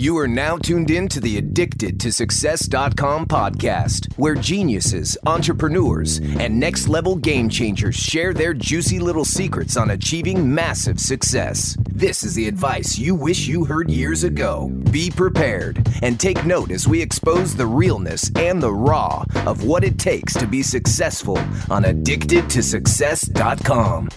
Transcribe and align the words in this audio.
You 0.00 0.16
are 0.16 0.26
now 0.26 0.56
tuned 0.56 0.90
in 0.90 1.08
to 1.08 1.20
the 1.20 1.36
Addicted 1.36 2.00
to 2.00 2.10
Success.com 2.10 3.26
podcast, 3.26 4.10
where 4.16 4.34
geniuses, 4.34 5.18
entrepreneurs, 5.26 6.20
and 6.38 6.58
next 6.58 6.88
level 6.88 7.16
game 7.16 7.50
changers 7.50 7.96
share 7.96 8.32
their 8.32 8.54
juicy 8.54 8.98
little 8.98 9.26
secrets 9.26 9.76
on 9.76 9.90
achieving 9.90 10.54
massive 10.54 10.98
success. 10.98 11.76
This 11.90 12.24
is 12.24 12.34
the 12.34 12.48
advice 12.48 12.96
you 12.96 13.14
wish 13.14 13.46
you 13.46 13.66
heard 13.66 13.90
years 13.90 14.24
ago. 14.24 14.70
Be 14.90 15.10
prepared 15.10 15.86
and 16.00 16.18
take 16.18 16.46
note 16.46 16.70
as 16.70 16.88
we 16.88 17.02
expose 17.02 17.54
the 17.54 17.66
realness 17.66 18.30
and 18.36 18.62
the 18.62 18.72
raw 18.72 19.22
of 19.44 19.64
what 19.64 19.84
it 19.84 19.98
takes 19.98 20.32
to 20.32 20.46
be 20.46 20.62
successful 20.62 21.38
on 21.68 21.84
Addicted 21.84 22.48
to 22.48 22.62
Success.com. 22.62 24.08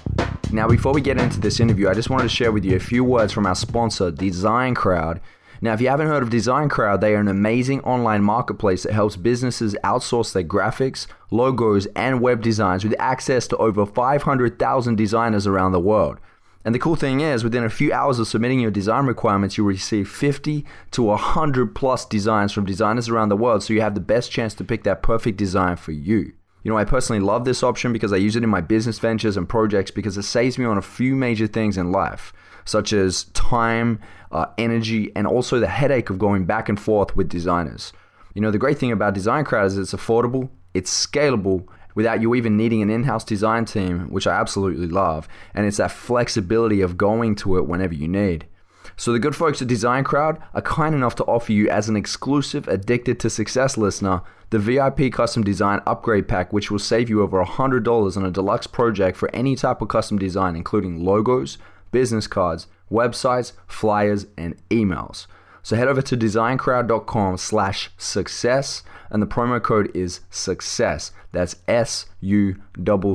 Now, 0.50 0.70
before 0.70 0.94
we 0.94 1.02
get 1.02 1.20
into 1.20 1.42
this 1.42 1.60
interview, 1.60 1.90
I 1.90 1.94
just 1.94 2.10
wanted 2.10 2.24
to 2.24 2.30
share 2.30 2.54
with 2.54 2.64
you 2.64 2.78
a 2.78 2.80
few 2.80 3.04
words 3.04 3.34
from 3.34 3.46
our 3.46 3.56
sponsor, 3.56 4.12
Design 4.12 4.76
Crowd. 4.76 5.20
Now, 5.64 5.72
if 5.72 5.80
you 5.80 5.88
haven't 5.88 6.08
heard 6.08 6.24
of 6.24 6.30
Design 6.30 6.68
Crowd, 6.68 7.00
they 7.00 7.16
are 7.16 7.22
an 7.22 7.30
amazing 7.30 7.80
online 7.84 8.22
marketplace 8.22 8.84
that 8.84 8.92
helps 8.92 9.16
businesses 9.16 9.78
outsource 9.82 10.34
their 10.34 10.44
graphics, 10.44 11.08
logos, 11.32 11.86
and 11.96 12.20
web 12.20 12.42
designs 12.42 12.84
with 12.84 12.94
access 13.00 13.48
to 13.48 13.56
over 13.56 13.86
500,000 13.86 14.96
designers 14.98 15.48
around 15.48 15.72
the 15.72 15.80
world. 15.80 16.18
And 16.66 16.76
the 16.76 16.80
cool 16.80 16.98
thing 16.98 17.22
is, 17.22 17.46
within 17.46 17.64
a 17.64 17.70
few 17.70 17.94
hours 17.94 18.20
of 18.20 18.28
submitting 18.28 18.60
your 18.60 18.72
design 18.72 19.06
requirements, 19.06 19.58
you'll 19.58 19.68
receive 19.68 20.10
50 20.10 20.66
to 20.92 21.04
100 21.04 21.74
plus 21.74 22.06
designs 22.06 22.52
from 22.52 22.66
designers 22.66 23.08
around 23.08 23.30
the 23.30 23.38
world, 23.38 23.64
so 23.64 23.72
you 23.72 23.80
have 23.80 23.96
the 23.96 24.02
best 24.02 24.34
chance 24.34 24.54
to 24.56 24.66
pick 24.66 24.84
that 24.84 25.02
perfect 25.02 25.38
design 25.38 25.78
for 25.78 25.94
you. 25.94 26.34
You 26.64 26.72
know, 26.72 26.78
I 26.78 26.84
personally 26.84 27.22
love 27.22 27.46
this 27.46 27.64
option 27.64 27.94
because 27.94 28.12
I 28.12 28.18
use 28.18 28.36
it 28.36 28.44
in 28.44 28.50
my 28.50 28.60
business 28.60 29.00
ventures 29.00 29.38
and 29.38 29.48
projects 29.48 29.92
because 29.92 30.18
it 30.18 30.24
saves 30.24 30.58
me 30.58 30.66
on 30.66 30.78
a 30.78 30.82
few 30.82 31.16
major 31.16 31.48
things 31.48 31.78
in 31.78 31.94
life, 31.94 32.34
such 32.66 32.92
as 32.92 33.26
time, 33.34 34.00
uh, 34.34 34.48
energy, 34.58 35.12
and 35.16 35.28
also 35.28 35.60
the 35.60 35.68
headache 35.68 36.10
of 36.10 36.20
going 36.20 36.46
back 36.46 36.70
and 36.70 36.80
forth 36.80 37.16
with 37.16 37.30
designers. 37.30 37.94
You 38.34 38.42
know, 38.42 38.52
the 38.52 38.58
great 38.58 38.78
thing 38.78 38.92
about 38.92 39.14
Design 39.14 39.46
Crowd 39.46 39.68
is 39.68 39.78
it's 39.78 39.94
affordable, 39.94 40.50
it's 40.74 41.08
scalable, 41.08 41.68
without 41.96 42.22
you 42.22 42.34
even 42.36 42.58
needing 42.58 42.82
an 42.82 42.90
in 42.90 43.04
house 43.04 43.24
design 43.24 43.66
team, 43.66 44.10
which 44.10 44.28
I 44.28 44.40
absolutely 44.40 44.88
love, 44.88 45.28
and 45.54 45.66
it's 45.66 45.78
that 45.78 45.92
flexibility 45.92 46.82
of 46.82 46.98
going 46.98 47.36
to 47.38 47.58
it 47.58 47.68
whenever 47.68 47.94
you 47.94 48.08
need. 48.08 48.48
So 48.96 49.12
the 49.12 49.20
good 49.20 49.36
folks 49.36 49.62
at 49.62 49.68
Design 49.68 50.04
Crowd 50.04 50.42
are 50.54 50.62
kind 50.62 50.94
enough 50.94 51.16
to 51.16 51.24
offer 51.24 51.52
you 51.52 51.70
as 51.70 51.90
an 51.90 51.96
exclusive 51.96 52.68
Addicted 52.68 53.20
to 53.22 53.30
Success 53.30 53.78
listener 53.78 54.22
the 54.52 54.60
VIP 54.60 55.12
custom 55.12 55.44
design 55.44 55.82
upgrade 55.88 56.28
pack 56.28 56.54
which 56.54 56.70
will 56.70 56.78
save 56.78 57.10
you 57.10 57.24
over 57.24 57.44
$100 57.44 58.18
on 58.18 58.24
a 58.24 58.30
deluxe 58.30 58.68
project 58.68 59.18
for 59.18 59.34
any 59.34 59.56
type 59.56 59.82
of 59.82 59.88
custom 59.88 60.20
design 60.20 60.56
including 60.56 61.04
logos, 61.04 61.58
business 61.92 62.28
cards, 62.28 62.68
websites, 62.94 63.54
flyers, 63.68 64.28
and 64.38 64.56
emails. 64.70 65.28
So 65.64 65.76
head 65.76 65.88
over 65.88 66.02
to 66.04 66.16
designcrowd.com 66.16 67.38
slash 67.38 67.90
success 67.98 68.84
and 69.10 69.22
the 69.22 69.28
promo 69.28 69.62
code 69.62 69.96
is 69.96 70.22
success. 70.30 71.12
That's 71.32 71.56
S 71.68 72.08
U 72.22 72.56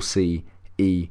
C 0.01 0.45
E 0.79 1.09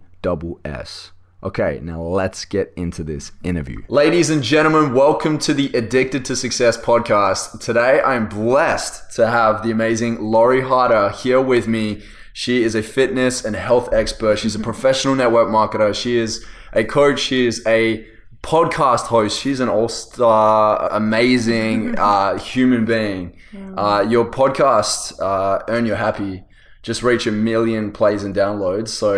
S. 0.66 1.12
Okay, 1.44 1.80
now 1.84 2.02
let's 2.02 2.46
get 2.46 2.74
into 2.76 3.04
this 3.04 3.32
interview. 3.44 3.78
Ladies 3.88 4.30
and 4.32 4.42
gentlemen, 4.42 4.94
welcome 4.94 5.38
to 5.40 5.54
the 5.54 5.72
Addicted 5.74 6.26
to 6.26 6.36
Success 6.36 6.78
podcast. 6.78 7.60
Today 7.60 8.02
I 8.02 8.16
am 8.16 8.28
blessed 8.28 9.16
to 9.16 9.28
have 9.28 9.62
the 9.62 9.72
amazing 9.72 10.20
Lori 10.20 10.62
Harder 10.62 11.10
here 11.12 11.40
with 11.40 11.68
me. 11.68 12.02
She 12.34 12.64
is 12.64 12.74
a 12.74 12.82
fitness 12.82 13.46
and 13.46 13.56
health 13.56 13.94
expert. 13.94 14.40
She's 14.40 14.56
a 14.56 14.60
professional 14.60 15.16
network 15.16 15.50
marketer. 15.50 15.94
She 15.94 16.18
is 16.18 16.44
a 16.74 16.84
coach. 16.84 17.20
She 17.20 17.46
is 17.46 17.62
a 17.68 18.08
podcast 18.42 19.08
host. 19.08 19.40
She's 19.40 19.60
an 19.60 19.70
all 19.70 19.90
star, 19.90 20.90
amazing 20.92 21.96
uh, 21.98 22.38
human 22.38 22.86
being. 22.86 23.38
Uh, 23.76 24.06
your 24.08 24.30
podcast, 24.30 25.20
uh, 25.20 25.64
Earn 25.68 25.86
Your 25.86 25.96
Happy, 25.96 26.44
just 26.82 27.04
reached 27.04 27.28
a 27.28 27.32
million 27.32 27.92
plays 27.92 28.24
and 28.24 28.36
downloads. 28.36 28.90
So, 28.90 29.18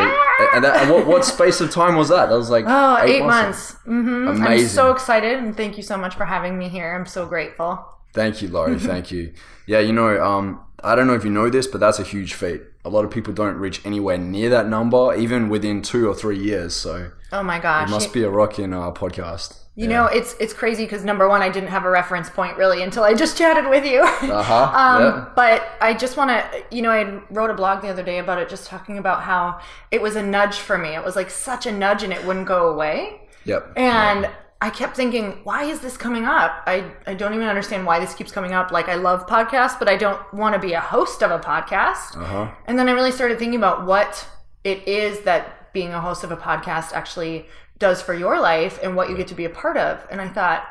and, 0.54 0.64
that, 0.64 0.82
and 0.82 0.92
what, 0.92 1.06
what 1.06 1.26
space 1.26 1.62
of 1.62 1.72
time 1.72 1.96
was 1.96 2.10
that? 2.10 2.30
That 2.30 2.36
was 2.36 2.50
like 2.50 2.66
oh, 2.68 2.98
eight, 3.02 3.18
eight 3.18 3.26
months. 3.26 3.74
months. 3.74 3.88
Mm-hmm. 3.88 4.28
Amazing. 4.28 4.66
I'm 4.66 4.68
so 4.68 4.92
excited, 4.92 5.38
and 5.38 5.56
thank 5.56 5.78
you 5.78 5.84
so 5.84 5.98
much 5.98 6.16
for 6.16 6.26
having 6.26 6.58
me 6.58 6.68
here. 6.68 6.94
I'm 6.94 7.06
so 7.06 7.26
grateful. 7.26 7.86
Thank 8.14 8.42
you, 8.42 8.48
Lori. 8.48 8.80
thank 8.80 9.12
you. 9.12 9.34
Yeah, 9.68 9.80
you 9.80 9.94
know, 9.94 10.24
um, 10.24 10.62
I 10.84 10.96
don't 10.96 11.08
know 11.08 11.14
if 11.14 11.24
you 11.24 11.30
know 11.30 11.50
this, 11.50 11.68
but 11.68 11.80
that's 11.80 12.00
a 12.00 12.04
huge 12.04 12.34
feat. 12.34 12.62
A 12.86 12.90
lot 12.90 13.06
of 13.06 13.12
people 13.12 13.34
don't 13.34 13.58
reach 13.58 13.86
anywhere 13.86 14.18
near 14.18 14.50
that 14.50 14.68
number, 14.68 15.14
even 15.16 15.50
within 15.50 15.82
two 15.82 16.08
or 16.08 16.16
three 16.16 16.40
years. 16.40 16.74
So, 16.76 17.12
oh 17.32 17.44
my 17.44 17.60
gosh, 17.60 17.88
it 17.88 17.92
must 17.92 18.14
be 18.14 18.24
a 18.24 18.30
rock 18.30 18.60
in 18.60 18.74
our 18.74 18.92
podcast. 18.92 19.58
You 19.76 19.90
yeah. 19.90 19.96
know, 19.96 20.06
it's 20.08 20.36
it's 20.42 20.54
crazy 20.54 20.84
because 20.84 21.06
number 21.06 21.30
one, 21.30 21.42
I 21.42 21.50
didn't 21.50 21.70
have 21.70 21.86
a 21.86 21.90
reference 21.90 22.30
point 22.30 22.58
really 22.58 22.84
until 22.84 23.04
I 23.04 23.14
just 23.14 23.38
chatted 23.42 23.70
with 23.70 23.86
you. 23.86 24.02
Uh-huh. 24.02 24.54
um, 24.76 25.02
yeah. 25.02 25.30
But 25.36 25.70
I 25.80 25.94
just 25.94 26.18
want 26.18 26.32
to, 26.32 26.64
you 26.70 26.82
know, 26.82 26.92
I 26.92 27.22
wrote 27.30 27.50
a 27.50 27.54
blog 27.54 27.82
the 27.82 27.88
other 27.88 28.04
day 28.04 28.20
about 28.20 28.40
it, 28.40 28.50
just 28.50 28.68
talking 28.68 28.98
about 28.98 29.24
how 29.24 29.60
it 29.92 30.02
was 30.02 30.16
a 30.16 30.24
nudge 30.24 30.58
for 30.58 30.78
me. 30.78 30.90
It 30.90 31.04
was 31.04 31.16
like 31.16 31.30
such 31.30 31.66
a 31.66 31.72
nudge, 31.72 32.04
and 32.04 32.12
it 32.12 32.26
wouldn't 32.26 32.48
go 32.48 32.70
away. 32.70 33.22
Yep. 33.46 33.74
And 33.78 34.24
yeah. 34.24 34.32
I 34.62 34.70
kept 34.70 34.98
thinking, 34.98 35.40
why 35.44 35.64
is 35.64 35.80
this 35.80 35.96
coming 35.96 36.26
up? 36.26 36.64
I, 36.68 36.92
I 37.08 37.14
don't 37.14 37.34
even 37.34 37.48
understand 37.48 37.86
why 37.86 38.00
this 38.00 38.14
keeps 38.14 38.32
coming 38.34 38.52
up. 38.52 38.72
Like, 38.72 38.90
I 38.90 38.96
love 38.96 39.26
podcasts, 39.26 39.80
but 39.80 39.88
I 39.88 39.96
don't 39.96 40.22
want 40.34 40.54
to 40.54 40.60
be 40.60 40.74
a 40.74 40.82
host 40.82 41.24
of 41.24 41.32
a 41.32 41.40
podcast. 41.40 42.18
Uh-huh. 42.18 42.52
And 42.66 42.78
then 42.78 42.90
I 42.90 42.92
really 42.92 43.12
started 43.12 43.40
thinking 43.40 43.58
about 43.58 43.86
what 43.86 44.28
it 44.66 44.86
is 44.86 45.22
that 45.22 45.59
being 45.74 45.94
a 45.94 46.02
host 46.02 46.24
of 46.24 46.32
a 46.32 46.38
podcast 46.38 46.94
actually 46.94 47.48
does 47.78 48.02
for 48.02 48.14
your 48.14 48.40
life 48.40 48.80
and 48.84 48.96
what 48.96 49.10
you 49.10 49.18
get 49.18 49.28
to 49.28 49.36
be 49.36 49.46
a 49.46 49.50
part 49.50 49.78
of. 49.78 50.06
And 50.12 50.20
I 50.22 50.28
thought, 50.28 50.68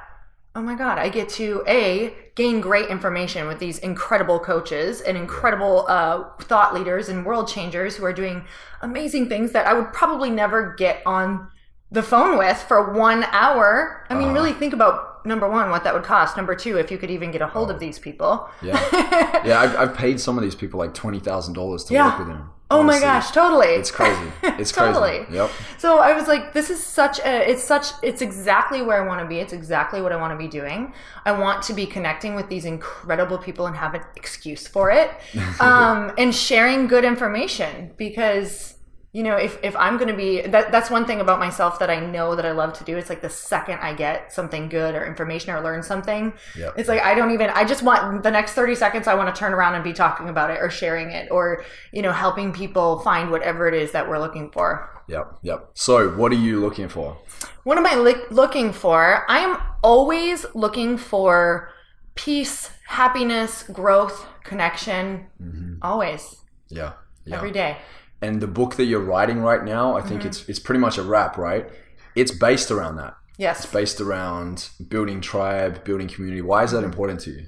oh 0.54 0.62
my 0.62 0.74
God, 0.74 0.98
I 0.98 1.08
get 1.08 1.28
to 1.30 1.62
A, 1.66 2.12
gain 2.34 2.60
great 2.60 2.88
information 2.88 3.46
with 3.46 3.58
these 3.58 3.78
incredible 3.78 4.38
coaches 4.38 5.00
and 5.00 5.16
incredible 5.16 5.86
uh, 5.88 6.24
thought 6.40 6.74
leaders 6.74 7.08
and 7.08 7.24
world 7.24 7.48
changers 7.48 7.96
who 7.96 8.04
are 8.04 8.12
doing 8.12 8.44
amazing 8.82 9.28
things 9.28 9.52
that 9.52 9.66
I 9.66 9.72
would 9.72 9.92
probably 9.92 10.30
never 10.30 10.74
get 10.76 11.02
on 11.06 11.48
the 11.90 12.02
phone 12.02 12.36
with 12.36 12.58
for 12.58 12.92
one 12.92 13.24
hour. 13.24 14.06
I 14.10 14.14
mean, 14.14 14.28
uh, 14.28 14.32
really 14.32 14.52
think 14.52 14.72
about 14.72 15.24
number 15.24 15.48
one, 15.48 15.70
what 15.70 15.84
that 15.84 15.94
would 15.94 16.02
cost. 16.02 16.36
Number 16.36 16.54
two, 16.54 16.76
if 16.76 16.90
you 16.90 16.98
could 16.98 17.10
even 17.10 17.30
get 17.30 17.40
a 17.40 17.46
hold 17.46 17.70
oh, 17.70 17.74
of 17.74 17.80
these 17.80 17.98
people. 17.98 18.48
Yeah. 18.60 18.78
yeah, 19.46 19.60
I've, 19.60 19.76
I've 19.76 19.96
paid 19.96 20.20
some 20.20 20.36
of 20.36 20.44
these 20.44 20.54
people 20.54 20.78
like 20.78 20.92
$20,000 20.94 21.86
to 21.86 21.94
yeah. 21.94 22.08
work 22.08 22.18
with 22.18 22.28
them. 22.28 22.50
Oh 22.70 22.82
my 22.82 23.00
gosh, 23.00 23.30
totally. 23.30 23.68
It's 23.68 23.90
crazy. 23.90 24.30
It's 24.58 24.72
totally. 24.72 25.18
Crazy. 25.24 25.34
Yep. 25.34 25.50
So 25.78 25.98
I 25.98 26.12
was 26.12 26.26
like, 26.28 26.52
this 26.52 26.68
is 26.68 26.82
such 26.82 27.18
a, 27.20 27.48
it's 27.48 27.62
such, 27.62 27.86
it's 28.02 28.20
exactly 28.20 28.82
where 28.82 29.02
I 29.02 29.06
want 29.06 29.20
to 29.20 29.26
be. 29.26 29.38
It's 29.38 29.52
exactly 29.52 30.02
what 30.02 30.12
I 30.12 30.16
want 30.16 30.32
to 30.32 30.36
be 30.36 30.48
doing. 30.48 30.92
I 31.24 31.32
want 31.32 31.62
to 31.64 31.72
be 31.72 31.86
connecting 31.86 32.34
with 32.34 32.48
these 32.48 32.64
incredible 32.64 33.38
people 33.38 33.66
and 33.66 33.76
have 33.76 33.94
an 33.94 34.02
excuse 34.16 34.66
for 34.66 34.90
it. 34.90 35.10
Um, 35.60 36.12
and 36.18 36.32
sharing 36.34 36.86
good 36.86 37.04
information 37.04 37.90
because 37.96 38.74
you 39.18 39.24
know 39.24 39.34
if, 39.34 39.58
if 39.64 39.74
i'm 39.74 39.96
going 39.96 40.08
to 40.08 40.16
be 40.16 40.42
that 40.42 40.70
that's 40.70 40.90
one 40.90 41.04
thing 41.04 41.20
about 41.20 41.40
myself 41.40 41.80
that 41.80 41.90
i 41.90 41.98
know 41.98 42.36
that 42.36 42.46
i 42.46 42.52
love 42.52 42.72
to 42.72 42.84
do. 42.84 42.96
It's 42.96 43.08
like 43.08 43.20
the 43.20 43.28
second 43.28 43.80
i 43.80 43.92
get 43.92 44.32
something 44.32 44.68
good 44.68 44.94
or 44.94 45.04
information 45.04 45.50
or 45.52 45.60
learn 45.60 45.82
something 45.82 46.32
yep. 46.56 46.74
it's 46.76 46.88
like 46.88 47.02
i 47.02 47.16
don't 47.16 47.32
even 47.32 47.50
i 47.50 47.64
just 47.64 47.82
want 47.82 48.22
the 48.22 48.30
next 48.30 48.52
30 48.52 48.76
seconds 48.76 49.08
i 49.08 49.14
want 49.14 49.34
to 49.34 49.36
turn 49.36 49.52
around 49.52 49.74
and 49.74 49.82
be 49.82 49.92
talking 49.92 50.28
about 50.28 50.50
it 50.52 50.58
or 50.60 50.70
sharing 50.70 51.10
it 51.10 51.28
or 51.32 51.64
you 51.92 52.00
know 52.00 52.12
helping 52.12 52.52
people 52.52 53.00
find 53.00 53.32
whatever 53.32 53.66
it 53.66 53.74
is 53.74 53.90
that 53.90 54.08
we're 54.08 54.20
looking 54.20 54.52
for. 54.52 54.88
Yep 55.08 55.38
yep. 55.42 55.70
So 55.74 56.10
what 56.10 56.30
are 56.30 56.42
you 56.48 56.60
looking 56.60 56.88
for? 56.88 57.18
What 57.64 57.76
am 57.76 57.86
i 57.86 57.96
li- 57.96 58.28
looking 58.30 58.72
for? 58.72 59.24
I 59.28 59.40
am 59.40 59.58
always 59.82 60.46
looking 60.54 60.96
for 60.96 61.70
peace 62.14 62.70
happiness 62.86 63.64
growth 63.64 64.26
connection. 64.44 65.26
Mm-hmm. 65.42 65.74
always. 65.82 66.36
Yeah, 66.68 66.92
yeah. 67.24 67.36
Every 67.36 67.50
day 67.50 67.78
and 68.20 68.40
the 68.40 68.46
book 68.46 68.76
that 68.76 68.84
you're 68.84 69.00
writing 69.00 69.40
right 69.40 69.64
now, 69.64 69.96
I 69.96 70.00
think 70.00 70.20
mm-hmm. 70.20 70.28
it's 70.28 70.48
it's 70.48 70.58
pretty 70.58 70.80
much 70.80 70.98
a 70.98 71.02
wrap, 71.02 71.38
right? 71.38 71.68
It's 72.14 72.30
based 72.30 72.70
around 72.70 72.96
that. 72.96 73.14
Yes. 73.36 73.64
It's 73.64 73.72
based 73.72 74.00
around 74.00 74.70
building 74.88 75.20
tribe, 75.20 75.84
building 75.84 76.08
community. 76.08 76.42
Why 76.42 76.64
is 76.64 76.72
that 76.72 76.82
important 76.82 77.20
to 77.20 77.30
you? 77.30 77.46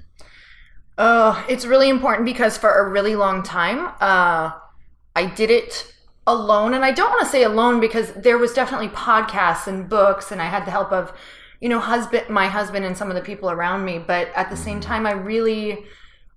Oh, 0.97 1.45
it's 1.49 1.65
really 1.65 1.89
important 1.89 2.25
because 2.25 2.57
for 2.57 2.71
a 2.71 2.89
really 2.89 3.15
long 3.15 3.43
time, 3.43 3.93
uh, 3.99 4.51
I 5.15 5.25
did 5.25 5.51
it 5.51 5.93
alone, 6.25 6.73
and 6.73 6.85
I 6.85 6.91
don't 6.91 7.09
want 7.09 7.21
to 7.21 7.27
say 7.27 7.43
alone 7.43 7.79
because 7.81 8.13
there 8.13 8.37
was 8.37 8.53
definitely 8.53 8.89
podcasts 8.89 9.67
and 9.67 9.89
books, 9.89 10.31
and 10.31 10.41
I 10.41 10.45
had 10.45 10.65
the 10.65 10.71
help 10.71 10.91
of, 10.93 11.11
you 11.59 11.67
know, 11.67 11.79
husband, 11.79 12.29
my 12.29 12.47
husband, 12.47 12.85
and 12.85 12.97
some 12.97 13.09
of 13.09 13.15
the 13.15 13.21
people 13.21 13.49
around 13.49 13.83
me. 13.83 13.99
But 13.99 14.29
at 14.35 14.49
the 14.49 14.55
same 14.55 14.79
mm-hmm. 14.79 14.89
time, 14.89 15.05
I 15.05 15.11
really, 15.11 15.85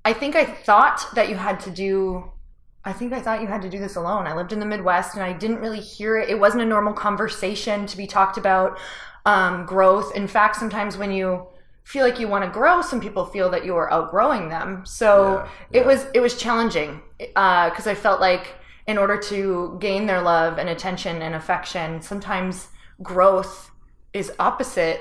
I 0.05 0.13
think 0.13 0.35
I 0.35 0.45
thought 0.45 1.07
that 1.15 1.29
you 1.29 1.37
had 1.37 1.61
to 1.61 1.71
do 1.71 2.33
I 2.85 2.93
think 2.93 3.13
I 3.13 3.21
thought 3.21 3.41
you 3.41 3.47
had 3.47 3.63
to 3.63 3.71
do 3.71 3.79
this 3.79 3.97
alone. 3.97 4.27
I 4.27 4.35
lived 4.35 4.53
in 4.53 4.61
the 4.61 4.67
Midwest 4.67 5.15
and 5.15 5.25
I 5.25 5.33
didn't 5.33 5.61
really 5.61 5.81
hear 5.81 6.19
it. 6.19 6.29
It 6.29 6.39
wasn't 6.39 6.63
a 6.63 6.67
normal 6.67 6.93
conversation 6.93 7.87
to 7.87 7.97
be 7.97 8.07
talked 8.07 8.37
about 8.37 8.79
um, 9.25 9.65
growth. 9.65 10.15
In 10.15 10.29
fact, 10.29 10.57
sometimes 10.57 10.99
when 10.99 11.11
you 11.11 11.47
feel 11.85 12.05
like 12.05 12.21
you 12.21 12.29
want 12.29 12.45
to 12.45 12.51
grow, 12.51 12.83
some 12.83 13.01
people 13.01 13.25
feel 13.27 13.51
that 13.51 13.65
you 13.65 13.75
are 13.77 13.91
outgrowing 13.93 14.49
them. 14.49 14.85
So 14.85 15.37
yeah, 15.37 15.49
yeah. 15.71 15.81
it 15.81 15.87
was 15.87 16.07
it 16.15 16.21
was 16.21 16.37
challenging 16.37 17.01
because 17.19 17.87
uh, 17.87 17.91
I 17.91 17.95
felt 17.95 18.21
like 18.21 18.55
in 18.87 18.99
order 18.99 19.17
to 19.19 19.79
gain 19.81 20.07
their 20.07 20.21
love 20.21 20.59
and 20.59 20.69
attention 20.69 21.23
and 21.23 21.35
affection, 21.35 22.03
sometimes 22.03 22.69
growth 23.03 23.71
is 24.13 24.31
opposite 24.39 25.01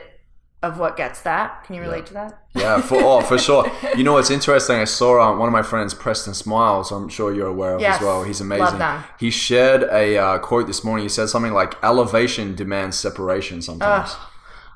of 0.64 0.80
what 0.80 0.96
gets 0.96 1.22
that. 1.22 1.66
Can 1.66 1.76
you 1.76 1.82
relate 1.82 2.06
to 2.08 2.14
that? 2.14 2.42
Yeah, 2.56 2.82
for 2.82 2.98
oh, 3.04 3.22
for 3.22 3.38
sure. 3.48 3.70
You 3.96 4.04
know 4.04 4.14
what's 4.14 4.32
interesting? 4.32 4.78
I 4.78 4.86
saw 4.86 5.22
um, 5.22 5.38
one 5.38 5.48
of 5.48 5.54
my 5.54 5.62
friends, 5.62 5.94
Preston 5.94 6.34
Smiles. 6.34 6.92
I'm 6.92 7.10
sure 7.10 7.36
you're 7.36 7.48
aware 7.48 7.76
of 7.76 7.82
Yes, 7.82 7.98
as 7.98 8.02
well. 8.02 8.24
He's 8.24 8.42
amazing. 8.42 8.82
He 9.20 9.30
shared 9.30 9.84
a 9.84 10.18
uh, 10.18 10.40
quote 10.40 10.66
this 10.66 10.84
morning. 10.84 11.04
He 11.04 11.10
said 11.10 11.28
something 11.28 11.54
like, 11.54 11.76
"Elevation 11.84 12.56
demands 12.56 12.98
separation." 12.98 13.62
Sometimes 13.62 14.16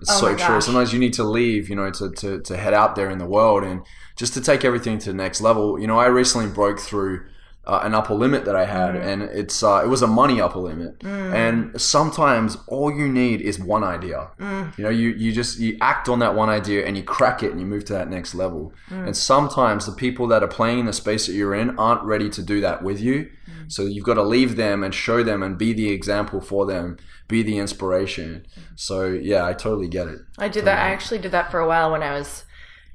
it's 0.02 0.12
Oh 0.12 0.20
so 0.20 0.36
true. 0.36 0.62
Sometimes 0.62 0.92
you 0.92 1.00
need 1.00 1.14
to 1.14 1.24
leave, 1.24 1.70
you 1.70 1.76
know, 1.76 1.90
to, 1.90 2.12
to 2.12 2.42
to 2.42 2.58
head 2.58 2.74
out 2.74 2.96
there 2.96 3.10
in 3.10 3.18
the 3.18 3.26
world 3.26 3.64
and 3.64 3.82
just 4.18 4.34
to 4.34 4.42
take 4.42 4.66
everything 4.66 5.00
to 5.00 5.10
the 5.12 5.16
next 5.16 5.40
level. 5.40 5.80
You 5.80 5.88
know, 5.88 5.98
I 5.98 6.08
recently 6.08 6.48
broke 6.48 6.80
through. 6.80 7.26
Uh, 7.68 7.82
an 7.84 7.94
upper 7.94 8.14
limit 8.14 8.46
that 8.46 8.56
I 8.56 8.66
had, 8.66 8.96
Mm. 8.96 9.06
and 9.10 9.22
it's 9.24 9.62
uh, 9.62 9.82
it 9.84 9.90
was 9.90 10.02
a 10.02 10.08
money 10.08 10.40
upper 10.40 10.60
limit. 10.70 11.04
And 11.04 11.58
sometimes 11.82 12.58
all 12.68 12.90
you 13.00 13.08
need 13.22 13.42
is 13.42 13.60
one 13.60 13.84
idea. 13.84 14.30
Mm. 14.40 14.78
You 14.78 14.84
know, 14.86 14.90
you, 15.02 15.10
you 15.10 15.34
just 15.34 15.60
you 15.60 15.78
act 15.82 16.08
on 16.08 16.20
that 16.20 16.34
one 16.34 16.48
idea 16.60 16.86
and 16.86 16.96
you 16.96 17.04
crack 17.04 17.44
it 17.44 17.52
and 17.52 17.60
you 17.60 17.66
move 17.66 17.84
to 17.90 17.94
that 17.94 18.10
next 18.10 18.34
level. 18.44 18.62
Mm. 18.90 19.08
And 19.08 19.18
sometimes 19.18 19.86
the 19.86 19.92
people 19.92 20.26
that 20.28 20.42
are 20.44 20.54
playing 20.60 20.80
in 20.80 20.86
the 20.86 20.94
space 20.94 21.28
that 21.28 21.34
you're 21.34 21.54
in 21.64 21.78
aren't 21.78 22.04
ready 22.04 22.30
to 22.38 22.42
do 22.42 22.62
that 22.62 22.84
with 22.88 23.00
you. 23.02 23.18
Mm. 23.26 23.70
So 23.76 23.82
you've 23.94 24.06
got 24.06 24.14
to 24.24 24.24
leave 24.24 24.56
them 24.56 24.82
and 24.86 24.94
show 24.94 25.20
them 25.22 25.44
and 25.44 25.58
be 25.58 25.74
the 25.74 25.90
example 25.92 26.40
for 26.40 26.66
them, 26.66 26.96
be 27.28 27.44
the 27.44 27.58
inspiration. 27.66 28.46
So 28.78 29.08
yeah, 29.08 29.46
I 29.46 29.52
totally 29.52 29.90
get 29.90 30.08
it. 30.08 30.20
I 30.38 30.48
did 30.48 30.64
that. 30.66 30.80
I 30.80 30.90
actually 30.96 31.20
did 31.20 31.32
that 31.32 31.52
for 31.52 31.60
a 31.60 31.68
while 31.68 31.92
when 31.92 32.02
I 32.02 32.14
was 32.20 32.46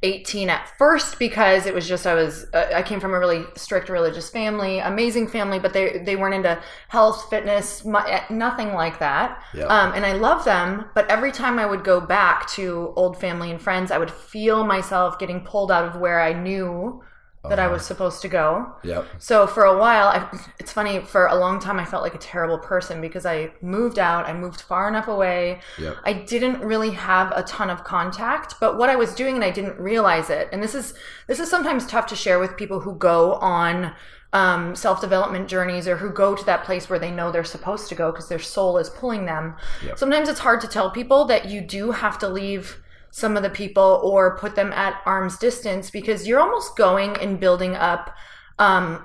18 0.03 0.51
at 0.51 0.69
first 0.79 1.19
because 1.19 1.67
it 1.67 1.75
was 1.75 1.87
just 1.89 2.07
I 2.07 2.15
was 2.15 2.47
uh, 2.53 2.71
I 2.75 2.83
came 2.83 3.01
from 3.01 3.15
a 3.15 3.19
really 3.19 3.45
strict 3.57 3.89
religious 3.89 4.29
family, 4.29 4.79
amazing 4.81 5.29
family, 5.29 5.59
but 5.59 5.73
they 5.73 5.99
they 5.99 6.17
weren't 6.17 6.35
into 6.35 6.61
health, 6.89 7.29
fitness, 7.31 7.85
mu- 7.85 7.99
eh, 7.99 8.25
nothing 8.31 8.75
like 8.75 8.99
that. 8.99 9.43
Um, 9.69 9.93
and 9.95 10.05
I 10.05 10.13
love 10.15 10.45
them, 10.45 10.87
but 10.95 11.09
every 11.11 11.33
time 11.33 11.59
I 11.59 11.67
would 11.67 11.85
go 11.85 12.01
back 12.01 12.49
to 12.51 12.93
old 12.97 13.19
family 13.21 13.51
and 13.51 13.61
friends, 13.61 13.91
I 13.91 13.99
would 13.99 14.11
feel 14.11 14.65
myself 14.65 15.19
getting 15.19 15.41
pulled 15.45 15.71
out 15.71 15.85
of 15.85 16.01
where 16.01 16.21
I 16.21 16.33
knew 16.33 17.03
that 17.49 17.59
I 17.59 17.67
was 17.67 17.85
supposed 17.85 18.23
to 18.23 18.29
go. 18.29 18.73
Yep. 18.85 19.05
So 19.19 19.47
for 19.49 19.65
a 19.65 19.77
while, 19.77 20.09
I, 20.09 20.49
it's 20.61 20.71
funny. 20.71 21.01
For 21.01 21.27
a 21.27 21.35
long 21.35 21.59
time, 21.59 21.81
I 21.81 21.85
felt 21.85 22.03
like 22.03 22.15
a 22.15 22.19
terrible 22.19 22.59
person 22.59 23.01
because 23.01 23.27
I 23.27 23.51
moved 23.61 23.99
out. 23.99 24.27
I 24.27 24.33
moved 24.33 24.61
far 24.61 24.89
enough 24.89 25.09
away. 25.09 25.61
Yep. 25.79 25.97
I 26.05 26.13
didn't 26.13 26.61
really 26.61 26.91
have 26.91 27.33
a 27.35 27.43
ton 27.43 27.69
of 27.69 27.83
contact, 27.83 28.55
but 28.61 28.79
what 28.79 28.89
I 28.89 28.97
was 28.97 29.15
doing, 29.15 29.35
and 29.35 29.45
I 29.45 29.51
didn't 29.51 29.79
realize 29.79 30.31
it. 30.31 30.49
And 30.53 30.63
this 30.63 30.75
is 30.75 30.95
this 31.27 31.41
is 31.41 31.51
sometimes 31.51 31.87
tough 31.87 32.07
to 32.07 32.17
share 32.17 32.39
with 32.39 32.57
people 32.57 32.81
who 32.81 32.95
go 32.95 33.35
on 33.35 33.93
um, 34.33 34.77
self 34.77 35.01
development 35.01 35.49
journeys 35.49 35.89
or 35.89 35.97
who 35.97 36.11
go 36.11 36.37
to 36.37 36.45
that 36.47 36.63
place 36.65 36.89
where 36.89 36.99
they 36.99 37.11
know 37.11 37.33
they're 37.33 37.45
supposed 37.45 37.89
to 37.89 37.97
go 37.97 38.13
because 38.13 38.29
their 38.29 38.39
soul 38.39 38.79
is 38.79 38.89
pulling 38.89 39.27
them. 39.27 39.57
Sometimes 39.97 40.29
it's 40.29 40.41
hard 40.41 40.61
to 40.61 40.69
tell 40.69 40.91
people 40.91 41.25
that 41.25 41.47
you 41.47 41.61
do 41.61 41.91
have 41.91 42.19
to 42.21 42.29
leave 42.29 42.79
some 43.13 43.37
of 43.37 43.43
the 43.43 43.51
people 43.51 44.01
or 44.03 44.37
put 44.39 44.57
them 44.57 44.73
at 44.73 45.01
arm's 45.05 45.39
distance 45.39 45.91
because 45.91 46.27
you're 46.27 46.41
almost 46.41 46.75
going 46.77 47.15
and 47.19 47.39
building 47.39 47.77
up 47.77 48.17
um, 48.59 49.05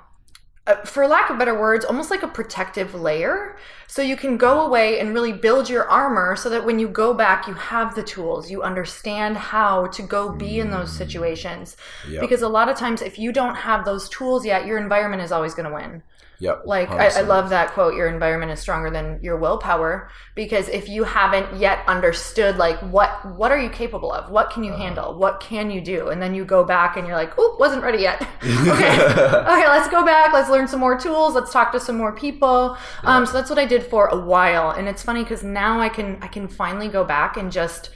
uh, 0.66 0.76
for 0.86 1.08
lack 1.08 1.30
of 1.30 1.38
better 1.38 1.60
words, 1.60 1.84
almost 1.84 2.10
like 2.10 2.24
a 2.24 2.28
protective 2.28 2.96
layer. 2.96 3.58
So 3.88 4.02
you 4.02 4.16
can 4.16 4.38
go 4.38 4.66
away 4.66 5.00
and 5.00 5.14
really 5.14 5.34
build 5.34 5.70
your 5.70 5.90
armor 5.90 6.38
so 6.38 6.50
that 6.50 6.66
when 6.66 6.80
you 6.80 6.88
go 6.88 7.14
back, 7.14 7.48
you 7.48 7.54
have 7.54 7.96
the 7.96 8.04
tools. 8.04 8.50
You 8.50 8.64
understand 8.64 9.38
how 9.38 9.88
to 9.88 10.02
go 10.02 10.32
be 10.32 10.60
in 10.60 10.72
those 10.72 10.92
situations. 10.92 11.76
Yep. 12.08 12.22
Because 12.22 12.42
a 12.42 12.50
lot 12.50 12.70
of 12.70 12.78
times, 12.78 13.02
if 13.02 13.20
you 13.20 13.34
don't 13.34 13.56
have 13.56 13.84
those 13.84 14.08
tools 14.08 14.46
yet, 14.46 14.66
your 14.66 14.78
environment 14.78 15.22
is 15.22 15.34
always 15.34 15.54
going 15.54 15.70
to 15.70 15.76
win. 15.76 16.02
Yep. 16.40 16.64
Like 16.66 16.90
I, 16.92 17.08
I 17.08 17.22
love 17.22 17.50
that 17.50 17.72
quote, 17.74 17.96
your 17.96 18.08
environment 18.08 18.52
is 18.52 18.60
stronger 18.60 18.92
than 18.92 19.20
your 19.24 19.38
willpower. 19.38 20.10
Because 20.36 20.68
if 20.70 20.88
you 20.88 21.04
haven't 21.04 21.60
yet 21.60 21.80
understood 21.88 22.58
like 22.58 22.78
what 22.82 23.10
what 23.36 23.52
are 23.52 23.58
you 23.60 23.70
capable 23.70 24.12
of? 24.14 24.30
What 24.30 24.52
can 24.52 24.64
you 24.64 24.74
Uh-huh. 24.74 24.84
handle? 24.84 25.18
What 25.18 25.40
can 25.40 25.72
you 25.72 25.82
do? 25.82 26.10
And 26.10 26.22
then 26.22 26.36
you 26.36 26.46
go 26.46 26.64
back 26.64 26.96
and 26.98 27.08
you're 27.08 27.16
like, 27.16 27.34
oh, 27.38 27.58
wasn't 27.60 27.82
ready 27.84 28.00
yet. 28.04 28.22
okay. 28.44 29.00
okay, 29.02 29.68
let's 29.68 29.88
go 29.90 30.06
back, 30.06 30.32
let's 30.34 30.50
learn 30.50 30.68
some 30.68 30.80
more 30.80 30.98
tools, 31.00 31.34
let's 31.34 31.52
talk 31.52 31.72
to 31.72 31.80
some 31.80 31.98
more 31.98 32.12
people. 32.14 32.78
Um, 33.04 33.26
so 33.26 33.34
that's 33.34 33.50
what 33.50 33.60
I 33.60 33.66
did 33.66 33.84
for 33.84 34.08
a 34.08 34.20
while. 34.20 34.72
And 34.72 34.88
it's 34.88 35.02
funny 35.04 35.24
because 35.24 35.44
now 35.44 35.80
I 35.80 35.90
can 35.90 36.18
I 36.22 36.28
can 36.28 36.48
finally 36.48 36.88
go 36.88 37.04
back 37.04 37.38
and 37.38 37.52
just 37.52 37.90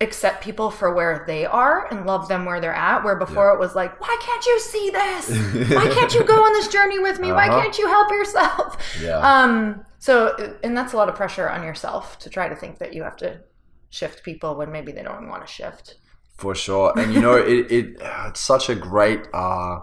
accept 0.00 0.42
people 0.42 0.70
for 0.70 0.92
where 0.94 1.24
they 1.26 1.46
are 1.46 1.86
and 1.90 2.04
love 2.04 2.26
them 2.28 2.44
where 2.44 2.60
they're 2.60 2.74
at 2.74 3.04
where 3.04 3.16
before 3.16 3.52
it 3.54 3.60
was 3.60 3.74
like 3.76 4.00
why 4.00 4.16
can't 4.20 4.44
you 4.44 4.58
see 4.60 4.90
this 4.90 5.30
why 5.74 5.86
can't 5.88 6.12
you 6.14 6.24
go 6.24 6.34
on 6.34 6.52
this 6.54 6.68
journey 6.68 6.98
with 6.98 7.20
me 7.20 7.30
why 7.32 7.48
Uh-huh. 7.48 7.60
can't 7.62 7.78
you 7.78 7.86
help 7.86 8.10
yourself 8.10 8.76
Yeah. 9.00 9.18
um 9.18 9.84
so 10.00 10.56
and 10.64 10.76
that's 10.76 10.92
a 10.92 10.96
lot 10.96 11.08
of 11.08 11.14
pressure 11.14 11.48
on 11.48 11.62
yourself 11.62 12.18
to 12.20 12.28
try 12.28 12.48
to 12.48 12.56
think 12.56 12.78
that 12.78 12.92
you 12.92 13.02
have 13.04 13.16
to 13.18 13.40
shift 13.90 14.24
people 14.24 14.56
when 14.56 14.72
maybe 14.72 14.90
they 14.92 15.02
don't 15.04 15.28
want 15.28 15.46
to 15.46 15.52
shift 15.52 15.94
For 16.36 16.54
sure. 16.56 16.92
And 16.98 17.14
you 17.14 17.20
know, 17.20 17.36
it, 17.36 17.70
it 17.70 17.86
it's 18.28 18.40
such 18.40 18.68
a 18.68 18.74
great 18.74 19.20
uh, 19.32 19.78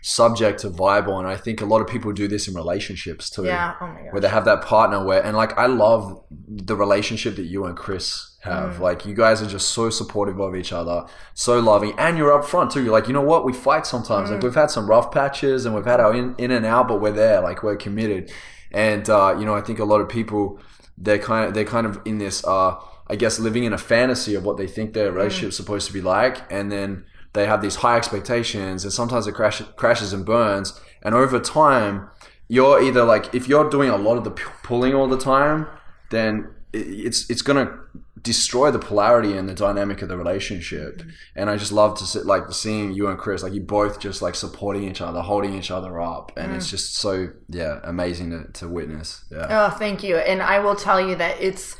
subject 0.00 0.60
to 0.60 0.70
vibe 0.70 1.06
on. 1.08 1.26
I 1.26 1.36
think 1.36 1.60
a 1.60 1.66
lot 1.66 1.80
of 1.82 1.86
people 1.86 2.12
do 2.12 2.26
this 2.26 2.48
in 2.48 2.54
relationships 2.54 3.28
too. 3.30 3.44
yeah 3.44 3.74
oh 3.80 3.86
my 3.86 4.00
Where 4.10 4.20
they 4.20 4.28
have 4.28 4.46
that 4.46 4.62
partner 4.64 5.04
where 5.04 5.22
and 5.22 5.36
like 5.36 5.56
I 5.58 5.66
love 5.66 6.24
the 6.30 6.74
relationship 6.76 7.36
that 7.36 7.44
you 7.44 7.66
and 7.66 7.76
Chris 7.76 8.31
have. 8.42 8.74
Mm. 8.74 8.80
Like 8.80 9.06
you 9.06 9.14
guys 9.14 9.40
are 9.42 9.46
just 9.46 9.68
so 9.68 9.90
supportive 9.90 10.40
of 10.40 10.54
each 10.54 10.72
other, 10.72 11.06
so 11.34 11.58
loving, 11.60 11.94
and 11.98 12.18
you're 12.18 12.32
up 12.32 12.44
front 12.44 12.70
too. 12.70 12.82
You're 12.82 12.92
like, 12.92 13.06
you 13.06 13.14
know 13.14 13.22
what, 13.22 13.44
we 13.44 13.52
fight 13.52 13.86
sometimes. 13.86 14.28
Mm. 14.28 14.32
Like 14.34 14.42
we've 14.42 14.54
had 14.54 14.70
some 14.70 14.88
rough 14.88 15.10
patches 15.10 15.64
and 15.64 15.74
we've 15.74 15.84
had 15.84 16.00
our 16.00 16.14
in, 16.14 16.34
in 16.38 16.50
and 16.50 16.66
out, 16.66 16.88
but 16.88 17.00
we're 17.00 17.12
there, 17.12 17.40
like 17.40 17.62
we're 17.62 17.76
committed. 17.76 18.30
And 18.70 19.08
uh, 19.08 19.36
you 19.38 19.44
know, 19.44 19.54
I 19.54 19.60
think 19.60 19.78
a 19.78 19.84
lot 19.84 20.00
of 20.00 20.08
people 20.08 20.60
they're 20.98 21.18
kind 21.18 21.48
of 21.48 21.54
they're 21.54 21.64
kind 21.64 21.86
of 21.86 22.00
in 22.04 22.18
this 22.18 22.44
uh 22.44 22.76
I 23.08 23.16
guess 23.16 23.38
living 23.38 23.64
in 23.64 23.72
a 23.72 23.78
fantasy 23.78 24.34
of 24.34 24.44
what 24.44 24.56
they 24.56 24.66
think 24.66 24.94
their 24.94 25.12
relationship's 25.12 25.56
supposed 25.56 25.86
to 25.86 25.92
be 25.92 26.00
like, 26.00 26.50
and 26.50 26.72
then 26.72 27.04
they 27.34 27.46
have 27.46 27.62
these 27.62 27.76
high 27.76 27.96
expectations, 27.96 28.84
and 28.84 28.92
sometimes 28.92 29.26
it 29.26 29.32
crash, 29.32 29.62
crashes 29.76 30.12
and 30.12 30.24
burns. 30.24 30.80
And 31.02 31.14
over 31.14 31.40
time, 31.40 32.08
you're 32.48 32.82
either 32.82 33.04
like 33.04 33.34
if 33.34 33.48
you're 33.48 33.68
doing 33.68 33.90
a 33.90 33.96
lot 33.96 34.16
of 34.16 34.24
the 34.24 34.30
pulling 34.30 34.94
all 34.94 35.08
the 35.08 35.18
time, 35.18 35.66
then 36.10 36.54
it's 36.72 37.28
it's 37.28 37.42
gonna 37.42 37.78
destroy 38.22 38.70
the 38.70 38.78
polarity 38.78 39.36
and 39.36 39.48
the 39.48 39.54
dynamic 39.54 40.00
of 40.02 40.08
the 40.08 40.16
relationship. 40.16 40.98
Mm-hmm. 40.98 41.10
And 41.34 41.50
I 41.50 41.56
just 41.56 41.72
love 41.72 41.98
to 41.98 42.04
sit 42.04 42.26
like 42.26 42.52
seeing 42.52 42.92
you 42.92 43.08
and 43.08 43.18
Chris, 43.18 43.42
like 43.42 43.52
you 43.52 43.60
both 43.60 43.98
just 44.00 44.22
like 44.22 44.34
supporting 44.34 44.84
each 44.84 45.00
other, 45.00 45.20
holding 45.20 45.54
each 45.54 45.70
other 45.70 46.00
up, 46.00 46.32
and 46.36 46.54
it's 46.54 46.66
mm. 46.66 46.70
just 46.70 46.96
so 46.96 47.30
yeah 47.48 47.80
amazing 47.82 48.30
to, 48.30 48.52
to 48.60 48.68
witness. 48.68 49.24
Yeah. 49.30 49.46
oh 49.50 49.70
thank 49.70 50.02
you 50.02 50.16
and 50.16 50.42
i 50.42 50.58
will 50.58 50.76
tell 50.76 51.00
you 51.00 51.14
that 51.16 51.40
it's 51.40 51.76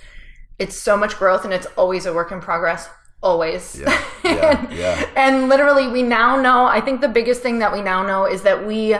it's 0.58 0.76
so 0.76 0.96
much 0.96 1.16
growth 1.16 1.44
and 1.44 1.52
it's 1.52 1.66
always 1.76 2.06
a 2.06 2.12
work 2.12 2.32
in 2.32 2.40
progress 2.40 2.88
always 3.22 3.78
Yeah, 3.78 4.04
yeah, 4.24 4.70
yeah. 4.72 5.10
and 5.16 5.48
literally 5.48 5.88
we 5.88 6.02
now 6.02 6.40
know 6.40 6.64
i 6.64 6.80
think 6.80 7.00
the 7.00 7.08
biggest 7.08 7.42
thing 7.42 7.58
that 7.60 7.72
we 7.72 7.82
now 7.82 8.04
know 8.04 8.26
is 8.26 8.42
that 8.42 8.66
we 8.66 8.96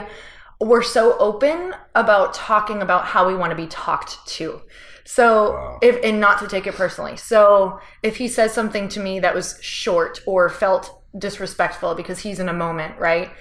we're 0.59 0.83
so 0.83 1.17
open 1.17 1.73
about 1.95 2.33
talking 2.33 2.81
about 2.81 3.05
how 3.05 3.27
we 3.27 3.35
want 3.35 3.51
to 3.51 3.55
be 3.55 3.67
talked 3.67 4.25
to 4.27 4.61
so 5.05 5.77
if 5.81 5.99
and 6.03 6.19
not 6.19 6.39
to 6.39 6.47
take 6.47 6.67
it 6.67 6.75
personally. 6.75 7.17
So 7.17 7.79
if 8.01 8.17
he 8.17 8.27
says 8.27 8.53
something 8.53 8.87
to 8.89 8.99
me 8.99 9.19
that 9.19 9.35
was 9.35 9.57
short 9.61 10.21
or 10.25 10.49
felt 10.49 11.01
disrespectful 11.17 11.93
because 11.95 12.19
he's 12.19 12.39
in 12.39 12.49
a 12.49 12.53
moment 12.53 12.97
right? 12.97 13.31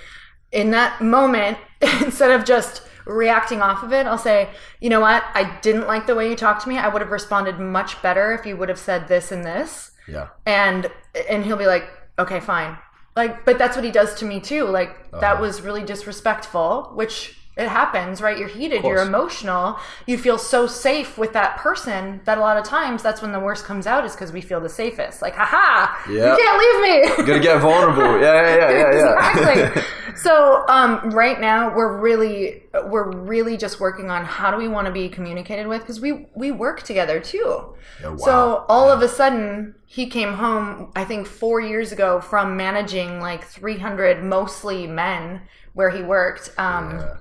In 0.50 0.70
that 0.72 1.00
moment 1.00 1.58
instead 1.80 2.30
of 2.30 2.44
just 2.44 2.82
reacting 3.04 3.60
off 3.60 3.82
of 3.82 3.92
it 3.92 4.06
i'll 4.06 4.16
say 4.16 4.48
you 4.82 4.90
know 4.90 5.00
what? 5.00 5.24
I 5.34 5.58
didn't 5.60 5.86
like 5.86 6.06
the 6.06 6.14
way 6.16 6.28
you 6.28 6.34
talked 6.34 6.62
to 6.62 6.68
me. 6.68 6.76
I 6.76 6.88
would 6.88 7.00
have 7.02 7.12
responded 7.12 7.60
much 7.60 8.02
better 8.02 8.34
if 8.34 8.44
you 8.44 8.56
would 8.56 8.68
have 8.68 8.80
said 8.80 9.06
this 9.06 9.30
and 9.30 9.44
this. 9.44 9.92
Yeah. 10.08 10.28
and 10.44 10.90
and 11.30 11.44
he'll 11.44 11.56
be 11.56 11.66
like 11.66 11.88
okay 12.18 12.40
fine. 12.40 12.76
Like 13.14 13.44
but 13.44 13.58
that's 13.58 13.76
what 13.76 13.84
he 13.84 13.92
does 13.92 14.14
to 14.16 14.24
me 14.24 14.40
too. 14.40 14.64
Like 14.64 15.10
that 15.12 15.34
uh-huh. 15.34 15.40
was 15.40 15.62
really 15.62 15.84
disrespectful 15.84 16.90
which 16.94 17.38
it 17.56 17.68
happens 17.68 18.22
right 18.22 18.38
you're 18.38 18.48
heated 18.48 18.82
you're 18.82 19.02
emotional 19.02 19.78
you 20.06 20.16
feel 20.16 20.38
so 20.38 20.66
safe 20.66 21.18
with 21.18 21.32
that 21.34 21.56
person 21.58 22.20
that 22.24 22.38
a 22.38 22.40
lot 22.40 22.56
of 22.56 22.64
times 22.64 23.02
that's 23.02 23.20
when 23.20 23.30
the 23.32 23.38
worst 23.40 23.64
comes 23.64 23.86
out 23.86 24.04
is 24.06 24.12
because 24.12 24.32
we 24.32 24.40
feel 24.40 24.58
the 24.60 24.68
safest 24.68 25.20
like 25.20 25.34
haha 25.34 25.92
Yeah. 26.10 26.30
you 26.30 26.36
can't 26.42 26.58
leave 26.58 26.80
me 27.20 27.26
Gonna 27.26 27.40
get 27.42 27.60
vulnerable. 27.60 28.18
Yeah, 28.22 28.42
yeah, 28.42 28.56
yeah, 28.56 28.70
yeah, 28.70 28.92
yeah. 28.94 29.30
exactly. 29.60 29.82
so 30.16 30.64
um, 30.68 31.10
right 31.10 31.40
now 31.40 31.74
we're 31.74 31.96
really 31.98 32.62
we're 32.86 33.10
really 33.10 33.56
just 33.56 33.80
working 33.80 34.10
on 34.10 34.24
how 34.24 34.50
do 34.50 34.56
we 34.56 34.68
want 34.68 34.86
to 34.86 34.92
be 34.92 35.08
communicated 35.08 35.66
with 35.66 35.80
because 35.82 36.00
we 36.00 36.26
we 36.34 36.52
work 36.52 36.82
together 36.82 37.20
too. 37.20 37.74
wow. 38.02 38.16
So 38.16 38.64
all 38.68 38.90
of 38.90 39.02
a 39.02 39.08
sudden 39.08 39.74
he 39.86 40.06
came 40.06 40.34
home 40.34 40.90
I 40.96 41.04
think 41.04 41.26
4 41.26 41.60
years 41.60 41.92
ago 41.92 42.20
from 42.20 42.56
managing 42.56 43.20
like 43.20 43.44
300 43.44 44.22
mostly 44.22 44.86
men 44.86 45.42
where 45.74 45.90
he 45.90 46.02
worked 46.02 46.50
um, 46.58 46.98
Yeah. 46.98 47.14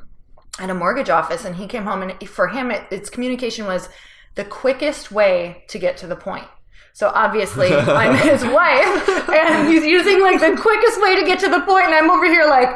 At 0.59 0.69
a 0.69 0.73
mortgage 0.73 1.09
office 1.09 1.45
and 1.45 1.55
he 1.55 1.67
came 1.67 1.83
home 1.83 2.01
and 2.01 2.29
for 2.29 2.47
him 2.47 2.71
it, 2.71 2.83
its 2.91 3.09
communication 3.09 3.65
was 3.65 3.89
the 4.35 4.45
quickest 4.45 5.11
way 5.11 5.63
to 5.67 5.79
get 5.79 5.97
to 5.97 6.07
the 6.07 6.15
point. 6.15 6.47
So 6.93 7.11
obviously 7.13 7.73
i'm 7.73 8.15
his 8.29 8.43
wife 8.43 9.29
and 9.29 9.67
he's 9.67 9.85
using 9.85 10.21
like 10.21 10.39
the 10.39 10.59
quickest 10.61 11.01
way 11.01 11.15
to 11.19 11.25
get 11.25 11.39
to 11.39 11.49
the 11.49 11.61
point 11.61 11.85
and 11.85 11.95
i'm 11.95 12.09
over 12.09 12.25
here 12.25 12.45
like 12.45 12.69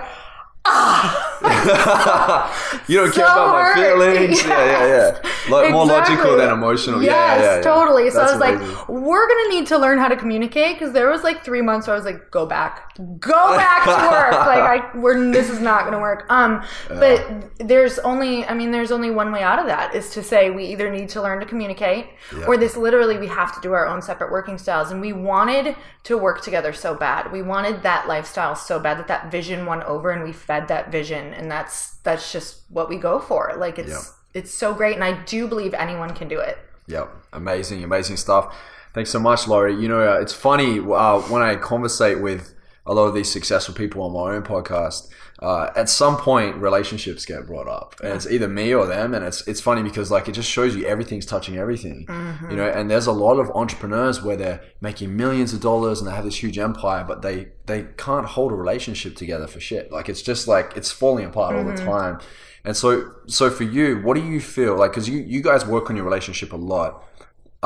you 2.88 2.98
don't 2.98 3.14
care 3.14 3.14
So 3.14 3.22
about 3.26 3.52
my 3.54 3.74
feelings. 3.76 4.44
Yeah, 4.44 4.66
yeah, 4.66 4.88
yeah. 4.88 5.20
Like, 5.50 5.72
More 5.72 5.86
logical 5.86 6.38
than 6.38 6.50
emotional. 6.50 7.04
Yes, 7.04 7.12
yeah, 7.12 7.36
yeah, 7.44 7.56
yeah. 7.58 7.62
totally. 7.62 8.10
So 8.10 8.18
That's 8.18 8.34
I 8.34 8.38
was 8.38 8.42
amazing. 8.58 8.76
like, 8.76 8.90
we're 8.90 9.28
gonna 9.28 9.50
need 9.50 9.68
to 9.68 9.78
learn 9.78 10.00
how 10.00 10.08
to 10.08 10.16
communicate 10.16 10.78
because 10.80 10.92
there 10.94 11.08
was 11.10 11.22
like 11.24 11.44
three 11.44 11.62
months 11.62 11.86
where 11.86 11.96
I 11.96 12.00
was 12.00 12.06
like, 12.06 12.32
go 12.32 12.48
back, 12.48 12.96
go 13.20 13.56
back 13.56 13.84
to 13.86 14.10
work. 14.10 14.32
like 14.48 14.82
I, 14.82 14.98
we're 14.98 15.32
this 15.32 15.52
is 15.52 15.60
not 15.60 15.84
gonna 15.86 16.00
work. 16.00 16.26
Um, 16.30 16.64
but 16.90 17.24
there's 17.60 18.00
only, 18.00 18.44
I 18.46 18.56
mean, 18.56 18.72
there's 18.72 18.92
only 18.92 19.12
one 19.12 19.32
way 19.32 19.44
out 19.44 19.60
of 19.60 19.68
that 19.68 19.94
is 19.94 20.10
to 20.12 20.24
say 20.24 20.50
we 20.50 20.66
either 20.66 20.90
need 20.90 21.10
to 21.10 21.22
learn 21.22 21.40
to 21.42 21.46
communicate, 21.46 22.08
or 22.48 22.58
this 22.58 22.76
literally 22.76 23.20
we 23.20 23.28
have 23.28 23.54
to 23.54 23.62
do 23.62 23.74
our 23.74 23.86
own 23.86 24.02
separate 24.02 24.32
working 24.32 24.58
styles. 24.58 24.90
And 24.90 25.00
we 25.00 25.14
wanted 25.14 25.76
to 26.06 26.18
work 26.18 26.42
together 26.42 26.74
so 26.74 26.96
bad. 26.96 27.32
We 27.32 27.44
wanted 27.44 27.84
that 27.84 28.08
lifestyle 28.08 28.56
so 28.56 28.80
bad 28.80 28.98
that 28.98 29.08
that 29.08 29.32
vision 29.32 29.66
won 29.66 29.84
over, 29.84 30.12
and 30.12 30.24
we 30.24 30.32
fed 30.34 30.55
that 30.68 30.92
vision, 30.92 31.34
and 31.34 31.50
that's 31.52 31.96
that's 32.04 32.32
just 32.32 32.62
what 32.70 32.90
we 32.90 32.98
go 32.98 33.20
for. 33.20 33.54
Like 33.58 33.80
it's. 33.80 33.90
Yeah. 33.90 34.02
It's 34.36 34.54
so 34.54 34.74
great, 34.74 34.96
and 34.96 35.04
I 35.04 35.24
do 35.24 35.48
believe 35.48 35.74
anyone 35.74 36.14
can 36.14 36.28
do 36.28 36.42
it. 36.42 36.58
Yep, 36.88 37.10
amazing, 37.32 37.86
amazing 37.86 38.18
stuff. 38.18 38.54
Thanks 38.94 39.10
so 39.10 39.18
much, 39.20 39.48
Lori. 39.48 39.74
You 39.76 39.88
know, 39.88 40.14
uh, 40.14 40.20
it's 40.20 40.34
funny 40.34 40.80
uh, 40.80 41.22
when 41.22 41.42
I 41.42 41.56
conversate 41.56 42.22
with 42.22 42.54
a 42.86 42.94
lot 42.94 43.06
of 43.06 43.14
these 43.14 43.32
successful 43.32 43.74
people 43.74 44.04
on 44.04 44.12
my 44.12 44.36
own 44.36 44.44
podcast. 44.44 45.10
Uh, 45.42 45.70
at 45.76 45.90
some 45.90 46.16
point, 46.16 46.56
relationships 46.56 47.26
get 47.26 47.46
brought 47.46 47.68
up, 47.68 47.96
and 48.02 48.14
it's 48.14 48.26
either 48.26 48.48
me 48.48 48.74
or 48.74 48.88
them. 48.88 49.14
And 49.14 49.26
it's 49.26 49.46
it's 49.48 49.60
funny 49.60 49.84
because 49.84 50.10
like 50.10 50.30
it 50.30 50.32
just 50.32 50.50
shows 50.50 50.76
you 50.76 50.86
everything's 50.86 51.26
touching 51.26 51.58
everything, 51.58 52.06
you 52.50 52.56
know. 52.56 52.68
And 52.68 52.90
there's 52.90 53.08
a 53.08 53.12
lot 53.12 53.38
of 53.40 53.52
entrepreneurs 53.52 54.22
where 54.24 54.38
they're 54.38 54.62
making 54.80 55.16
millions 55.18 55.54
of 55.54 55.60
dollars 55.60 56.00
and 56.00 56.10
they 56.10 56.16
have 56.16 56.24
this 56.24 56.42
huge 56.42 56.58
empire, 56.58 57.04
but 57.06 57.22
they 57.22 57.50
they 57.66 57.84
can't 57.98 58.26
hold 58.26 58.54
a 58.54 58.56
relationship 58.56 59.16
together 59.18 59.46
for 59.48 59.60
shit. 59.60 59.92
Like 59.92 60.08
it's 60.08 60.22
just 60.22 60.48
like 60.48 60.72
it's 60.78 60.92
falling 60.92 61.26
apart 61.26 61.56
all 61.56 61.66
the 61.66 61.76
time. 61.76 62.20
And 62.66 62.76
so, 62.76 63.12
so 63.28 63.52
for 63.52 63.64
you, 63.64 64.02
what 64.02 64.16
do 64.16 64.24
you 64.26 64.42
feel 64.42 64.76
like? 64.76 64.92
Because 64.92 65.08
you, 65.08 65.20
you 65.20 65.42
guys 65.42 65.66
work 65.66 65.90
on 65.92 65.96
your 65.96 66.04
relationship 66.04 66.52
a 66.52 66.56
lot. 66.56 67.04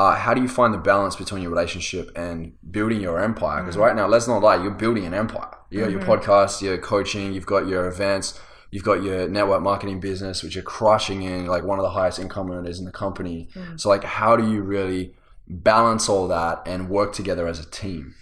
Uh, 0.00 0.16
how 0.16 0.32
do 0.32 0.40
you 0.40 0.48
find 0.48 0.72
the 0.72 0.78
balance 0.78 1.14
between 1.14 1.42
your 1.42 1.50
relationship 1.50 2.10
and 2.16 2.54
building 2.70 3.02
your 3.02 3.20
empire? 3.20 3.60
Because 3.60 3.76
mm. 3.76 3.80
right 3.80 3.94
now, 3.94 4.06
let's 4.06 4.26
not 4.26 4.42
lie, 4.42 4.56
you're 4.56 4.70
building 4.70 5.04
an 5.04 5.12
empire. 5.12 5.50
You 5.68 5.80
got 5.80 5.90
your 5.90 6.00
mm-hmm. 6.00 6.10
podcast, 6.10 6.62
your 6.62 6.78
coaching, 6.78 7.34
you've 7.34 7.44
got 7.44 7.66
your 7.66 7.86
events, 7.86 8.40
you've 8.70 8.82
got 8.82 9.02
your 9.02 9.28
network 9.28 9.60
marketing 9.60 10.00
business, 10.00 10.42
which 10.42 10.54
you're 10.54 10.64
crushing 10.64 11.20
in, 11.20 11.44
like 11.44 11.64
one 11.64 11.78
of 11.78 11.82
the 11.82 11.90
highest 11.90 12.18
income 12.18 12.50
earners 12.50 12.78
in 12.78 12.86
the 12.86 12.90
company. 12.90 13.50
Mm. 13.54 13.78
So, 13.78 13.90
like, 13.90 14.02
how 14.02 14.36
do 14.36 14.50
you 14.50 14.62
really 14.62 15.14
balance 15.46 16.08
all 16.08 16.26
that 16.28 16.62
and 16.64 16.88
work 16.88 17.12
together 17.12 17.46
as 17.46 17.60
a 17.60 17.68
team? 17.68 18.14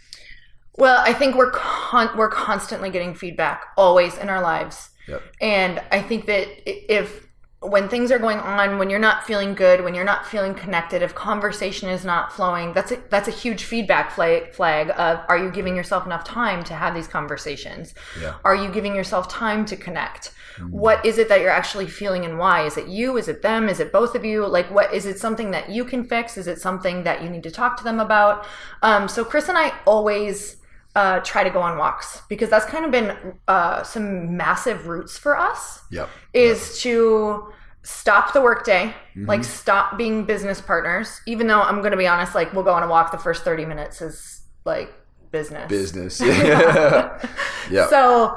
Well, 0.78 1.00
I 1.06 1.12
think 1.12 1.36
we're 1.36 1.52
con- 1.52 2.10
we're 2.16 2.28
constantly 2.28 2.90
getting 2.90 3.14
feedback 3.14 3.66
always 3.76 4.18
in 4.18 4.28
our 4.28 4.42
lives. 4.42 4.90
Yep. 5.06 5.22
And 5.40 5.80
I 5.92 6.02
think 6.02 6.26
that 6.26 6.48
if 6.92 7.27
when 7.60 7.88
things 7.88 8.12
are 8.12 8.20
going 8.20 8.38
on, 8.38 8.78
when 8.78 8.88
you're 8.88 9.00
not 9.00 9.26
feeling 9.26 9.54
good, 9.54 9.82
when 9.82 9.94
you're 9.94 10.04
not 10.04 10.24
feeling 10.24 10.54
connected, 10.54 11.02
if 11.02 11.14
conversation 11.14 11.88
is 11.88 12.04
not 12.04 12.32
flowing, 12.32 12.72
that's 12.72 12.92
a, 12.92 13.02
that's 13.10 13.26
a 13.26 13.32
huge 13.32 13.64
feedback 13.64 14.12
flag, 14.12 14.52
flag 14.52 14.90
of 14.90 15.20
are 15.28 15.36
you 15.36 15.50
giving 15.50 15.74
yourself 15.74 16.06
enough 16.06 16.22
time 16.22 16.62
to 16.64 16.74
have 16.74 16.94
these 16.94 17.08
conversations? 17.08 17.94
Yeah. 18.20 18.34
Are 18.44 18.54
you 18.54 18.70
giving 18.70 18.94
yourself 18.94 19.28
time 19.28 19.64
to 19.66 19.76
connect? 19.76 20.32
What 20.70 21.04
is 21.06 21.18
it 21.18 21.28
that 21.28 21.40
you're 21.40 21.50
actually 21.50 21.86
feeling 21.86 22.24
and 22.24 22.38
why? 22.38 22.64
Is 22.66 22.76
it 22.76 22.88
you? 22.88 23.16
Is 23.16 23.28
it 23.28 23.42
them? 23.42 23.68
Is 23.68 23.80
it 23.80 23.92
both 23.92 24.14
of 24.14 24.24
you? 24.24 24.46
Like, 24.46 24.70
what 24.70 24.92
is 24.92 25.06
it 25.06 25.18
something 25.18 25.50
that 25.52 25.68
you 25.70 25.84
can 25.84 26.04
fix? 26.04 26.36
Is 26.36 26.46
it 26.46 26.60
something 26.60 27.04
that 27.04 27.22
you 27.22 27.30
need 27.30 27.42
to 27.44 27.50
talk 27.50 27.76
to 27.78 27.84
them 27.84 28.00
about? 28.00 28.46
Um, 28.82 29.08
so, 29.08 29.24
Chris 29.24 29.48
and 29.48 29.56
I 29.58 29.72
always 29.86 30.56
uh, 30.98 31.20
try 31.32 31.42
to 31.48 31.50
go 31.50 31.60
on 31.68 31.72
walks 31.84 32.08
because 32.28 32.48
that's 32.50 32.64
kind 32.74 32.84
of 32.86 32.90
been 32.90 33.08
uh, 33.46 33.82
some 33.94 34.36
massive 34.36 34.78
roots 34.92 35.14
for 35.24 35.32
us 35.50 35.60
Yep. 35.90 36.08
is 36.32 36.80
to 36.82 37.52
stop 37.82 38.32
the 38.32 38.40
workday, 38.50 38.84
Mm-hmm. 39.14 39.26
like 39.32 39.44
stop 39.44 39.96
being 39.96 40.24
business 40.24 40.60
partners. 40.60 41.20
Even 41.26 41.46
though 41.46 41.62
I'm 41.68 41.78
going 41.84 41.92
to 41.98 42.02
be 42.04 42.06
honest, 42.14 42.34
like 42.34 42.52
we'll 42.54 42.64
go 42.70 42.72
on 42.80 42.82
a 42.82 42.88
walk, 42.88 43.12
the 43.12 43.18
first 43.28 43.44
30 43.44 43.64
minutes 43.72 44.00
is 44.02 44.42
like 44.64 44.90
business. 45.30 45.68
Business. 45.68 46.20
yeah. 46.20 47.26
yeah. 47.70 47.86
So 47.88 48.36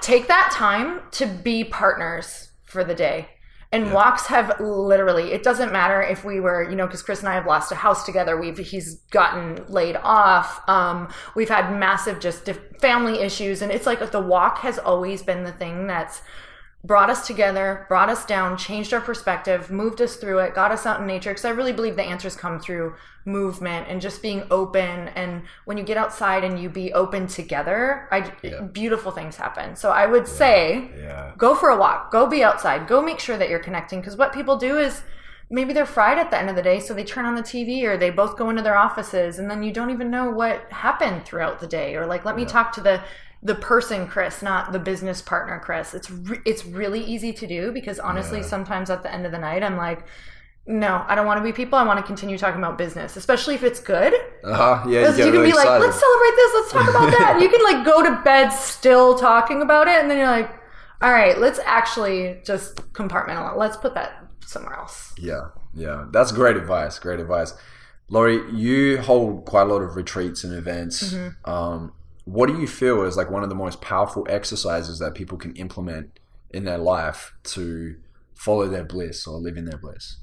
take 0.00 0.24
that 0.28 0.50
time 0.52 1.00
to 1.12 1.26
be 1.26 1.64
partners 1.64 2.50
for 2.64 2.84
the 2.84 2.94
day. 2.94 3.28
And 3.76 3.92
walks 3.92 4.24
have 4.28 4.58
literally, 4.58 5.32
it 5.32 5.42
doesn't 5.42 5.70
matter 5.70 6.00
if 6.00 6.24
we 6.24 6.40
were, 6.40 6.62
you 6.62 6.74
know, 6.76 6.86
because 6.86 7.02
Chris 7.02 7.20
and 7.20 7.28
I 7.28 7.34
have 7.34 7.44
lost 7.44 7.70
a 7.70 7.74
house 7.74 8.06
together. 8.06 8.40
We've, 8.40 8.56
he's 8.56 8.94
gotten 9.10 9.66
laid 9.68 9.96
off. 9.96 10.66
Um, 10.66 11.12
we've 11.34 11.50
had 11.50 11.78
massive 11.78 12.18
just 12.18 12.48
family 12.80 13.20
issues. 13.20 13.60
And 13.60 13.70
it's 13.70 13.84
like 13.84 14.10
the 14.10 14.18
walk 14.18 14.60
has 14.60 14.78
always 14.78 15.22
been 15.22 15.44
the 15.44 15.52
thing 15.52 15.86
that's 15.86 16.22
brought 16.86 17.10
us 17.10 17.26
together, 17.26 17.84
brought 17.88 18.08
us 18.08 18.24
down, 18.24 18.56
changed 18.56 18.94
our 18.94 19.00
perspective, 19.00 19.70
moved 19.70 20.00
us 20.00 20.16
through 20.16 20.38
it, 20.38 20.54
got 20.54 20.70
us 20.70 20.86
out 20.86 21.00
in 21.00 21.06
nature. 21.06 21.30
Because 21.30 21.44
I 21.44 21.50
really 21.50 21.72
believe 21.72 21.96
the 21.96 22.02
answers 22.02 22.36
come 22.36 22.60
through 22.60 22.94
movement 23.24 23.88
and 23.88 24.00
just 24.00 24.22
being 24.22 24.44
open. 24.50 25.08
And 25.08 25.42
when 25.64 25.76
you 25.76 25.84
get 25.84 25.96
outside 25.96 26.44
and 26.44 26.60
you 26.60 26.68
be 26.68 26.92
open 26.92 27.26
together, 27.26 28.08
I, 28.12 28.20
beautiful 28.72 29.10
things 29.10 29.36
happen. 29.36 29.74
So 29.74 29.90
I 29.90 30.06
would 30.06 30.28
say, 30.28 30.90
yeah. 30.96 31.32
go 31.36 31.56
for 31.56 31.70
a 31.70 31.76
walk, 31.76 32.12
go 32.12 32.26
be 32.26 32.44
outside, 32.44 32.86
go 32.86 33.02
make 33.02 33.18
sure 33.18 33.36
that 33.36 33.50
you're 33.50 33.58
connecting. 33.58 34.00
Because 34.00 34.16
what 34.16 34.32
people 34.32 34.56
do 34.56 34.78
is 34.78 35.02
maybe 35.50 35.72
they're 35.72 35.86
fried 35.86 36.18
at 36.18 36.30
the 36.30 36.38
end 36.38 36.50
of 36.50 36.56
the 36.56 36.62
day, 36.62 36.78
so 36.78 36.94
they 36.94 37.04
turn 37.04 37.24
on 37.24 37.34
the 37.34 37.42
TV 37.42 37.82
or 37.84 37.96
they 37.96 38.10
both 38.10 38.36
go 38.36 38.50
into 38.50 38.62
their 38.62 38.76
offices, 38.76 39.38
and 39.38 39.50
then 39.50 39.62
you 39.62 39.72
don't 39.72 39.90
even 39.90 40.10
know 40.10 40.30
what 40.30 40.70
happened 40.70 41.24
throughout 41.24 41.58
the 41.60 41.66
day. 41.66 41.96
Or 41.96 42.06
like, 42.06 42.24
let 42.24 42.36
me 42.36 42.44
talk 42.44 42.72
to 42.72 42.80
the 42.80 43.02
the 43.46 43.54
person 43.54 44.08
Chris, 44.08 44.42
not 44.42 44.72
the 44.72 44.78
business 44.78 45.22
partner 45.22 45.60
Chris. 45.62 45.94
It's 45.94 46.10
re- 46.10 46.40
it's 46.44 46.64
really 46.66 47.02
easy 47.02 47.32
to 47.32 47.46
do 47.46 47.70
because 47.72 47.98
honestly, 47.98 48.42
sometimes 48.42 48.90
at 48.90 49.02
the 49.02 49.12
end 49.12 49.24
of 49.24 49.32
the 49.32 49.38
night, 49.38 49.62
I'm 49.62 49.76
like. 49.76 50.06
No, 50.68 51.04
I 51.06 51.14
don't 51.14 51.26
want 51.26 51.38
to 51.38 51.44
be 51.44 51.52
people. 51.52 51.78
I 51.78 51.84
want 51.84 52.00
to 52.00 52.04
continue 52.04 52.36
talking 52.36 52.58
about 52.58 52.76
business, 52.76 53.14
especially 53.14 53.54
if 53.54 53.62
it's 53.62 53.78
good. 53.78 54.12
Uh-huh. 54.42 54.84
Yeah. 54.88 55.02
You, 55.02 55.06
you, 55.06 55.14
can 55.14 55.30
really 55.30 55.50
be 55.52 55.56
like, 55.56 55.68
let's 55.68 55.96
celebrate 55.96 56.34
this, 56.34 56.54
let's 56.54 56.72
talk 56.72 56.90
about 56.90 57.10
that. 57.16 57.38
you 57.40 57.48
can 57.48 57.62
like 57.62 57.84
go 57.84 58.02
to 58.02 58.20
bed 58.24 58.48
still 58.48 59.16
talking 59.16 59.62
about 59.62 59.86
it, 59.86 60.00
and 60.00 60.10
then 60.10 60.18
you're 60.18 60.26
like, 60.26 60.50
all 61.00 61.12
right, 61.12 61.38
let's 61.38 61.60
actually 61.60 62.40
just 62.44 62.92
compartmentalize. 62.94 63.56
Let's 63.56 63.76
put 63.76 63.94
that 63.94 64.26
somewhere 64.44 64.74
else. 64.74 65.14
Yeah, 65.18 65.50
yeah, 65.72 66.06
that's 66.10 66.32
great 66.32 66.56
advice. 66.56 66.98
Great 66.98 67.20
advice, 67.20 67.54
Lori. 68.08 68.40
You 68.52 68.98
hold 68.98 69.44
quite 69.44 69.62
a 69.62 69.66
lot 69.66 69.82
of 69.82 69.94
retreats 69.94 70.42
and 70.42 70.52
events. 70.52 71.12
Mm-hmm. 71.12 71.48
Um, 71.48 71.92
what 72.26 72.48
do 72.48 72.60
you 72.60 72.66
feel 72.66 73.04
is 73.04 73.16
like 73.16 73.30
one 73.30 73.44
of 73.44 73.48
the 73.48 73.54
most 73.54 73.80
powerful 73.80 74.26
exercises 74.28 74.98
that 74.98 75.14
people 75.14 75.38
can 75.38 75.54
implement 75.54 76.18
in 76.50 76.64
their 76.64 76.76
life 76.76 77.32
to 77.44 77.96
follow 78.34 78.68
their 78.68 78.84
bliss 78.84 79.26
or 79.26 79.38
live 79.38 79.56
in 79.56 79.64
their 79.64 79.78
bliss? 79.78 80.16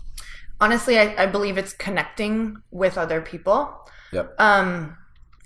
Honestly, 0.59 0.99
I, 0.99 1.23
I 1.23 1.25
believe 1.25 1.57
it's 1.57 1.73
connecting 1.73 2.61
with 2.71 2.97
other 2.97 3.21
people. 3.21 3.73
Yep. 4.11 4.35
Um, 4.37 4.97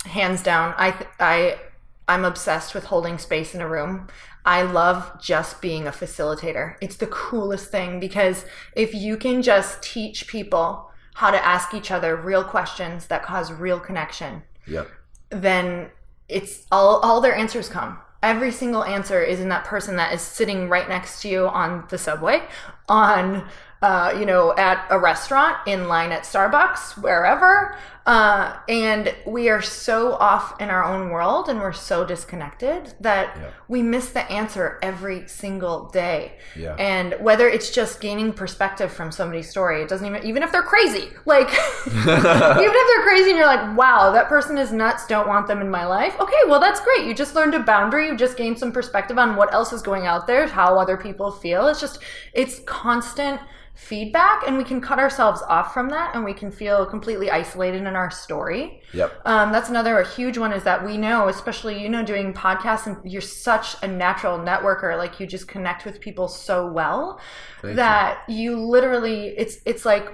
hands 0.06 0.42
down, 0.42 0.74
I 0.78 0.92
th- 0.92 1.10
I 1.20 1.60
I'm 2.08 2.26
obsessed 2.26 2.74
with 2.74 2.86
holding 2.86 3.18
space 3.18 3.54
in 3.54 3.62
a 3.62 3.68
room. 3.68 4.08
I 4.46 4.64
love 4.64 5.22
just 5.22 5.62
being 5.62 5.88
a 5.88 5.92
facilitator. 5.92 6.76
It's 6.82 6.96
the 6.96 7.08
coolest 7.08 7.70
thing 7.70 8.00
because 8.00 8.46
if 8.76 8.96
you 8.96 9.18
can 9.18 9.42
just 9.42 9.84
teach 9.84 10.26
people 10.28 10.90
how 11.16 11.32
to 11.32 11.46
ask 11.46 11.74
each 11.74 11.92
other 11.92 12.16
real 12.16 12.44
questions 12.44 13.08
that 13.08 13.24
cause 13.24 13.52
real 13.52 13.80
connection, 13.80 14.44
yep. 14.66 14.90
then 15.30 15.90
it's 16.30 16.66
all 16.72 17.00
all 17.00 17.22
their 17.22 17.36
answers 17.36 17.70
come. 17.70 17.98
Every 18.24 18.52
single 18.52 18.84
answer 18.84 19.22
is 19.22 19.40
in 19.40 19.50
that 19.50 19.66
person 19.66 19.96
that 19.98 20.14
is 20.14 20.22
sitting 20.22 20.70
right 20.70 20.90
next 20.90 21.22
to 21.22 21.30
you 21.30 21.48
on 21.48 21.86
the 21.90 21.98
subway, 21.98 22.42
on 22.90 23.48
uh, 23.82 24.16
you 24.20 24.26
know, 24.26 24.56
at 24.58 24.86
a 24.90 24.98
restaurant, 25.00 25.56
in 25.68 25.88
line 25.88 26.12
at 26.12 26.24
Starbucks, 26.24 27.02
wherever. 27.02 27.78
Uh, 28.08 28.56
and 28.70 29.14
we 29.26 29.50
are 29.50 29.62
so 29.62 30.14
off 30.14 30.60
in 30.62 30.70
our 30.70 30.82
own 30.82 31.10
world 31.10 31.50
and 31.50 31.60
we're 31.60 31.74
so 31.74 32.06
disconnected 32.06 32.94
that 33.02 33.36
Yeah. 33.36 33.50
we 33.68 33.84
miss 33.84 34.12
the 34.12 34.22
answer 34.32 34.80
every 34.82 35.28
single 35.28 35.90
day. 35.90 36.38
Yeah. 36.56 36.74
And 36.80 37.16
whether 37.20 37.50
it's 37.50 37.70
just 37.70 38.00
gaining 38.00 38.32
perspective 38.32 38.94
from 38.94 39.12
somebody's 39.12 39.50
story, 39.50 39.82
it 39.82 39.90
doesn't 39.90 40.08
even, 40.08 40.26
even 40.26 40.42
if 40.42 40.54
they're 40.54 40.64
crazy, 40.64 41.10
like, 41.26 41.50
even 41.88 42.00
if 42.16 42.88
they're 42.88 43.04
crazy 43.04 43.32
and 43.32 43.38
you're 43.38 43.46
like, 43.46 43.78
wow, 43.78 44.12
that 44.12 44.30
person 44.30 44.58
is 44.58 44.72
nuts, 44.72 45.06
don't 45.08 45.28
want 45.28 45.46
them 45.48 45.60
in 45.60 45.70
my 45.70 45.86
life. 45.86 46.16
Okay, 46.18 46.42
well, 46.48 46.62
that's 46.62 46.80
great. 46.80 47.06
You 47.06 47.14
just 47.14 47.36
learned 47.36 47.56
a 47.56 47.60
boundary. 47.60 48.08
You 48.08 48.16
just 48.16 48.38
gained 48.38 48.58
some 48.58 48.72
perspective 48.72 49.18
on 49.18 49.36
what 49.36 49.54
else 49.54 49.74
is 49.74 49.82
going 49.82 50.06
out 50.08 50.28
there, 50.28 50.48
how 50.48 50.80
other 50.80 50.96
people 50.96 51.30
feel. 51.30 51.68
It's 51.68 51.82
just, 51.82 52.00
it's 52.34 52.60
constant 52.66 53.42
feedback, 53.78 54.42
and 54.48 54.58
we 54.58 54.64
can 54.64 54.82
cut 54.82 54.98
ourselves 54.98 55.42
off 55.48 55.72
from 55.72 55.90
that 55.90 56.16
and 56.16 56.26
we 56.26 56.34
can 56.34 56.52
feel 56.52 56.84
completely 56.86 57.30
isolated 57.30 57.82
in 57.82 57.96
our 57.96 58.10
story. 58.10 58.82
Yep. 58.94 59.22
Um, 59.26 59.52
that's 59.52 59.70
another 59.70 60.00
a 60.00 60.08
huge 60.08 60.38
one 60.38 60.52
is 60.52 60.64
that 60.64 60.84
we 60.84 60.98
know, 60.98 61.28
especially 61.28 61.80
you 61.82 61.88
know, 61.88 62.04
doing 62.04 62.34
podcasts 62.34 62.88
and 62.88 62.98
you're 63.10 63.22
such 63.22 63.76
a 63.84 63.88
natural 63.88 64.40
networker, 64.40 64.98
like 64.98 65.20
you 65.20 65.28
just 65.28 65.48
connect 65.48 65.86
with 65.86 66.02
people 66.02 66.28
so 66.28 66.66
well 66.72 67.20
Thank 67.62 67.76
that 67.76 68.24
you. 68.28 68.58
literally 68.60 69.28
it's 69.38 69.58
it's 69.66 69.86
like 69.86 70.08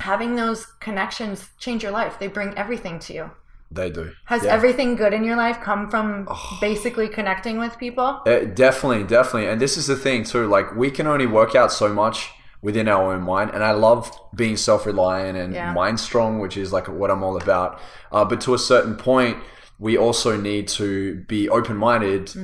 having 0.00 0.36
those 0.36 0.64
connections 0.80 1.48
change 1.58 1.82
your 1.82 1.92
life. 1.92 2.18
They 2.20 2.28
bring 2.28 2.56
everything 2.56 3.00
to 3.00 3.12
you. 3.12 3.30
They 3.70 3.90
do. 3.90 4.12
Has 4.26 4.44
Yeah. 4.44 4.54
everything 4.54 4.96
good 4.96 5.12
in 5.12 5.24
your 5.24 5.36
life 5.36 5.60
come 5.60 5.90
from 5.90 6.28
basically 6.60 7.08
connecting 7.08 7.58
with 7.58 7.76
people? 7.76 8.22
Uh, 8.24 8.44
definitely, 8.54 9.04
definitely. 9.04 9.48
And 9.48 9.60
this 9.60 9.76
is 9.76 9.88
the 9.88 9.96
thing 9.96 10.24
too. 10.24 10.46
Like 10.46 10.74
we 10.76 10.90
can 10.90 11.06
only 11.06 11.26
work 11.26 11.54
out 11.56 11.72
so 11.72 11.88
much 11.92 12.30
within 12.60 12.88
our 12.88 13.12
own 13.14 13.22
mind. 13.22 13.50
And 13.54 13.62
I 13.62 13.70
love 13.72 14.10
being 14.34 14.56
self-reliant 14.56 15.38
and 15.38 15.54
Yeah. 15.54 15.72
mind 15.72 16.00
strong, 16.00 16.38
which 16.40 16.56
is 16.56 16.72
like 16.72 16.88
what 16.88 17.10
I'm 17.10 17.22
all 17.22 17.36
about. 17.36 17.78
Uh, 18.10 18.24
but 18.24 18.40
to 18.42 18.54
a 18.54 18.58
certain 18.58 18.96
point, 18.96 19.36
we 19.78 19.96
also 19.96 20.36
need 20.36 20.66
to 20.68 21.22
be 21.28 21.48
open-minded 21.48 22.34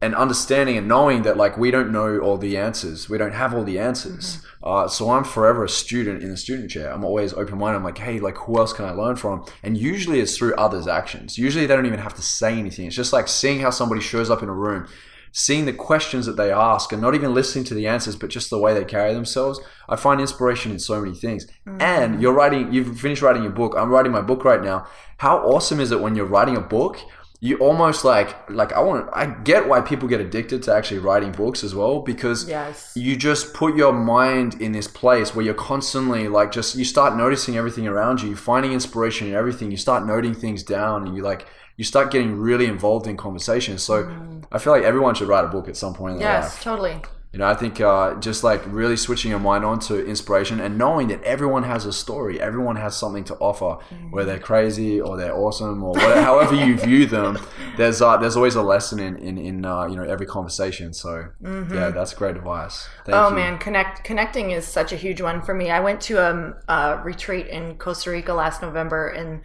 and 0.00 0.14
understanding 0.14 0.76
and 0.76 0.86
knowing 0.86 1.22
that 1.22 1.36
like 1.36 1.56
we 1.56 1.70
don't 1.72 1.90
know 1.90 2.18
all 2.18 2.36
the 2.38 2.56
answers. 2.56 3.08
We 3.08 3.18
don't 3.18 3.32
have 3.32 3.54
all 3.54 3.64
the 3.64 3.78
answers. 3.78 4.40
Uh, 4.62 4.86
so 4.86 5.10
I'm 5.10 5.24
forever 5.24 5.64
a 5.64 5.68
student 5.68 6.22
in 6.22 6.30
the 6.30 6.36
student 6.36 6.70
chair. 6.70 6.92
I'm 6.92 7.04
always 7.04 7.32
open-minded. 7.32 7.76
I'm 7.78 7.84
like, 7.84 7.98
hey, 7.98 8.20
like 8.20 8.36
who 8.36 8.58
else 8.58 8.72
can 8.72 8.84
I 8.84 8.90
learn 8.90 9.16
from? 9.16 9.44
And 9.64 9.76
usually 9.76 10.20
it's 10.20 10.36
through 10.36 10.54
others' 10.54 10.86
actions. 10.86 11.38
Usually 11.38 11.66
they 11.66 11.74
don't 11.74 11.86
even 11.86 11.98
have 11.98 12.14
to 12.14 12.22
say 12.22 12.56
anything. 12.56 12.86
It's 12.86 12.94
just 12.94 13.12
like 13.12 13.26
seeing 13.26 13.60
how 13.60 13.70
somebody 13.70 14.00
shows 14.00 14.30
up 14.30 14.42
in 14.42 14.48
a 14.48 14.54
room 14.54 14.86
seeing 15.32 15.64
the 15.66 15.72
questions 15.72 16.26
that 16.26 16.36
they 16.36 16.50
ask 16.50 16.92
and 16.92 17.02
not 17.02 17.14
even 17.14 17.34
listening 17.34 17.64
to 17.64 17.74
the 17.74 17.86
answers, 17.86 18.16
but 18.16 18.30
just 18.30 18.50
the 18.50 18.58
way 18.58 18.74
they 18.74 18.84
carry 18.84 19.12
themselves. 19.14 19.60
I 19.88 19.96
find 19.96 20.20
inspiration 20.20 20.72
in 20.72 20.78
so 20.78 21.00
many 21.00 21.14
things. 21.14 21.46
And 21.66 21.80
mm-hmm. 21.80 22.20
you're 22.20 22.32
writing, 22.32 22.72
you've 22.72 22.98
finished 22.98 23.22
writing 23.22 23.42
your 23.42 23.52
book. 23.52 23.74
I'm 23.76 23.90
writing 23.90 24.12
my 24.12 24.22
book 24.22 24.44
right 24.44 24.62
now. 24.62 24.86
How 25.18 25.38
awesome 25.38 25.80
is 25.80 25.92
it 25.92 26.00
when 26.00 26.14
you're 26.14 26.26
writing 26.26 26.56
a 26.56 26.60
book? 26.60 26.98
You 27.40 27.58
almost 27.58 28.04
like, 28.04 28.48
like 28.50 28.72
I 28.72 28.80
want 28.80 29.10
I 29.12 29.26
get 29.26 29.68
why 29.68 29.80
people 29.82 30.08
get 30.08 30.20
addicted 30.20 30.62
to 30.64 30.74
actually 30.74 31.00
writing 31.00 31.32
books 31.32 31.62
as 31.62 31.74
well 31.74 32.00
because 32.00 32.48
Yes. 32.48 32.92
you 32.96 33.14
just 33.16 33.52
put 33.52 33.76
your 33.76 33.92
mind 33.92 34.60
in 34.60 34.72
this 34.72 34.88
place 34.88 35.34
where 35.34 35.44
you're 35.44 35.54
constantly 35.54 36.28
like, 36.28 36.50
just, 36.50 36.74
you 36.76 36.84
start 36.84 37.14
noticing 37.16 37.56
everything 37.56 37.86
around 37.86 38.22
you, 38.22 38.34
finding 38.36 38.72
inspiration 38.72 39.28
in 39.28 39.34
everything. 39.34 39.70
You 39.70 39.76
start 39.76 40.06
noting 40.06 40.34
things 40.34 40.62
down 40.62 41.06
and 41.06 41.16
you 41.16 41.22
like, 41.22 41.46
you 41.76 41.84
start 41.84 42.10
getting 42.10 42.36
really 42.36 42.64
involved 42.66 43.06
in 43.06 43.16
conversations. 43.18 43.82
So 43.82 44.04
mm-hmm. 44.04 44.40
I 44.50 44.58
feel 44.58 44.72
like 44.72 44.84
everyone 44.84 45.14
should 45.14 45.28
write 45.28 45.44
a 45.44 45.48
book 45.48 45.68
at 45.68 45.76
some 45.76 45.92
point 45.94 46.14
in 46.14 46.18
their 46.20 46.28
Yes, 46.32 46.54
life. 46.54 46.62
totally. 46.62 47.02
You 47.32 47.40
know, 47.40 47.46
I 47.48 47.54
think 47.54 47.80
uh, 47.82 48.14
just 48.14 48.42
like 48.42 48.62
really 48.66 48.96
switching 48.96 49.30
your 49.30 49.40
mind 49.40 49.62
on 49.62 49.78
to 49.80 50.02
inspiration 50.06 50.58
and 50.58 50.78
knowing 50.78 51.08
that 51.08 51.22
everyone 51.22 51.64
has 51.64 51.84
a 51.84 51.92
story, 51.92 52.40
everyone 52.40 52.76
has 52.76 52.96
something 52.96 53.24
to 53.24 53.34
offer, 53.34 53.76
whether 54.10 54.30
they're 54.30 54.38
crazy 54.38 55.00
or 55.02 55.18
they're 55.18 55.34
awesome 55.36 55.82
or 55.84 55.92
whatever, 55.92 56.22
however 56.22 56.54
you 56.54 56.78
view 56.78 57.04
them. 57.04 57.38
There's 57.76 58.00
uh, 58.00 58.16
there's 58.16 58.36
always 58.36 58.54
a 58.54 58.62
lesson 58.62 58.98
in 58.98 59.16
in, 59.18 59.36
in 59.36 59.64
uh, 59.66 59.84
you 59.86 59.96
know 59.96 60.02
every 60.04 60.24
conversation. 60.24 60.94
So 60.94 61.28
yeah, 61.42 61.90
that's 61.90 62.14
great 62.14 62.36
advice. 62.36 62.88
Thank 63.04 63.14
Oh 63.14 63.28
you. 63.28 63.34
man, 63.34 63.58
connect 63.58 64.02
connecting 64.02 64.52
is 64.52 64.66
such 64.66 64.92
a 64.92 64.96
huge 64.96 65.20
one 65.20 65.42
for 65.42 65.52
me. 65.52 65.70
I 65.70 65.80
went 65.80 66.00
to 66.02 66.16
um, 66.26 66.54
a 66.68 66.98
retreat 67.04 67.48
in 67.48 67.76
Costa 67.76 68.10
Rica 68.12 68.32
last 68.32 68.62
November, 68.62 69.08
and 69.08 69.42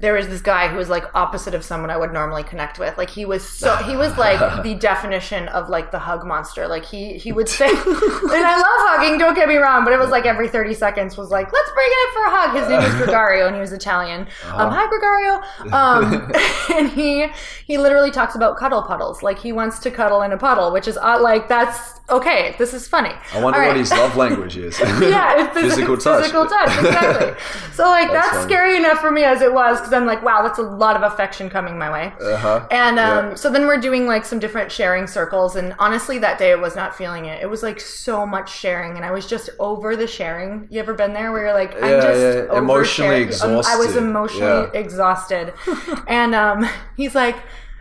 there 0.00 0.14
was 0.14 0.28
this 0.28 0.40
guy 0.40 0.68
who 0.68 0.76
was 0.76 0.88
like 0.88 1.04
opposite 1.14 1.54
of 1.54 1.64
someone 1.64 1.90
I 1.90 1.96
would 1.96 2.12
normally 2.12 2.44
connect 2.44 2.78
with. 2.78 2.96
Like 2.96 3.10
he 3.10 3.24
was 3.24 3.46
so 3.48 3.74
he 3.76 3.96
was 3.96 4.16
like 4.16 4.62
the 4.62 4.74
definition 4.76 5.48
of 5.48 5.68
like 5.68 5.90
the 5.90 5.98
hug 5.98 6.24
monster. 6.24 6.68
Like 6.68 6.84
he 6.84 7.18
he 7.18 7.32
would 7.32 7.48
say, 7.48 7.66
and 7.68 7.76
I 7.76 8.56
love 8.56 8.64
hugging. 9.00 9.18
Don't 9.18 9.34
get 9.34 9.48
me 9.48 9.56
wrong, 9.56 9.84
but 9.84 9.92
it 9.92 9.98
was 9.98 10.10
like 10.10 10.24
every 10.24 10.48
thirty 10.48 10.74
seconds 10.74 11.16
was 11.16 11.30
like, 11.30 11.52
let's 11.52 11.70
bring 11.72 11.88
it 11.90 12.08
in 12.08 12.14
for 12.14 12.24
a 12.26 12.30
hug. 12.30 12.56
His 12.60 12.68
name 12.68 12.80
is 12.80 12.94
Gregario, 13.08 13.46
and 13.46 13.54
he 13.56 13.60
was 13.60 13.72
Italian. 13.72 14.28
Um, 14.52 14.70
hi 14.70 14.86
Gregario. 14.86 15.72
Um, 15.72 16.32
and 16.78 16.88
he 16.90 17.26
he 17.66 17.76
literally 17.78 18.10
talks 18.12 18.36
about 18.36 18.56
cuddle 18.56 18.82
puddles. 18.82 19.22
Like 19.24 19.38
he 19.40 19.50
wants 19.50 19.80
to 19.80 19.90
cuddle 19.90 20.22
in 20.22 20.30
a 20.32 20.38
puddle, 20.38 20.72
which 20.72 20.86
is 20.86 20.96
uh, 20.96 21.20
like 21.20 21.48
that's 21.48 21.98
okay. 22.08 22.54
This 22.56 22.72
is 22.72 22.86
funny. 22.86 23.10
I 23.32 23.42
wonder 23.42 23.58
All 23.58 23.66
what 23.66 23.72
right. 23.72 23.76
his 23.76 23.90
love 23.90 24.16
language 24.16 24.56
is. 24.56 24.78
yeah, 24.78 25.44
it's 25.44 25.56
phys- 25.58 25.62
physical 25.70 25.96
touch. 25.96 26.22
Physical 26.22 26.46
touch, 26.46 26.68
exactly. 26.78 27.42
so 27.74 27.84
like 27.84 28.10
That's 28.12 28.30
that's, 28.30 28.44
scary 28.44 28.76
enough 28.76 28.98
for 29.00 29.10
me 29.10 29.24
as 29.24 29.42
it 29.42 29.52
was 29.52 29.87
because 29.88 30.00
I'm 30.00 30.06
like, 30.06 30.22
wow, 30.22 30.42
that's 30.42 30.58
a 30.58 30.62
lot 30.62 30.96
of 30.96 31.02
affection 31.02 31.48
coming 31.50 31.78
my 31.78 31.90
way. 31.90 32.12
Uh-huh. 32.20 32.66
And 32.70 32.98
um, 32.98 33.30
Yeah. 33.30 33.34
so 33.34 33.50
then 33.50 33.66
we're 33.66 33.80
doing 33.80 34.06
like 34.06 34.24
some 34.24 34.38
different 34.38 34.70
sharing 34.70 35.06
circles, 35.06 35.56
and 35.56 35.74
honestly, 35.78 36.18
that 36.18 36.38
day 36.38 36.52
I 36.52 36.56
was 36.56 36.76
not 36.76 36.96
feeling 36.96 37.24
it. 37.26 37.42
It 37.42 37.46
was 37.46 37.62
like 37.62 37.80
so 37.80 38.26
much 38.26 38.52
sharing, 38.54 38.96
and 38.96 39.04
I 39.04 39.10
was 39.10 39.26
just 39.26 39.50
over 39.58 39.96
the 39.96 40.06
sharing. 40.06 40.66
You 40.70 40.80
ever 40.80 40.94
been 40.94 41.12
there 41.12 41.32
where 41.32 41.42
you're 41.46 41.54
like, 41.54 41.74
I'm 41.82 42.00
Yeah, 42.00 42.00
just 42.00 42.20
yeah, 42.20 42.46
over 42.50 42.58
emotionally 42.58 43.32
sharing. 43.32 43.56
Um, 43.58 43.62
I 43.66 43.76
was 43.76 43.96
emotionally 43.96 44.68
exhausted, 44.74 45.54
and 46.06 46.34
um, 46.34 46.68
he's 46.96 47.14
like. 47.14 47.36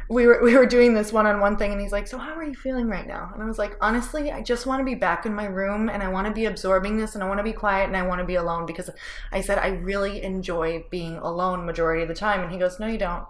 We 0.10 0.26
were, 0.26 0.42
we 0.42 0.56
were 0.56 0.66
doing 0.66 0.94
this 0.94 1.12
one-on-one 1.12 1.58
thing 1.58 1.72
and 1.72 1.82
he's 1.82 1.92
like 1.92 2.08
so 2.08 2.18
how 2.18 2.34
are 2.34 2.44
you 2.44 2.56
feeling 2.56 2.88
right 2.88 3.06
now? 3.08 3.32
And 3.34 3.44
i 3.44 3.46
was 3.46 3.58
like 3.58 3.76
honestly 3.82 4.32
i 4.32 4.42
just 4.42 4.66
want 4.66 4.80
to 4.80 4.86
be 4.86 4.96
back 4.96 5.26
in 5.26 5.34
my 5.34 5.46
room 5.46 5.90
and 5.90 6.02
i 6.02 6.08
want 6.08 6.28
to 6.28 6.34
be 6.34 6.46
absorbing 6.46 6.98
this 6.98 7.16
and 7.16 7.24
i 7.24 7.28
want 7.28 7.40
to 7.40 7.44
be 7.44 7.54
quiet 7.54 7.88
and 7.88 7.98
i 7.98 8.02
want 8.02 8.20
to 8.20 8.26
be 8.26 8.36
alone 8.36 8.66
because 8.66 8.90
i 9.32 9.42
said 9.42 9.58
i 9.58 9.68
really 9.68 10.24
enjoy 10.24 10.84
being 10.90 11.18
alone 11.18 11.66
majority 11.66 12.02
of 12.02 12.08
the 12.08 12.16
time. 12.16 12.42
And 12.42 12.52
he 12.52 12.58
goes 12.58 12.80
no 12.80 12.88
you 12.88 12.98
don't 12.98 13.26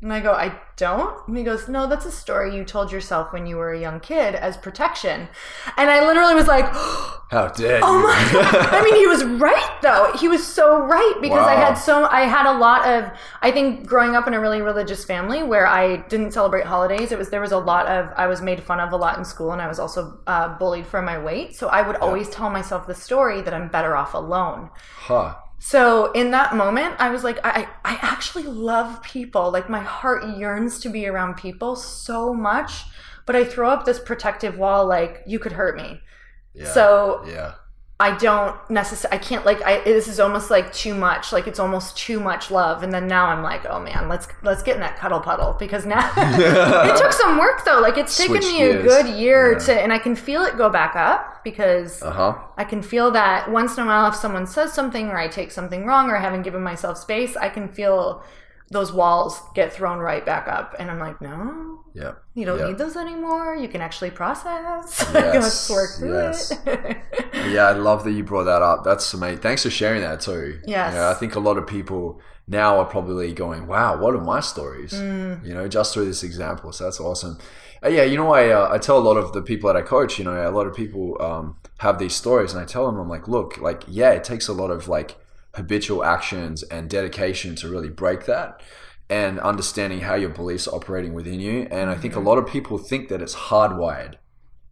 and 0.00 0.12
I 0.12 0.20
go, 0.20 0.32
I 0.32 0.60
don't? 0.76 1.26
And 1.26 1.36
he 1.36 1.42
goes, 1.42 1.68
No, 1.68 1.88
that's 1.88 2.06
a 2.06 2.12
story 2.12 2.54
you 2.54 2.64
told 2.64 2.92
yourself 2.92 3.32
when 3.32 3.46
you 3.46 3.56
were 3.56 3.72
a 3.72 3.80
young 3.80 3.98
kid 3.98 4.36
as 4.36 4.56
protection. 4.56 5.28
And 5.76 5.90
I 5.90 6.06
literally 6.06 6.34
was 6.34 6.46
like, 6.46 6.66
How 7.30 7.48
dare 7.48 7.80
Oh 7.82 8.00
my 8.00 8.32
god. 8.32 8.54
I 8.72 8.82
mean, 8.82 8.94
he 8.94 9.06
was 9.06 9.24
right 9.24 9.78
though. 9.82 10.12
He 10.18 10.28
was 10.28 10.46
so 10.46 10.78
right 10.78 11.14
because 11.20 11.46
I 11.46 11.54
had 11.54 11.74
so 11.74 12.06
I 12.06 12.20
had 12.22 12.46
a 12.46 12.56
lot 12.56 12.86
of 12.88 13.10
I 13.42 13.50
think 13.50 13.86
growing 13.86 14.14
up 14.14 14.26
in 14.28 14.34
a 14.34 14.40
really 14.40 14.62
religious 14.62 15.04
family 15.04 15.42
where 15.42 15.66
I 15.66 15.96
didn't 16.08 16.30
celebrate 16.32 16.64
holidays, 16.64 17.10
it 17.12 17.18
was 17.18 17.30
there 17.30 17.40
was 17.40 17.52
a 17.52 17.58
lot 17.58 17.86
of 17.86 18.10
I 18.16 18.28
was 18.28 18.40
made 18.40 18.62
fun 18.62 18.80
of 18.80 18.92
a 18.92 18.96
lot 18.96 19.18
in 19.18 19.24
school 19.24 19.52
and 19.52 19.60
I 19.60 19.66
was 19.66 19.78
also 19.80 20.20
uh, 20.26 20.56
bullied 20.58 20.86
for 20.86 21.02
my 21.02 21.18
weight. 21.18 21.56
So 21.56 21.68
I 21.68 21.82
would 21.82 21.96
always 21.96 22.30
tell 22.30 22.50
myself 22.50 22.86
the 22.86 22.94
story 22.94 23.42
that 23.42 23.52
I'm 23.52 23.68
better 23.68 23.96
off 23.96 24.14
alone. 24.14 24.70
huh. 24.96 25.34
So 25.58 26.12
in 26.12 26.30
that 26.30 26.54
moment, 26.54 26.94
I 26.98 27.10
was 27.10 27.24
like, 27.24 27.38
I, 27.44 27.68
I 27.84 27.98
actually 28.00 28.44
love 28.44 29.02
people. 29.02 29.50
Like 29.50 29.68
my 29.68 29.80
heart 29.80 30.36
yearns 30.36 30.78
to 30.80 30.88
be 30.88 31.06
around 31.06 31.36
people 31.36 31.76
so 31.76 32.32
much, 32.32 32.84
but 33.26 33.34
I 33.34 33.44
throw 33.44 33.68
up 33.70 33.84
this 33.84 33.98
protective 33.98 34.56
wall, 34.56 34.86
like 34.86 35.22
you 35.26 35.38
could 35.38 35.52
hurt 35.52 35.76
me. 35.76 36.00
Yeah. 36.54 36.72
So 36.72 37.24
yeah. 37.26 37.54
I 38.00 38.16
don't 38.16 38.54
necessarily, 38.70 39.18
I 39.18 39.20
can't 39.20 39.44
like, 39.44 39.60
I, 39.62 39.80
this 39.82 40.06
is 40.06 40.20
almost 40.20 40.50
like 40.52 40.72
too 40.72 40.94
much. 40.94 41.32
Like 41.32 41.48
it's 41.48 41.58
almost 41.58 41.96
too 41.96 42.20
much 42.20 42.48
love. 42.48 42.84
And 42.84 42.92
then 42.92 43.08
now 43.08 43.26
I'm 43.26 43.42
like, 43.42 43.66
oh 43.66 43.80
man, 43.80 44.08
let's, 44.08 44.28
let's 44.44 44.62
get 44.62 44.76
in 44.76 44.80
that 44.82 44.96
cuddle 44.96 45.18
puddle 45.18 45.56
because 45.58 45.84
now 45.84 46.08
it 46.16 46.96
took 46.96 47.12
some 47.12 47.38
work 47.38 47.64
though. 47.64 47.80
Like 47.80 47.98
it's 47.98 48.16
taken 48.16 48.40
Switch 48.40 48.52
me 48.52 48.62
a 48.62 48.82
good 48.82 49.08
year 49.08 49.54
Yeah. 49.54 49.58
to, 49.58 49.80
and 49.80 49.92
I 49.92 49.98
can 49.98 50.14
feel 50.14 50.42
it 50.42 50.56
go 50.56 50.70
back 50.70 50.94
up 50.94 51.42
because 51.42 52.00
Uh 52.00 52.12
huh. 52.12 52.34
I 52.56 52.62
can 52.62 52.82
feel 52.82 53.10
that 53.10 53.50
once 53.50 53.76
in 53.76 53.82
a 53.82 53.86
while 53.86 54.06
if 54.08 54.14
someone 54.14 54.46
says 54.46 54.72
something 54.72 55.08
or 55.08 55.18
I 55.18 55.26
take 55.26 55.50
something 55.50 55.84
wrong 55.84 56.08
or 56.08 56.16
I 56.16 56.20
haven't 56.20 56.42
given 56.42 56.62
myself 56.62 56.98
space, 56.98 57.36
I 57.36 57.48
can 57.48 57.66
feel 57.66 58.22
those 58.70 58.92
walls 58.92 59.40
get 59.54 59.72
thrown 59.72 59.98
right 59.98 60.24
back 60.26 60.46
up. 60.48 60.74
And 60.78 60.90
I'm 60.90 60.98
like, 60.98 61.20
no, 61.22 61.80
Yeah. 61.94 62.12
you 62.34 62.44
don't 62.44 62.58
Yeah. 62.58 62.66
need 62.68 62.78
those 62.78 62.96
anymore. 62.96 63.56
You 63.56 63.68
can 63.68 63.80
actually 63.80 64.10
process. 64.10 65.06
Yes, 65.14 65.70
work 65.70 65.90
through 65.98 66.12
yes. 66.14 66.52
it. 66.66 66.98
Yeah, 67.50 67.68
I 67.68 67.72
love 67.72 68.04
that 68.04 68.12
you 68.12 68.24
brought 68.24 68.44
that 68.44 68.60
up. 68.62 68.84
That's 68.84 69.12
amazing. 69.14 69.38
Thanks 69.40 69.62
for 69.62 69.70
sharing 69.70 70.02
that 70.02 70.20
too. 70.20 70.60
Yeah, 70.66 71.10
I 71.10 71.14
think 71.14 71.34
a 71.34 71.40
lot 71.40 71.56
of 71.56 71.66
people 71.66 72.20
now 72.46 72.78
are 72.78 72.84
probably 72.84 73.32
going, 73.32 73.66
"Wow, 73.66 73.96
what 73.98 74.14
are 74.14 74.20
my 74.20 74.40
stories?" 74.40 74.92
You 74.92 75.54
know, 75.54 75.66
just 75.68 75.94
through 75.94 76.06
this 76.06 76.22
example. 76.22 76.72
So 76.72 76.84
that's 76.84 77.00
awesome. 77.00 77.38
Uh, 77.82 77.88
yeah, 77.88 78.02
you 78.02 78.16
know, 78.16 78.32
I 78.32 78.48
uh, 78.50 78.68
I 78.70 78.78
tell 78.78 78.98
a 78.98 79.06
lot 79.08 79.16
of 79.16 79.32
the 79.32 79.40
people 79.42 79.68
that 79.72 79.76
I 79.76 79.82
coach. 79.82 80.18
You 80.18 80.24
know, 80.24 80.48
a 80.48 80.50
lot 80.50 80.66
of 80.66 80.74
people 80.74 81.16
um, 81.22 81.56
have 81.78 81.98
these 81.98 82.14
stories, 82.14 82.52
and 82.52 82.60
I 82.60 82.66
tell 82.66 82.84
them, 82.86 82.98
I'm 82.98 83.08
like, 83.08 83.28
look, 83.28 83.56
like, 83.58 83.84
yeah, 83.86 84.10
it 84.10 84.24
takes 84.24 84.48
a 84.48 84.52
lot 84.52 84.70
of 84.70 84.88
like 84.88 85.16
habitual 85.58 86.04
actions 86.04 86.62
and 86.62 86.88
dedication 86.88 87.54
to 87.56 87.68
really 87.68 87.90
break 87.90 88.24
that. 88.24 88.62
And 89.10 89.40
understanding 89.40 90.00
how 90.00 90.14
your 90.14 90.28
beliefs 90.28 90.68
are 90.68 90.74
operating 90.74 91.14
within 91.14 91.40
you, 91.40 91.66
and 91.70 91.88
I 91.88 91.94
think 91.94 92.14
a 92.14 92.18
mm-hmm. 92.18 92.28
lot 92.28 92.38
of 92.38 92.46
people 92.46 92.76
think 92.76 93.08
that 93.08 93.22
it's 93.22 93.34
hardwired, 93.34 94.16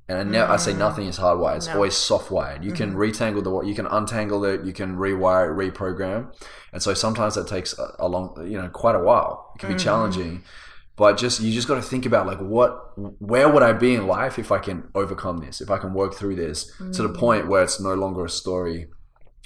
and 0.08 0.18
I, 0.18 0.22
ne- 0.24 0.52
I 0.54 0.56
say 0.56 0.72
mm. 0.72 0.78
nothing 0.78 1.06
is 1.06 1.18
hardwired. 1.18 1.56
It's 1.56 1.68
No. 1.68 1.76
always 1.76 1.96
soft 1.96 2.30
wired. 2.30 2.62
You 2.62 2.72
can 2.72 2.90
mm-hmm. 2.90 3.00
retangle 3.00 3.42
the 3.42 3.66
you 3.66 3.74
can 3.74 3.86
untangle 3.86 4.44
it, 4.44 4.62
you 4.62 4.74
can 4.74 4.98
rewire 4.98 5.46
it, 5.48 5.72
reprogram, 5.72 6.34
and 6.70 6.82
so 6.82 6.92
sometimes 6.92 7.34
that 7.36 7.48
takes 7.48 7.78
a, 7.78 7.86
a 7.98 8.08
long, 8.08 8.36
you 8.46 8.58
know, 8.60 8.68
quite 8.68 8.94
a 8.94 9.00
while. 9.00 9.52
It 9.54 9.60
can 9.60 9.68
be 9.70 9.74
mm-hmm. 9.74 9.84
challenging, 9.84 10.42
but 10.96 11.16
just 11.16 11.40
you 11.40 11.50
just 11.50 11.66
got 11.66 11.76
to 11.76 11.82
think 11.82 12.04
about 12.04 12.26
like 12.26 12.38
what, 12.38 12.92
where 13.20 13.48
would 13.48 13.62
I 13.62 13.72
be 13.72 13.94
in 13.94 14.06
life 14.06 14.38
if 14.38 14.52
I 14.52 14.58
can 14.58 14.88
overcome 14.94 15.38
this, 15.38 15.62
if 15.62 15.70
I 15.70 15.78
can 15.78 15.94
work 15.94 16.14
through 16.14 16.36
this 16.36 16.70
to 16.92 17.02
the 17.02 17.08
mm. 17.08 17.16
point 17.16 17.48
where 17.48 17.62
it's 17.62 17.80
no 17.80 17.94
longer 17.94 18.26
a 18.26 18.30
story, 18.30 18.88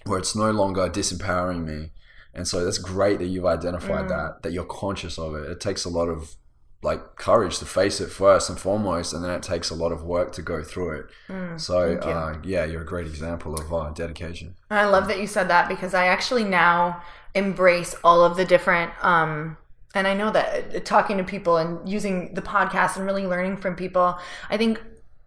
where 0.04 0.18
it's 0.18 0.34
no 0.34 0.50
longer 0.50 0.88
disempowering 0.88 1.64
me. 1.64 1.90
And 2.32 2.46
so 2.46 2.64
that's 2.64 2.78
great 2.78 3.18
that 3.18 3.26
you've 3.26 3.44
identified 3.44 4.08
that, 4.08 4.42
that 4.42 4.52
you're 4.52 4.64
conscious 4.64 5.18
of 5.18 5.34
it. 5.34 5.50
It 5.50 5.60
takes 5.60 5.84
a 5.84 5.88
lot 5.88 6.08
of 6.08 6.36
like 6.82 7.16
courage 7.16 7.58
to 7.58 7.66
face 7.66 8.00
it 8.00 8.08
first 8.10 8.48
and 8.48 8.58
foremost, 8.58 9.12
and 9.12 9.22
then 9.22 9.30
it 9.30 9.42
takes 9.42 9.68
a 9.68 9.74
lot 9.74 9.92
of 9.92 10.02
work 10.02 10.32
to 10.32 10.42
go 10.42 10.62
through 10.62 11.00
it. 11.00 11.58
so 11.58 11.90
you. 11.90 11.98
uh, 11.98 12.38
yeah, 12.42 12.64
you're 12.64 12.82
a 12.82 12.86
great 12.86 13.06
example 13.06 13.54
of 13.58 13.72
uh, 13.72 13.90
dedication. 13.90 14.54
And 14.70 14.78
I 14.78 14.86
love 14.86 15.06
that 15.08 15.20
you 15.20 15.26
said 15.26 15.48
that 15.48 15.68
because 15.68 15.92
I 15.92 16.06
actually 16.06 16.44
now 16.44 17.02
embrace 17.34 17.94
all 18.02 18.24
of 18.24 18.36
the 18.36 18.44
different 18.44 18.90
um 19.04 19.56
and 19.94 20.06
I 20.06 20.14
know 20.14 20.30
that 20.30 20.74
uh, 20.74 20.80
talking 20.80 21.16
to 21.18 21.24
people 21.24 21.56
and 21.56 21.88
using 21.88 22.32
the 22.34 22.42
podcast 22.42 22.96
and 22.96 23.04
really 23.04 23.26
learning 23.26 23.56
from 23.56 23.74
people, 23.74 24.18
I 24.48 24.56
think 24.56 24.80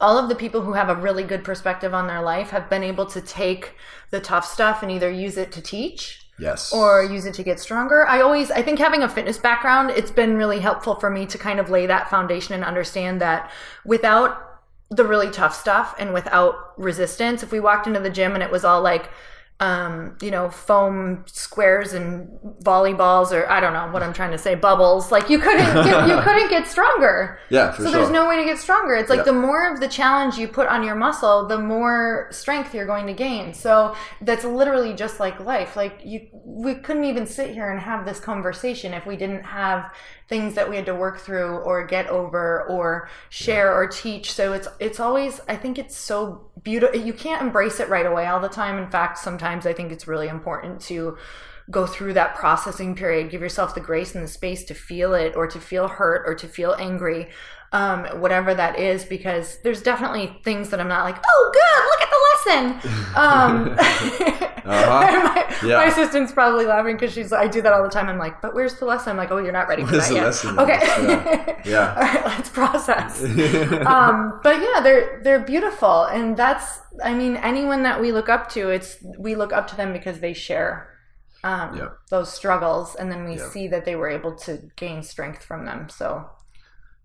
all 0.04 0.18
of 0.18 0.28
the 0.28 0.36
people 0.36 0.62
who 0.62 0.74
have 0.74 0.90
a 0.90 0.96
really 0.96 1.24
good 1.24 1.46
perspective 1.46 1.94
on 1.94 2.08
their 2.08 2.22
life 2.22 2.50
have 2.50 2.70
been 2.70 2.84
able 2.84 3.06
to 3.06 3.22
take 3.22 3.74
the 4.12 4.20
tough 4.20 4.46
stuff 4.46 4.84
and 4.84 4.92
either 4.92 5.10
use 5.10 5.38
it 5.38 5.50
to 5.54 5.62
teach 5.62 6.20
Yes. 6.38 6.74
or 6.74 7.04
use 7.04 7.26
it 7.26 7.34
to 7.36 7.44
get 7.44 7.58
stronger. 7.60 8.06
I 8.06 8.20
always, 8.20 8.52
I 8.52 8.62
think 8.62 8.80
having 8.80 9.02
a 9.02 9.08
fitness 9.08 9.38
background, 9.38 9.92
it's 9.92 10.12
been 10.12 10.36
really 10.36 10.60
helpful 10.60 10.96
for 10.96 11.10
me 11.10 11.26
to 11.28 11.38
kind 11.38 11.58
of 11.58 11.70
lay 11.70 11.86
that 11.86 12.10
foundation 12.10 12.54
and 12.54 12.66
understand 12.66 13.22
that 13.22 13.50
without 13.86 14.60
the 14.90 15.06
really 15.06 15.30
tough 15.32 15.56
stuff 15.56 15.96
and 15.98 16.14
without 16.14 16.78
resistance, 16.78 17.42
if 17.42 17.52
we 17.54 17.62
walked 17.62 17.88
into 17.88 18.02
the 18.02 18.10
gym 18.10 18.34
and 18.34 18.44
it 18.44 18.52
was 18.52 18.66
all 18.66 18.82
like, 18.82 19.10
um, 19.60 20.18
you 20.22 20.30
know, 20.32 20.50
foam 20.50 21.24
squares 21.28 21.94
and 21.94 22.28
volleyballs, 22.64 23.32
or 23.32 23.50
I 23.50 23.60
don't 23.62 23.72
know 23.72 23.88
what 23.92 24.04
I'm 24.04 24.12
trying 24.12 24.32
to 24.32 24.38
say, 24.38 24.56
bubbles. 24.56 25.12
Like 25.12 25.30
you 25.30 25.40
couldn't, 25.40 25.60
get, 25.86 26.08
you 26.08 26.20
couldn't 26.22 26.50
get 26.50 26.68
stronger. 26.68 27.40
Yeah, 27.50 27.72
for 27.72 27.84
so 27.84 27.90
sure. 27.92 28.00
there's 28.00 28.12
no 28.12 28.28
way 28.28 28.38
to 28.38 28.44
get 28.44 28.58
stronger. 28.58 28.96
It's 28.96 29.10
like 29.10 29.20
Yeah. 29.20 29.24
the 29.24 29.34
more 29.34 29.72
of 29.72 29.80
the 29.80 29.88
challenge 29.88 30.38
you 30.38 30.48
put 30.50 30.68
on 30.68 30.84
your 30.84 30.96
muscle, 30.96 31.48
the 31.48 31.60
more 31.60 32.28
strength 32.32 32.74
you're 32.74 32.88
going 32.88 33.08
to 33.08 33.14
gain. 33.14 33.54
So 33.54 33.96
that's 34.22 34.44
literally 34.44 34.94
just 34.94 35.20
like 35.20 35.40
life. 35.40 35.76
Like 35.78 36.02
you, 36.04 36.28
we 36.34 36.76
couldn't 36.76 37.06
even 37.06 37.26
sit 37.26 37.52
here 37.52 37.70
and 37.70 37.80
have 37.80 38.06
this 38.06 38.20
conversation 38.20 38.94
if 38.94 39.06
we 39.06 39.16
didn't 39.16 39.44
have 39.44 39.94
things 40.28 40.56
that 40.56 40.70
we 40.70 40.76
had 40.76 40.86
to 40.86 40.96
work 40.96 41.20
through 41.20 41.58
or 41.58 41.86
get 41.86 42.08
over 42.08 42.64
or 42.64 43.10
share 43.30 43.74
or 43.74 43.88
teach. 43.88 44.32
So 44.32 44.54
it's 44.54 44.68
it's 44.80 45.00
always 45.00 45.42
I 45.48 45.56
think 45.56 45.78
it's 45.78 45.96
so 45.96 46.50
beautiful. 46.64 47.00
You 47.00 47.14
can't 47.14 47.42
embrace 47.42 47.80
it 47.80 47.90
right 47.90 48.06
away 48.06 48.26
all 48.26 48.40
the 48.40 48.50
time. 48.50 48.78
In 48.78 48.90
fact, 48.90 49.18
sometimes 49.18 49.66
I 49.66 49.74
think 49.74 49.92
it's 49.92 50.08
really 50.08 50.28
important 50.28 50.82
to 50.82 51.18
go 51.72 51.88
through 51.88 52.14
that 52.14 52.36
processing 52.36 52.96
period 52.96 53.32
give 53.32 53.42
yourself 53.42 53.74
the 53.74 53.82
grace 53.82 54.16
and 54.16 54.24
the 54.24 54.28
space 54.28 54.66
to 54.66 54.74
feel 54.74 55.14
it 55.14 55.36
or 55.36 55.48
to 55.48 55.60
feel 55.60 55.88
hurt 55.88 56.24
or 56.28 56.36
to 56.36 56.48
feel 56.48 56.76
angry 56.78 57.30
um, 57.72 58.06
whatever 58.20 58.54
that 58.54 58.78
is 58.78 59.06
because 59.06 59.60
there's 59.64 59.82
definitely 59.82 60.38
things 60.44 60.70
that 60.70 60.80
i'm 60.82 60.90
not 60.90 61.06
like 61.06 61.18
oh 61.26 61.52
good 61.54 61.84
look 61.90 62.02
at 62.02 62.10
the 62.10 62.20
lesson 62.36 63.80
um, 64.44 64.50
my, 64.66 65.56
Yeah. 65.64 65.78
my 65.78 65.86
assistant's 65.86 66.32
probably 66.32 66.66
laughing 66.66 66.96
because 66.96 67.14
she's 67.14 67.32
i 67.34 67.48
do 67.48 67.62
that 67.62 67.74
all 67.74 67.84
the 67.84 67.90
time 67.90 68.08
i'm 68.10 68.18
like 68.18 68.42
but 68.42 68.54
where's 68.54 68.76
the 68.76 68.86
lesson 68.86 69.10
i'm 69.12 69.18
like 69.18 69.32
oh 69.32 69.38
you're 69.38 69.52
not 69.52 69.68
ready 69.68 69.84
for 69.86 69.92
Where's 69.94 70.08
that 70.08 70.10
the 70.10 70.16
yet 70.16 70.26
lesson? 70.26 70.60
okay 70.60 70.80
Yeah. 70.82 71.62
Yeah. 71.66 71.94
all 71.96 72.02
right 72.02 72.26
let's 72.26 72.50
process 72.50 73.24
um, 73.86 74.40
but 74.44 74.56
yeah, 74.62 74.82
they're 74.82 75.22
they're 75.24 75.40
beautiful, 75.40 76.04
and 76.06 76.36
that's 76.36 76.80
I 77.04 77.14
mean 77.14 77.38
anyone 77.38 77.84
that 77.84 78.00
we 78.02 78.12
look 78.12 78.28
up 78.30 78.50
to, 78.50 78.70
it's 78.70 78.98
we 79.18 79.36
look 79.36 79.54
up 79.54 79.68
to 79.68 79.76
them 79.78 79.94
because 79.94 80.20
they 80.20 80.34
share 80.34 80.90
um, 81.44 81.76
Yeah. 81.78 81.90
those 82.10 82.32
struggles, 82.34 82.96
and 82.96 83.12
then 83.12 83.24
we 83.26 83.38
Yeah. 83.38 83.50
see 83.50 83.68
that 83.70 83.86
they 83.86 83.96
were 83.96 84.10
able 84.10 84.36
to 84.46 84.60
gain 84.76 85.04
strength 85.04 85.44
from 85.44 85.66
them. 85.66 85.88
So 85.90 86.30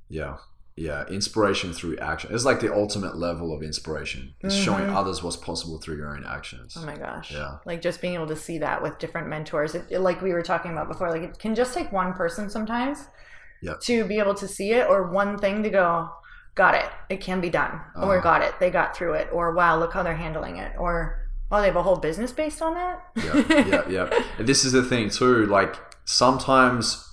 Yeah. 0.09 0.37
Yeah. 0.79 1.05
Inspiration 1.09 1.73
through 1.73 1.97
action. 1.99 2.31
It's 2.35 2.45
like 2.45 2.61
the 2.61 2.73
ultimate 2.75 3.17
level 3.17 3.53
of 3.55 3.63
inspiration. 3.63 4.35
It's 4.41 4.55
showing 4.55 4.89
others 4.91 5.23
what's 5.23 5.37
possible 5.37 5.79
through 5.81 5.97
your 5.97 6.15
own 6.15 6.25
actions. 6.25 6.77
oh 6.79 6.87
my 6.87 6.97
gosh, 6.97 7.33
Yeah. 7.33 7.59
like 7.67 7.81
just 7.83 8.01
being 8.01 8.15
able 8.15 8.29
to 8.29 8.37
see 8.37 8.59
that 8.59 8.83
with 8.83 8.99
different 8.99 9.29
mentors, 9.29 9.75
it, 9.75 9.91
like 10.01 10.23
we 10.23 10.33
were 10.33 10.43
talking 10.43 10.71
about 10.73 10.89
before, 10.89 11.11
like 11.11 11.23
it 11.23 11.39
can 11.39 11.55
just 11.55 11.75
take 11.75 11.91
one 11.93 12.13
person 12.13 12.49
sometimes 12.49 13.07
Yeah. 13.61 13.75
to 13.83 14.05
be 14.05 14.19
able 14.19 14.35
to 14.35 14.47
see 14.47 14.71
it, 14.73 14.87
or 14.89 15.11
one 15.11 15.37
thing 15.39 15.63
to 15.65 15.71
go. 15.71 16.11
Got 16.55 16.75
it. 16.75 16.91
It 17.09 17.21
can 17.21 17.41
be 17.41 17.51
done. 17.51 17.81
Or 17.97 18.15
Uh-huh. 18.17 18.21
got 18.21 18.43
it. 18.43 18.53
They 18.59 18.71
got 18.71 18.97
through 18.97 19.15
it. 19.15 19.29
Or 19.33 19.53
wow, 19.55 19.79
look 19.79 19.93
how 19.93 20.03
they're 20.03 20.17
handling 20.17 20.57
it. 20.57 20.73
Or 20.79 21.29
oh, 21.53 21.61
they 21.61 21.67
have 21.69 21.77
a 21.77 21.83
whole 21.83 21.97
business 21.97 22.33
based 22.33 22.61
on 22.63 22.75
that. 22.75 22.97
yeah, 23.17 23.65
yeah, 23.67 23.89
yeah. 23.89 24.23
And 24.39 24.47
this 24.49 24.65
is 24.65 24.73
the 24.73 24.83
thing 24.83 25.09
too. 25.11 25.47
Like 25.47 25.77
sometimes 26.05 27.08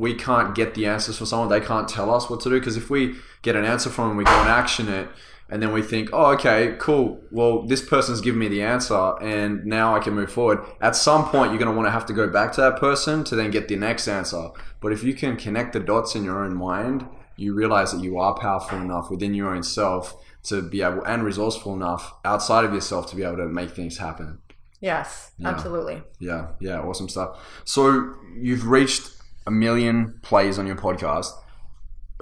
we 0.00 0.14
can't 0.14 0.54
get 0.54 0.72
the 0.74 0.86
answers 0.86 1.18
from 1.18 1.26
someone. 1.26 1.50
They 1.50 1.60
can't 1.60 1.86
tell 1.86 2.10
us 2.10 2.30
what 2.30 2.40
to 2.40 2.48
do 2.48 2.58
because 2.58 2.78
if 2.78 2.88
we 2.88 3.16
get 3.42 3.54
an 3.54 3.66
answer 3.66 3.90
from 3.90 4.08
them, 4.08 4.16
we 4.16 4.24
go 4.24 4.40
and 4.40 4.48
action 4.48 4.88
it, 4.88 5.08
and 5.50 5.62
then 5.62 5.74
we 5.74 5.82
think, 5.82 6.08
oh, 6.14 6.32
okay, 6.32 6.74
cool. 6.78 7.20
Well, 7.30 7.66
this 7.66 7.86
person's 7.86 8.22
given 8.22 8.40
me 8.40 8.48
the 8.48 8.62
answer, 8.62 9.12
and 9.20 9.66
now 9.66 9.94
I 9.94 9.98
can 9.98 10.14
move 10.14 10.32
forward. 10.32 10.64
At 10.80 10.96
some 10.96 11.26
point, 11.26 11.50
you're 11.50 11.58
going 11.58 11.70
to 11.70 11.76
want 11.76 11.86
to 11.86 11.90
have 11.90 12.06
to 12.06 12.14
go 12.14 12.28
back 12.28 12.52
to 12.52 12.62
that 12.62 12.78
person 12.78 13.24
to 13.24 13.36
then 13.36 13.50
get 13.50 13.68
the 13.68 13.76
next 13.76 14.08
answer. 14.08 14.48
But 14.80 14.92
if 14.92 15.04
you 15.04 15.12
can 15.12 15.36
connect 15.36 15.74
the 15.74 15.80
dots 15.80 16.14
in 16.14 16.24
your 16.24 16.42
own 16.42 16.56
mind, 16.56 17.06
you 17.36 17.52
realize 17.52 17.92
that 17.92 18.02
you 18.02 18.18
are 18.18 18.34
powerful 18.34 18.78
enough 18.78 19.10
within 19.10 19.34
your 19.34 19.54
own 19.54 19.62
self 19.62 20.16
to 20.44 20.62
be 20.62 20.80
able 20.80 21.04
and 21.04 21.24
resourceful 21.24 21.74
enough 21.74 22.14
outside 22.24 22.64
of 22.64 22.72
yourself 22.72 23.10
to 23.10 23.16
be 23.16 23.22
able 23.22 23.36
to 23.36 23.48
make 23.48 23.72
things 23.72 23.98
happen. 23.98 24.38
Yes, 24.80 25.32
absolutely. 25.44 26.02
Yeah, 26.20 26.52
yeah, 26.58 26.80
awesome 26.80 27.10
stuff. 27.10 27.38
So 27.64 28.14
you've 28.34 28.66
reached 28.66 29.19
a 29.50 29.52
million 29.52 30.18
plays 30.22 30.58
on 30.58 30.66
your 30.66 30.76
podcast. 30.76 31.26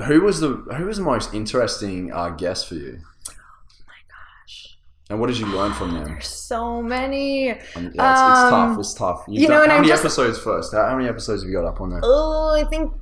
Who 0.06 0.22
was 0.22 0.40
the 0.40 0.48
who 0.76 0.86
was 0.86 0.96
the 0.96 1.02
most 1.04 1.34
interesting 1.34 2.10
uh, 2.12 2.30
guest 2.30 2.68
for 2.68 2.74
you? 2.74 2.98
Oh 3.28 3.32
my 3.86 3.94
gosh. 4.08 4.78
And 5.10 5.20
what 5.20 5.26
did 5.26 5.38
you 5.38 5.46
learn 5.46 5.72
from 5.74 5.92
them? 5.94 6.18
So 6.22 6.80
many. 6.82 7.50
Um, 7.50 7.58
yeah, 7.74 7.82
it's, 7.84 7.92
it's 7.92 7.94
tough. 7.98 8.70
Um, 8.70 8.80
It's 8.80 8.94
tough. 8.94 9.24
You've 9.28 9.42
you 9.42 9.48
know, 9.48 9.54
done, 9.54 9.62
and 9.64 9.70
how 9.72 9.76
I'm 9.78 9.82
many 9.82 9.92
just- 9.92 10.04
episodes 10.04 10.38
first? 10.38 10.72
How, 10.72 10.86
how 10.88 10.96
many 10.96 11.08
episodes 11.08 11.42
have 11.42 11.50
you 11.50 11.56
got 11.56 11.66
up 11.66 11.80
on 11.80 11.90
there? 11.90 12.00
Oh, 12.02 12.54
I 12.54 12.64
think 12.64 12.92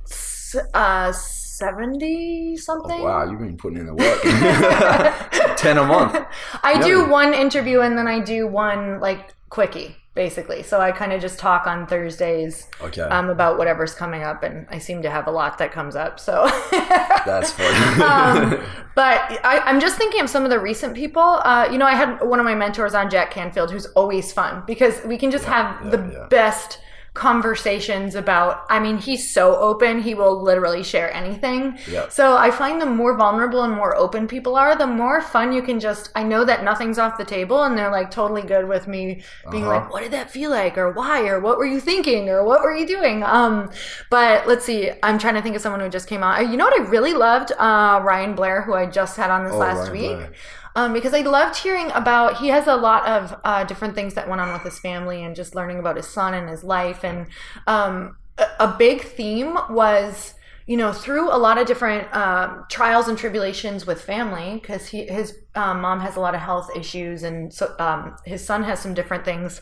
uh, 0.73 1.11
seventy 1.13 2.57
something. 2.57 2.99
Oh, 2.99 3.03
wow, 3.05 3.29
you've 3.29 3.39
been 3.39 3.57
putting 3.57 3.79
in 3.79 3.85
the 3.85 3.93
work. 3.93 4.21
Ten 5.57 5.77
a 5.77 5.83
month. 5.85 6.15
I 6.63 6.81
do 6.81 7.07
one 7.09 7.33
interview 7.33 7.81
and 7.81 7.97
then 7.97 8.07
I 8.07 8.19
do 8.19 8.47
one 8.47 8.99
like 8.99 9.33
quickie, 9.49 9.95
basically. 10.17 10.63
So 10.63 10.81
I 10.81 10.91
kind 10.91 11.13
of 11.13 11.21
just 11.21 11.37
talk 11.37 11.67
on 11.67 11.85
Thursdays 11.85 12.67
Okay, 12.81 13.03
um, 13.03 13.29
about 13.29 13.59
whatever's 13.59 13.93
coming 13.93 14.23
up, 14.23 14.41
and 14.43 14.65
I 14.69 14.79
seem 14.79 15.03
to 15.03 15.09
have 15.09 15.27
a 15.27 15.31
lot 15.31 15.59
that 15.59 15.71
comes 15.71 15.95
up. 15.95 16.19
So. 16.19 16.49
that's 16.71 17.51
funny. 17.51 18.03
um, 18.03 18.59
but 18.95 19.21
I, 19.45 19.61
I'm 19.63 19.79
just 19.79 19.97
thinking 19.97 20.19
of 20.21 20.29
some 20.29 20.43
of 20.43 20.49
the 20.49 20.59
recent 20.59 20.95
people. 20.95 21.21
Uh, 21.21 21.69
you 21.71 21.77
know, 21.77 21.85
I 21.85 21.93
had 21.93 22.19
one 22.21 22.39
of 22.39 22.45
my 22.45 22.55
mentors 22.55 22.95
on 22.95 23.09
Jack 23.11 23.29
Canfield, 23.31 23.71
who's 23.71 23.85
always 23.87 24.33
fun 24.33 24.63
because 24.65 25.01
we 25.05 25.17
can 25.17 25.29
just 25.29 25.45
have 25.45 25.85
yeah, 25.85 25.89
the 25.91 26.11
yeah. 26.11 26.27
best 26.29 26.79
conversations 27.17 28.15
about. 28.15 28.65
I 28.69 28.79
mean, 28.79 28.97
he's 28.97 29.29
so 29.29 29.55
open; 29.57 30.01
he 30.01 30.13
will 30.13 30.41
literally 30.41 30.83
share 30.83 31.11
anything. 31.13 31.77
Yeah. 31.89 32.07
So 32.09 32.37
I 32.37 32.51
find 32.51 32.79
the 32.81 32.85
more 32.85 33.15
vulnerable 33.17 33.63
and 33.63 33.73
more 33.73 33.95
open 33.95 34.27
people 34.27 34.55
are, 34.55 34.75
the 34.77 34.87
more 34.87 35.21
fun 35.21 35.51
you 35.51 35.61
can 35.61 35.79
just. 35.79 36.09
I 36.15 36.23
know 36.23 36.45
that 36.45 36.63
nothing's 36.63 36.99
off 36.99 37.17
the 37.17 37.25
table, 37.25 37.63
and 37.63 37.77
they're 37.77 37.91
like 37.91 38.11
totally 38.11 38.41
good 38.43 38.67
with 38.67 38.87
me 38.87 39.23
being 39.51 39.63
Uh-huh. 39.65 39.75
like, 39.75 39.93
"What 39.93 40.03
did 40.03 40.11
that 40.11 40.29
feel 40.31 40.51
like?" 40.51 40.77
or 40.77 40.91
"Why?" 40.91 41.27
or 41.27 41.39
"What 41.39 41.57
were 41.57 41.65
you 41.65 41.79
thinking?" 41.79 42.29
or 42.29 42.43
"What 42.43 42.61
were 42.61 42.75
you 42.75 42.87
doing?" 42.87 43.23
Um, 43.23 43.69
but 44.09 44.47
let's 44.47 44.65
see. 44.65 44.91
I'm 45.03 45.17
trying 45.19 45.35
to 45.35 45.41
think 45.41 45.55
of 45.55 45.61
someone 45.61 45.81
who 45.81 45.89
just 45.89 46.07
came 46.07 46.23
out. 46.23 46.39
Uh, 46.39 46.43
You 46.43 46.57
know 46.57 46.65
what 46.65 46.79
I 46.79 46.83
really 46.85 47.13
loved? 47.13 47.51
Uh, 47.51 47.99
Ryan 48.03 48.35
Blair, 48.35 48.61
who 48.61 48.73
I 48.73 48.85
just 48.85 49.17
had 49.17 49.29
on 49.31 49.43
this 49.43 49.53
Oh, 49.53 49.57
last 49.57 49.89
Ryan 49.89 49.91
week. 49.91 50.15
Blair. 50.17 50.29
Um, 50.77 50.93
because 50.93 51.15
I 51.15 51.21
loved 51.21 51.57
hearing 51.57 51.89
about 51.93 52.37
he 52.37 52.49
has 52.49 52.67
a 52.67 52.75
lot 52.75 53.03
of 53.07 53.35
uh, 53.43 53.63
different 53.63 53.95
things 53.95 54.13
that 54.13 54.29
went 54.29 54.39
on 54.39 54.53
with 54.53 54.61
his 54.61 54.77
family 54.77 55.23
and 55.23 55.35
just 55.35 55.55
learning 55.55 55.79
about 55.79 55.95
his 55.95 56.07
son 56.07 56.35
and 56.35 56.47
his 56.47 56.63
life. 56.63 57.03
And 57.03 57.25
um, 57.65 58.15
a, 58.59 58.75
big 58.77 59.01
theme 59.01 59.57
was 59.71 60.35
you 60.67 60.77
know 60.77 60.93
through 60.93 61.33
a 61.33 61.39
lot 61.39 61.57
of 61.57 61.65
different 61.65 62.15
um, 62.15 62.63
trials 62.69 63.07
and 63.07 63.17
tribulations 63.17 63.87
with 63.87 63.99
family 63.99 64.59
because 64.61 64.87
his 64.87 65.39
um, 65.55 65.81
mom 65.81 65.99
has 65.99 66.15
a 66.15 66.19
lot 66.19 66.35
of 66.35 66.41
health 66.41 66.69
issues 66.75 67.23
and 67.23 67.51
so 67.51 67.73
um, 67.79 68.15
his 68.23 68.45
son 68.45 68.63
has 68.63 68.79
some 68.79 68.93
different 68.93 69.25
things 69.25 69.61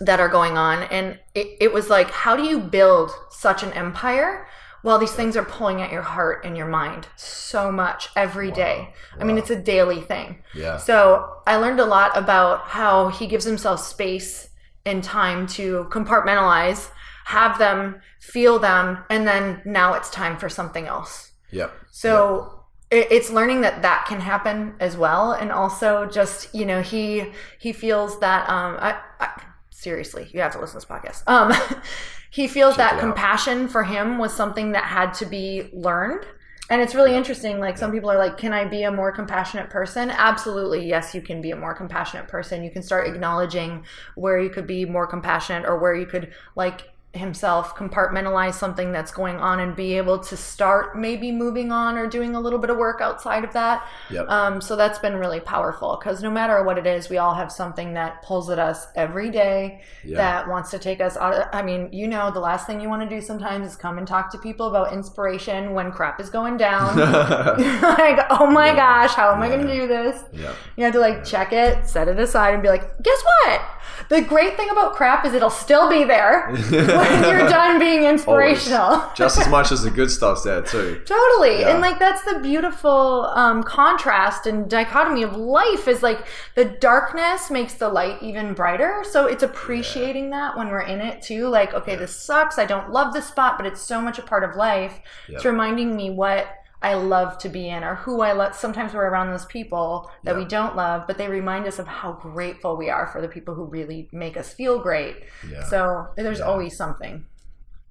that 0.00 0.18
are 0.18 0.28
going 0.28 0.56
on. 0.56 0.84
And 0.84 1.18
it, 1.34 1.58
it 1.60 1.72
was 1.74 1.90
like 1.90 2.10
how 2.10 2.36
do 2.36 2.42
you 2.42 2.58
build 2.58 3.10
such 3.28 3.62
an 3.62 3.72
empire 3.74 4.46
while 4.86 4.98
these 5.00 5.10
things 5.12 5.36
are 5.36 5.44
pulling 5.44 5.82
at 5.82 5.90
your 5.90 6.02
heart 6.14 6.44
and 6.44 6.56
your 6.56 6.68
mind 6.68 7.08
so 7.16 7.72
much 7.72 8.08
every 8.14 8.52
day. 8.52 8.76
i 9.20 9.24
mean 9.24 9.36
it's 9.36 9.50
a 9.50 9.60
daily 9.74 10.00
thing 10.00 10.28
Yeah. 10.54 10.76
so 10.76 10.96
i 11.44 11.56
learned 11.56 11.80
a 11.80 11.84
lot 11.84 12.16
about 12.16 12.68
how 12.78 13.08
he 13.08 13.26
gives 13.26 13.44
himself 13.44 13.80
space 13.80 14.48
and 14.84 15.02
time 15.02 15.48
to 15.58 15.88
compartmentalize 15.90 16.90
have 17.24 17.58
them 17.58 18.00
feel 18.20 18.60
them 18.60 18.98
and 19.10 19.26
then 19.26 19.60
now 19.64 19.94
it's 19.94 20.08
time 20.10 20.36
for 20.38 20.48
something 20.48 20.86
else 20.86 21.32
Yep. 21.50 21.72
so 21.90 22.52
it, 22.92 23.08
it's 23.10 23.30
learning 23.30 23.62
that 23.62 23.82
that 23.82 24.06
can 24.06 24.20
happen 24.20 24.74
as 24.78 24.96
well, 24.96 25.32
and 25.32 25.50
also 25.50 26.06
just 26.06 26.54
you 26.54 26.64
know 26.64 26.80
he 26.82 27.32
he 27.58 27.72
feels 27.72 28.20
that 28.20 28.48
um 28.48 28.76
I, 28.80 28.90
I 29.18 29.42
seriously 29.70 30.28
you 30.32 30.40
have 30.40 30.52
to 30.52 30.60
listen 30.60 30.80
to 30.80 30.86
this 30.86 30.96
podcast 30.96 31.24
um 31.26 31.50
he 32.30 32.48
feels 32.48 32.76
Check 32.76 32.90
that 32.90 33.00
compassion 33.00 33.68
for 33.68 33.84
him 33.84 34.18
was 34.18 34.32
something 34.32 34.72
that 34.72 34.84
had 34.84 35.14
to 35.14 35.26
be 35.26 35.70
learned. 35.72 36.24
And 36.68 36.82
it's 36.82 36.96
really 36.96 37.14
interesting. 37.14 37.60
Like 37.60 37.78
some 37.78 37.92
people 37.92 38.10
are 38.10 38.18
like, 38.18 38.38
"Can 38.38 38.52
I 38.52 38.64
be 38.64 38.82
a 38.82 38.90
more 38.90 39.12
compassionate 39.12 39.70
person?" 39.70 40.10
Absolutely, 40.10 40.84
yes. 40.84 41.14
You 41.14 41.20
can 41.20 41.40
be 41.40 41.52
a 41.52 41.56
more 41.56 41.74
compassionate 41.74 42.26
person. 42.26 42.64
You 42.64 42.70
can 42.72 42.82
start 42.82 43.06
acknowledging 43.06 43.84
where 44.16 44.40
you 44.40 44.50
could 44.50 44.66
be 44.66 44.84
more 44.84 45.06
compassionate, 45.06 45.64
or 45.64 45.78
where 45.78 45.94
you 45.94 46.06
could 46.06 46.32
like 46.56 46.90
himself 47.16 47.74
compartmentalize 47.76 48.54
something 48.54 48.92
that's 48.92 49.10
going 49.10 49.36
on 49.36 49.60
and 49.60 49.74
be 49.74 49.94
able 49.96 50.18
to 50.20 50.36
start 50.36 50.96
maybe 50.98 51.32
moving 51.32 51.72
on 51.72 51.96
or 51.98 52.06
doing 52.06 52.34
a 52.34 52.40
little 52.40 52.58
bit 52.58 52.70
of 52.70 52.76
work 52.76 53.00
outside 53.00 53.44
of 53.44 53.52
that. 53.52 53.86
Yep. 54.10 54.28
Um, 54.28 54.60
so 54.60 54.76
that's 54.76 54.98
been 54.98 55.16
really 55.16 55.40
powerful 55.40 55.98
because 56.00 56.22
no 56.22 56.30
matter 56.30 56.62
what 56.64 56.78
it 56.78 56.86
is, 56.86 57.08
we 57.08 57.18
all 57.18 57.34
have 57.34 57.50
something 57.50 57.94
that 57.94 58.22
pulls 58.22 58.50
at 58.50 58.58
us 58.58 58.86
every 58.94 59.30
day 59.30 59.80
Yeah. 60.04 60.16
that 60.18 60.48
wants 60.48 60.70
to 60.70 60.78
take 60.78 61.00
us 61.00 61.16
out. 61.16 61.32
Of, 61.34 61.48
I 61.52 61.62
mean, 61.62 61.88
you 61.92 62.08
know, 62.08 62.30
the 62.30 62.40
last 62.40 62.66
thing 62.66 62.80
you 62.80 62.88
want 62.88 63.08
to 63.08 63.08
do 63.08 63.20
sometimes 63.20 63.66
is 63.66 63.76
come 63.76 63.98
and 63.98 64.06
talk 64.06 64.30
to 64.32 64.38
people 64.38 64.68
about 64.68 64.92
inspiration 64.92 65.72
when 65.72 65.90
crap 65.92 66.20
is 66.20 66.30
going 66.30 66.56
down. 66.56 66.96
like, 67.82 68.18
oh 68.30 68.48
my 68.50 68.74
gosh, 68.74 69.12
how 69.14 69.32
am 69.34 69.42
I 69.42 69.48
going 69.48 69.66
to 69.66 69.72
do 69.72 69.86
this? 69.86 70.22
yeah. 70.32 70.52
You 70.76 70.84
have 70.84 70.92
to 70.92 71.00
like 71.00 71.24
check 71.24 71.52
it, 71.52 71.86
set 71.88 72.08
it 72.08 72.18
aside, 72.18 72.54
and 72.54 72.62
be 72.62 72.68
like, 72.68 72.82
guess 73.02 73.22
what? 73.22 73.62
The 74.08 74.20
great 74.20 74.56
thing 74.56 74.68
about 74.70 74.94
crap 74.94 75.24
is 75.24 75.32
it'll 75.32 75.50
still 75.50 75.88
be 75.88 76.04
there 76.04 76.48
you're 77.28 77.48
done 77.48 77.78
being 77.78 78.04
inspirational. 78.04 79.04
Just 79.14 79.38
as 79.38 79.48
much 79.48 79.72
as 79.72 79.82
the 79.82 79.90
good 79.90 80.10
stuff's 80.10 80.42
there 80.42 80.62
too. 80.62 81.02
Totally. 81.06 81.60
Yeah. 81.60 81.70
And 81.70 81.80
like 81.80 81.98
that's 81.98 82.22
the 82.22 82.40
beautiful 82.40 83.26
um, 83.34 83.62
contrast 83.62 84.46
and 84.46 84.68
dichotomy 84.68 85.22
of 85.22 85.36
life 85.36 85.88
is 85.88 86.02
like 86.02 86.26
the 86.54 86.64
darkness 86.64 87.50
makes 87.50 87.74
the 87.74 87.88
light 87.88 88.22
even 88.22 88.54
brighter. 88.54 89.04
So 89.10 89.26
it's 89.26 89.42
appreciating 89.42 90.30
that 90.30 90.56
when 90.56 90.68
we're 90.68 90.80
in 90.80 91.00
it 91.00 91.22
too. 91.22 91.48
Like, 91.48 91.74
okay, 91.74 91.96
this 91.96 92.14
sucks. 92.14 92.58
I 92.58 92.66
don't 92.66 92.90
love 92.90 93.12
this 93.12 93.26
spot, 93.26 93.56
but 93.56 93.66
it's 93.66 93.80
so 93.80 94.00
much 94.00 94.18
a 94.18 94.22
part 94.22 94.44
of 94.44 94.56
life. 94.56 95.00
It's 95.28 95.44
reminding 95.44 95.96
me 95.96 96.10
what 96.10 96.46
I 96.90 96.94
love 96.94 97.38
to 97.38 97.48
be 97.48 97.68
in 97.68 97.82
or 97.84 97.94
who 98.04 98.14
I 98.28 98.32
love. 98.40 98.54
Sometimes 98.54 98.92
we're 98.94 99.08
around 99.12 99.28
those 99.30 99.44
people 99.46 100.10
that 100.24 100.32
Yeah. 100.34 100.38
we 100.42 100.44
don't 100.56 100.74
love, 100.76 101.06
but 101.08 101.18
they 101.18 101.28
remind 101.28 101.66
us 101.66 101.78
of 101.78 101.86
how 102.00 102.12
grateful 102.12 102.76
we 102.76 102.88
are 102.96 103.06
for 103.12 103.20
the 103.20 103.28
people 103.36 103.54
who 103.56 103.64
really 103.78 104.08
make 104.12 104.36
us 104.36 104.48
feel 104.52 104.78
great. 104.88 105.16
Yeah. 105.52 105.64
So 105.72 105.78
there's 106.16 106.38
Yeah. 106.38 106.44
always 106.50 106.76
something. 106.76 107.14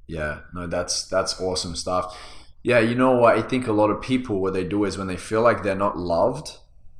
Yeah, 0.08 0.40
no, 0.54 0.68
that's 0.68 0.96
that's 1.08 1.42
awesome 1.42 1.76
stuff. 1.76 2.06
Yeah, 2.64 2.80
you 2.80 2.96
know 2.96 3.14
what? 3.22 3.38
I 3.38 3.42
think 3.42 3.68
a 3.68 3.72
lot 3.82 3.90
of 3.90 4.02
people 4.02 4.40
what 4.42 4.54
they 4.54 4.64
do 4.64 4.86
is 4.86 4.98
when 4.98 5.08
they 5.08 5.18
feel 5.18 5.42
like 5.42 5.62
they're 5.64 5.76
not 5.88 5.98
loved, 5.98 6.48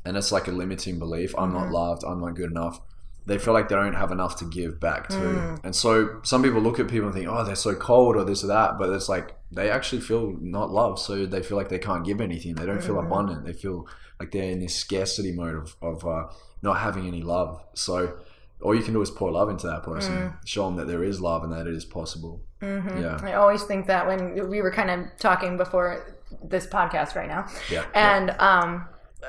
and 0.06 0.18
it's 0.18 0.32
like 0.32 0.48
a 0.48 0.52
limiting 0.52 1.00
belief. 1.00 1.34
I'm 1.38 1.52
Mm-hmm. 1.54 1.64
not 1.64 1.72
loved. 1.72 2.04
I'm 2.04 2.20
not 2.22 2.36
good 2.36 2.52
enough. 2.52 2.82
They 3.28 3.38
feel 3.40 3.54
like 3.54 3.70
they 3.70 3.76
don't 3.76 3.94
have 3.96 4.12
enough 4.12 4.36
to 4.38 4.46
give 4.46 4.80
back 4.80 5.08
to, 5.10 5.16
Mm. 5.18 5.60
and 5.64 5.76
so 5.76 6.20
some 6.24 6.44
people 6.44 6.62
look 6.62 6.80
at 6.80 6.88
people 6.88 7.08
and 7.08 7.16
think, 7.16 7.28
"Oh, 7.28 7.44
they're 7.44 7.56
so 7.56 7.74
cold," 7.74 8.16
or 8.16 8.24
this 8.24 8.44
or 8.44 8.48
that. 8.48 8.78
But 8.78 8.90
it's 8.90 9.10
like 9.10 9.36
they 9.52 9.70
actually 9.70 10.02
feel 10.02 10.36
not 10.42 10.70
loved, 10.72 11.00
so 11.00 11.26
they 11.26 11.42
feel 11.42 11.58
like 11.58 11.70
they 11.70 11.80
can't 11.80 12.04
give 12.06 12.22
anything. 12.22 12.56
They 12.56 12.66
don't 12.68 12.84
feel 12.84 12.96
Mm-hmm. 12.96 13.08
abundant. 13.12 13.46
They 13.46 13.54
feel 13.54 13.88
like 14.20 14.32
they're 14.32 14.52
in 14.52 14.60
this 14.60 14.76
scarcity 14.76 15.32
mode 15.32 15.56
of, 15.56 15.76
of 15.82 16.06
uh, 16.06 16.26
not 16.62 16.78
having 16.78 17.08
any 17.08 17.22
love. 17.22 17.62
So 17.74 18.14
all 18.62 18.74
you 18.76 18.82
can 18.84 18.94
do 18.94 19.02
is 19.02 19.10
pour 19.12 19.32
love 19.32 19.50
into 19.50 19.68
that 19.68 19.84
person, 19.84 20.14
Mm. 20.14 20.34
show 20.46 20.66
them 20.66 20.76
that 20.78 20.88
there 20.88 21.04
is 21.04 21.20
love 21.20 21.44
and 21.44 21.52
that 21.54 21.66
it 21.68 21.74
is 21.76 21.86
possible. 21.86 22.42
Mm-hmm. 22.62 23.02
Yeah. 23.02 23.20
I 23.24 23.34
always 23.34 23.64
think 23.64 23.88
that 23.88 24.08
when 24.08 24.50
we 24.50 24.62
were 24.62 24.72
kind 24.72 24.90
of 24.90 25.00
talking 25.20 25.58
before 25.58 26.16
this 26.44 26.66
podcast 26.68 27.16
right 27.16 27.28
now, 27.28 27.46
Yeah, 27.70 27.84
and 27.94 28.32
um, 28.40 28.86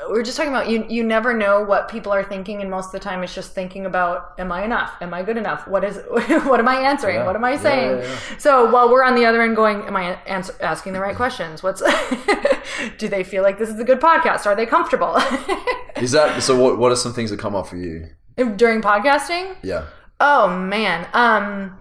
we 0.09 0.13
were 0.13 0.23
just 0.23 0.37
talking 0.37 0.53
about 0.53 0.69
you. 0.69 0.85
You 0.89 1.03
never 1.03 1.35
know 1.35 1.63
what 1.63 1.89
people 1.89 2.13
are 2.13 2.23
thinking, 2.23 2.61
and 2.61 2.71
most 2.71 2.87
of 2.87 2.93
the 2.93 3.01
time, 3.01 3.23
it's 3.23 3.35
just 3.35 3.53
thinking 3.53 3.87
about, 3.87 4.35
"Am 4.39 4.53
I 4.53 4.65
enough? 4.65 4.95
Am 5.01 5.13
I 5.13 5.23
good 5.23 5.37
enough? 5.37 5.67
What 5.67 5.85
is? 5.85 5.97
what 6.45 6.61
am 6.61 6.69
I 6.69 6.77
answering? 6.77 7.17
Yeah. 7.17 7.27
What 7.27 7.37
am 7.37 7.45
I 7.45 7.57
saying?" 7.57 7.99
yeah, 7.99 8.05
yeah. 8.05 8.19
So 8.39 8.71
while 8.71 8.91
we're 8.91 9.03
on 9.03 9.15
the 9.15 9.27
other 9.27 9.43
end, 9.43 9.57
going, 9.57 9.83
"Am 9.83 9.97
I 9.97 10.19
answer, 10.27 10.55
asking 10.61 10.93
the 10.93 11.01
right 11.01 11.17
questions? 11.17 11.63
What's? 11.63 11.83
do 12.99 13.09
they 13.09 13.25
feel 13.25 13.43
like 13.43 13.59
this 13.59 13.69
is 13.69 13.81
a 13.81 13.85
good 13.85 14.01
podcast? 14.01 14.47
Are 14.47 14.55
they 14.55 14.67
comfortable?" 14.67 15.17
Is 15.97 16.13
that 16.13 16.43
so? 16.43 16.61
What 16.61 16.79
What 16.79 16.93
are 16.93 16.97
some 16.97 17.13
things 17.15 17.31
that 17.31 17.39
come 17.39 17.55
up 17.55 17.67
for 17.67 17.77
you? 17.77 18.09
During 18.37 18.83
podcasting, 18.83 19.57
Yeah. 19.63 19.87
Oh 20.21 20.49
man, 20.49 21.07
um, 21.15 21.79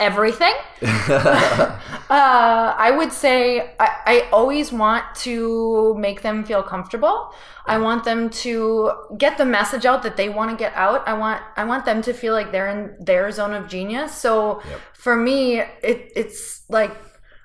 everything. 0.00 0.54
uh, 0.82 1.78
I 2.10 2.92
would 2.96 3.12
say 3.12 3.74
I, 3.78 3.88
I 4.06 4.28
always 4.32 4.72
want 4.72 5.04
to 5.16 5.94
make 5.98 6.22
them 6.22 6.44
feel 6.44 6.62
comfortable. 6.62 7.32
I 7.66 7.78
want 7.78 8.04
them 8.04 8.30
to 8.30 8.92
get 9.18 9.36
the 9.38 9.44
message 9.44 9.84
out 9.84 10.02
that 10.04 10.16
they 10.16 10.28
want 10.28 10.50
to 10.50 10.56
get 10.56 10.72
out. 10.74 11.06
I 11.06 11.14
want 11.14 11.42
I 11.56 11.64
want 11.64 11.84
them 11.84 12.00
to 12.02 12.12
feel 12.12 12.32
like 12.32 12.52
they're 12.52 12.68
in 12.68 12.96
their 13.04 13.30
zone 13.30 13.52
of 13.52 13.68
genius. 13.68 14.14
So 14.14 14.62
Yep. 14.64 14.80
for 14.94 15.16
me, 15.16 15.60
it, 15.60 16.12
it's 16.16 16.62
like 16.68 16.92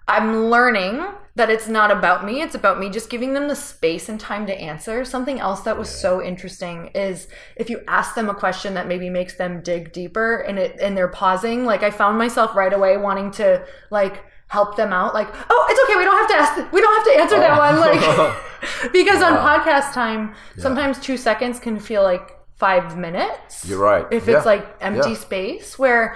I'm 0.08 0.46
learning 0.50 1.06
that 1.36 1.50
it's 1.50 1.68
not 1.68 1.90
about 1.90 2.24
me. 2.26 2.42
It's 2.42 2.54
about 2.54 2.80
me 2.80 2.90
just 2.90 3.10
giving 3.10 3.34
them 3.34 3.48
the 3.48 3.56
space 3.56 4.08
and 4.08 4.20
time 4.20 4.46
to 4.46 4.54
answer. 4.54 5.04
Something 5.04 5.40
else 5.40 5.62
that 5.62 5.78
was 5.80 5.90
so 5.90 6.22
interesting 6.22 6.92
is 6.94 7.28
if 7.56 7.70
you 7.70 7.82
ask 7.88 8.14
them 8.14 8.30
a 8.30 8.36
question 8.36 8.76
that 8.76 8.88
maybe 8.88 9.10
makes 9.10 9.36
them 9.36 9.62
dig 9.62 9.92
deeper 9.92 10.38
and 10.42 10.60
it 10.60 10.78
and 10.80 10.96
they're 10.96 11.08
pausing. 11.08 11.66
Like 11.66 11.82
I 11.82 11.90
found 11.90 12.18
myself 12.20 12.56
right 12.56 12.72
away 12.74 12.98
wanting 12.98 13.32
to 13.32 13.66
like 13.90 14.24
help 14.50 14.76
them 14.76 14.94
out. 14.94 15.16
Like, 15.16 15.28
oh, 15.50 15.68
it's 15.70 15.80
okay. 15.90 15.98
We 15.98 16.04
don't 16.04 16.18
have 16.18 16.30
to 16.30 16.36
ask. 16.36 16.72
We 16.72 16.82
don't 16.82 16.96
have 16.96 17.14
to 17.16 17.22
answer 17.22 17.40
that 17.40 17.58
one. 17.58 17.76
Oh. 17.78 18.42
Like 18.84 18.92
because 18.94 19.24
on 19.24 19.34
podcast 19.38 19.94
time, 19.94 20.36
sometimes 20.60 21.00
two 21.00 21.18
seconds 21.18 21.60
can 21.60 21.80
feel 21.80 22.04
like 22.04 22.38
five 22.58 22.96
minutes. 22.96 23.68
You're 23.68 23.80
right. 23.80 24.06
If 24.12 24.28
Yeah. 24.28 24.38
it's 24.38 24.46
like 24.46 24.68
empty 24.82 25.10
Yeah. 25.12 25.16
space 25.16 25.80
where 25.80 26.16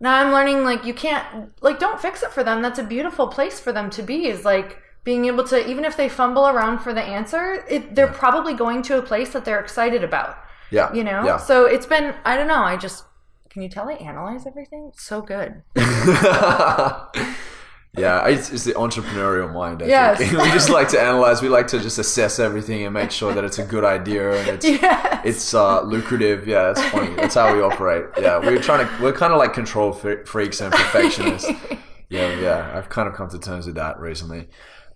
now 0.00 0.14
I'm 0.16 0.32
learning 0.32 0.64
like 0.64 0.84
you 0.84 0.94
can't 0.94 1.52
like 1.62 1.78
don't 1.78 2.00
fix 2.00 2.22
it 2.22 2.30
for 2.30 2.44
them. 2.44 2.62
That's 2.62 2.78
a 2.78 2.84
beautiful 2.84 3.28
place 3.28 3.58
for 3.60 3.72
them 3.72 3.90
to 3.90 4.02
be 4.02 4.26
is 4.26 4.44
like 4.44 4.78
being 5.04 5.26
able 5.26 5.44
to 5.44 5.68
even 5.68 5.84
if 5.84 5.96
they 5.96 6.08
fumble 6.08 6.48
around 6.48 6.80
for 6.80 6.92
the 6.92 7.02
answer, 7.02 7.64
it, 7.68 7.94
they're 7.94 8.06
probably 8.08 8.54
going 8.54 8.82
to 8.82 8.98
a 8.98 9.02
place 9.02 9.32
that 9.32 9.44
they're 9.44 9.60
excited 9.60 10.02
about. 10.04 10.36
Yeah. 10.70 10.92
You 10.92 11.04
know? 11.04 11.24
Yeah. 11.24 11.36
So 11.36 11.64
it's 11.66 11.86
been 11.86 12.14
I 12.24 12.36
don't 12.36 12.48
know, 12.48 12.62
I 12.62 12.76
just 12.76 13.04
can 13.48 13.62
you 13.62 13.68
tell 13.70 13.88
I 13.88 13.94
analyze 13.94 14.46
everything? 14.46 14.90
It's 14.92 15.02
so 15.02 15.22
good. 15.22 15.62
yeah. 17.96 18.26
It's, 18.28 18.50
it's 18.50 18.64
the 18.64 18.72
entrepreneurial 18.74 19.52
mind. 19.52 19.82
I 19.82 19.86
Yes. 19.86 20.18
think. 20.18 20.32
we 20.42 20.50
just 20.50 20.68
like 20.70 20.88
to 20.90 21.00
analyze. 21.00 21.42
We 21.42 21.48
like 21.48 21.66
to 21.68 21.78
just 21.80 21.98
assess 21.98 22.38
everything 22.38 22.84
and 22.84 22.92
make 22.94 23.10
sure 23.10 23.32
that 23.34 23.44
it's 23.44 23.58
a 23.58 23.64
good 23.64 23.84
idea 23.84 24.32
and 24.38 24.48
it's 24.48 24.64
Yes. 24.66 25.20
it's 25.24 25.54
uh, 25.54 25.82
lucrative. 25.82 26.46
Yeah, 26.46 26.72
that's 26.72 26.82
funny. 26.90 27.14
That's 27.16 27.34
how 27.34 27.54
we 27.54 27.62
operate. 27.62 28.04
Yeah, 28.18 28.38
we're 28.38 28.60
trying 28.62 28.86
to. 28.86 29.02
We're 29.02 29.12
kind 29.12 29.32
of 29.32 29.38
like 29.38 29.52
control 29.54 29.92
freaks 29.92 30.60
and 30.60 30.72
perfectionists. 30.72 31.50
yeah, 32.08 32.38
yeah. 32.40 32.72
I've 32.76 32.88
kind 32.88 33.08
of 33.08 33.14
come 33.14 33.28
to 33.30 33.38
terms 33.38 33.66
with 33.66 33.76
that 33.76 33.98
recently. 33.98 34.48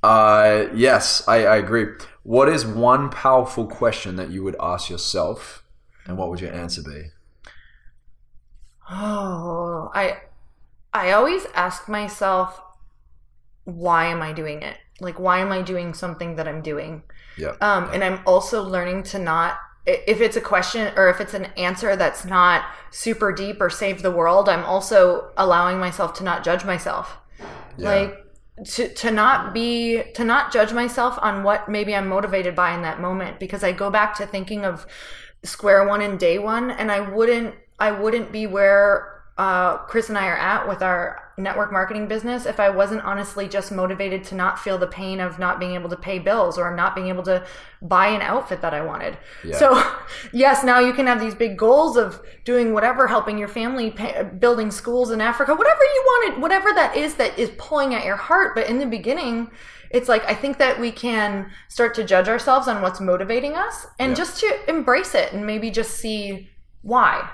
Uh, 0.02 0.66
yes, 0.74 1.22
I, 1.28 1.44
I 1.44 1.56
agree. 1.56 1.86
What 2.22 2.48
is 2.48 2.64
one 2.64 3.10
powerful 3.10 3.66
question 3.66 4.16
that 4.16 4.30
you 4.30 4.42
would 4.42 4.56
ask 4.60 4.88
yourself, 4.88 5.62
and 6.06 6.16
what 6.16 6.30
would 6.30 6.40
your 6.40 6.52
answer 6.52 6.82
be? 6.82 7.10
Oh, 8.90 9.90
I 9.94 10.18
I 10.92 11.12
always 11.12 11.46
ask 11.54 11.88
myself 11.88 12.60
why 13.70 14.06
am 14.06 14.22
I 14.22 14.32
doing 14.32 14.62
it? 14.62 14.76
Like 15.00 15.18
why 15.18 15.38
am 15.38 15.52
I 15.52 15.62
doing 15.62 15.94
something 15.94 16.36
that 16.36 16.46
I'm 16.48 16.62
doing? 16.62 17.02
Yeah. 17.36 17.54
Um 17.60 17.90
and 17.92 18.04
I'm 18.04 18.20
also 18.26 18.62
learning 18.62 19.04
to 19.04 19.18
not 19.18 19.58
if 19.86 20.20
it's 20.20 20.36
a 20.36 20.40
question 20.40 20.92
or 20.96 21.08
if 21.08 21.20
it's 21.20 21.34
an 21.34 21.46
answer 21.56 21.96
that's 21.96 22.24
not 22.24 22.64
super 22.90 23.32
deep 23.32 23.60
or 23.60 23.70
save 23.70 24.02
the 24.02 24.10
world, 24.10 24.48
I'm 24.48 24.64
also 24.64 25.30
allowing 25.36 25.78
myself 25.78 26.14
to 26.14 26.24
not 26.24 26.44
judge 26.44 26.64
myself. 26.64 27.16
Like 27.78 28.16
to, 28.64 28.92
to 28.92 29.10
not 29.10 29.54
be 29.54 30.02
to 30.14 30.24
not 30.24 30.52
judge 30.52 30.72
myself 30.72 31.18
on 31.22 31.42
what 31.42 31.68
maybe 31.68 31.94
I'm 31.94 32.08
motivated 32.08 32.54
by 32.54 32.74
in 32.74 32.82
that 32.82 33.00
moment 33.00 33.40
because 33.40 33.64
I 33.64 33.72
go 33.72 33.90
back 33.90 34.16
to 34.18 34.26
thinking 34.26 34.64
of 34.64 34.86
square 35.42 35.86
one 35.86 36.02
and 36.02 36.18
day 36.18 36.38
one 36.38 36.70
and 36.70 36.92
I 36.92 37.00
wouldn't 37.00 37.54
I 37.78 37.92
wouldn't 37.92 38.32
be 38.32 38.46
where 38.46 39.22
uh, 39.38 39.78
Chris 39.78 40.10
and 40.10 40.18
I 40.18 40.28
are 40.28 40.36
at 40.36 40.68
with 40.68 40.82
our 40.82 41.29
network 41.40 41.72
marketing 41.72 42.06
business 42.06 42.46
if 42.46 42.60
I 42.60 42.70
wasn't 42.70 43.02
honestly 43.02 43.48
just 43.48 43.72
motivated 43.72 44.24
to 44.24 44.34
not 44.34 44.58
feel 44.58 44.78
the 44.78 44.86
pain 44.86 45.20
of 45.20 45.38
not 45.38 45.58
being 45.58 45.74
able 45.74 45.88
to 45.90 45.96
pay 45.96 46.18
bills 46.18 46.58
or 46.58 46.74
not 46.74 46.94
being 46.94 47.08
able 47.08 47.22
to 47.24 47.44
buy 47.82 48.08
an 48.08 48.20
outfit 48.20 48.60
that 48.62 48.74
I 48.74 48.82
wanted. 48.82 49.16
So, 49.52 49.82
yes, 50.32 50.62
now 50.64 50.78
you 50.78 50.92
can 50.92 51.06
have 51.06 51.20
these 51.20 51.34
big 51.34 51.56
goals 51.56 51.96
of 51.96 52.20
doing 52.44 52.74
whatever, 52.74 53.06
helping 53.06 53.38
your 53.38 53.48
family, 53.48 53.90
pay, 53.90 54.22
building 54.38 54.70
schools 54.70 55.10
in 55.10 55.20
Africa, 55.20 55.54
whatever 55.54 55.82
you 55.82 56.02
wanted, 56.06 56.42
whatever 56.42 56.72
that 56.74 56.96
is 56.96 57.14
that 57.14 57.38
is 57.38 57.50
pulling 57.58 57.94
at 57.94 58.04
your 58.04 58.16
heart. 58.16 58.54
But 58.54 58.68
in 58.68 58.78
the 58.78 58.86
beginning, 58.86 59.50
it's 59.90 60.08
like 60.08 60.24
I 60.24 60.34
think 60.34 60.58
that 60.58 60.78
we 60.78 60.92
can 60.92 61.50
start 61.68 61.94
to 61.96 62.04
judge 62.04 62.28
ourselves 62.28 62.68
on 62.68 62.82
what's 62.82 63.00
motivating 63.00 63.54
us 63.54 63.86
and 63.98 64.10
Yeah. 64.10 64.16
just 64.16 64.40
to 64.40 64.70
embrace 64.70 65.14
it 65.14 65.32
and 65.32 65.46
maybe 65.46 65.70
just 65.70 65.96
see 65.96 66.50
why. 66.82 67.28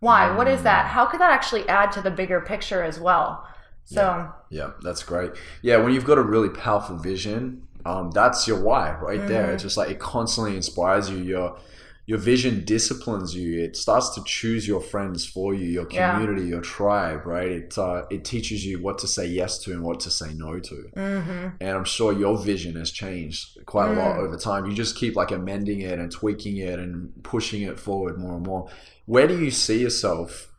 Why? 0.00 0.34
What 0.34 0.48
is 0.48 0.60
mm. 0.60 0.64
that? 0.64 0.86
How 0.86 1.06
could 1.06 1.20
that 1.20 1.30
actually 1.30 1.68
add 1.68 1.92
to 1.92 2.00
the 2.00 2.10
bigger 2.10 2.40
picture 2.40 2.82
as 2.82 2.98
well? 2.98 3.46
So, 3.94 4.32
Yeah, 4.50 4.70
that's 4.82 5.02
great. 5.02 5.32
Yeah, 5.62 5.78
when 5.78 5.92
you've 5.92 6.04
got 6.04 6.18
a 6.18 6.22
really 6.22 6.48
powerful 6.50 6.96
vision, 6.96 7.66
um, 7.84 8.10
that's 8.12 8.46
your 8.46 8.60
why 8.60 8.94
right 9.00 9.26
there. 9.26 9.52
It's 9.52 9.62
just 9.62 9.76
like 9.76 9.90
it 9.90 9.98
constantly 9.98 10.54
inspires 10.56 11.10
you. 11.10 11.18
Your 11.18 11.58
your 12.06 12.18
vision 12.18 12.64
disciplines 12.64 13.36
you. 13.36 13.62
It 13.62 13.76
starts 13.76 14.10
to 14.16 14.22
choose 14.24 14.66
your 14.66 14.80
friends 14.80 15.24
for 15.26 15.54
you, 15.54 15.66
your 15.66 15.86
Yeah. 15.90 16.18
community, 16.18 16.48
your 16.48 16.60
tribe. 16.60 17.24
Right? 17.24 17.50
It 17.50 17.78
uh, 17.78 18.04
it 18.10 18.24
teaches 18.24 18.64
you 18.66 18.80
what 18.82 18.98
to 18.98 19.06
say 19.06 19.26
yes 19.26 19.58
to 19.62 19.72
and 19.72 19.82
what 19.82 20.00
to 20.00 20.10
say 20.10 20.34
no 20.34 20.58
to. 20.60 20.74
mm-hmm. 20.96 21.48
And 21.60 21.70
I'm 21.76 21.84
sure 21.84 22.12
your 22.12 22.36
vision 22.38 22.74
has 22.76 22.90
changed 22.90 23.64
quite 23.66 23.90
a 23.90 23.94
lot 23.94 24.18
over 24.18 24.36
time. 24.36 24.66
You 24.66 24.74
just 24.74 24.96
keep 24.96 25.14
like 25.16 25.30
amending 25.30 25.80
it 25.80 25.98
and 25.98 26.10
tweaking 26.12 26.56
it 26.58 26.78
and 26.78 27.12
pushing 27.22 27.62
it 27.62 27.78
forward 27.78 28.18
more 28.18 28.34
and 28.36 28.46
more. 28.46 28.68
Where 29.06 29.26
do 29.26 29.38
you 29.44 29.50
see 29.50 29.80
yourself 29.80 30.52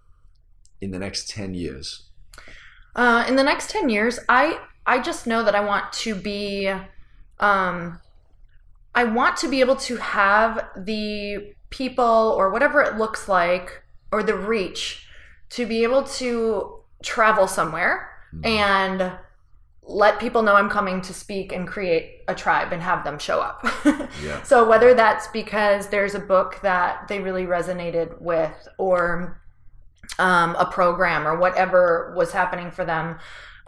in 0.81 0.91
the 0.91 0.99
next 0.99 1.29
ten 1.29 1.53
years? 1.53 2.07
Uh, 2.95 3.25
in 3.27 3.35
the 3.35 3.43
next 3.43 3.69
10 3.69 3.89
years, 3.89 4.19
I 4.27 4.59
I 4.85 4.99
just 4.99 5.27
know 5.27 5.43
that 5.43 5.55
I 5.55 5.63
want 5.63 5.93
to 5.93 6.15
be 6.15 6.71
um 7.39 7.99
I 8.93 9.03
want 9.05 9.37
to 9.37 9.47
be 9.47 9.61
able 9.61 9.77
to 9.77 9.97
have 9.97 10.67
the 10.75 11.53
people 11.69 12.35
or 12.37 12.49
whatever 12.51 12.81
it 12.81 12.97
looks 12.97 13.29
like 13.29 13.83
or 14.11 14.21
the 14.23 14.35
reach 14.35 15.07
to 15.51 15.65
be 15.65 15.83
able 15.83 16.03
to 16.03 16.79
travel 17.03 17.47
somewhere 17.47 18.09
and 18.43 19.11
let 19.83 20.19
people 20.19 20.41
know 20.43 20.55
I'm 20.55 20.69
coming 20.69 21.01
to 21.01 21.13
speak 21.13 21.51
and 21.51 21.67
create 21.67 22.21
a 22.27 22.35
tribe 22.35 22.71
and 22.71 22.81
have 22.81 23.03
them 23.03 23.17
show 23.19 23.39
up. 23.39 23.65
Yeah. 24.23 24.43
So 24.43 24.67
whether 24.67 24.93
that's 24.93 25.27
because 25.29 25.87
there's 25.87 26.15
a 26.15 26.19
book 26.19 26.59
that 26.61 27.07
they 27.07 27.19
really 27.19 27.45
resonated 27.45 28.21
with 28.21 28.67
or 28.77 29.40
um, 30.19 30.55
a 30.55 30.65
program 30.65 31.27
or 31.27 31.37
whatever 31.37 32.13
was 32.15 32.31
happening 32.31 32.71
for 32.71 32.85
them. 32.85 33.17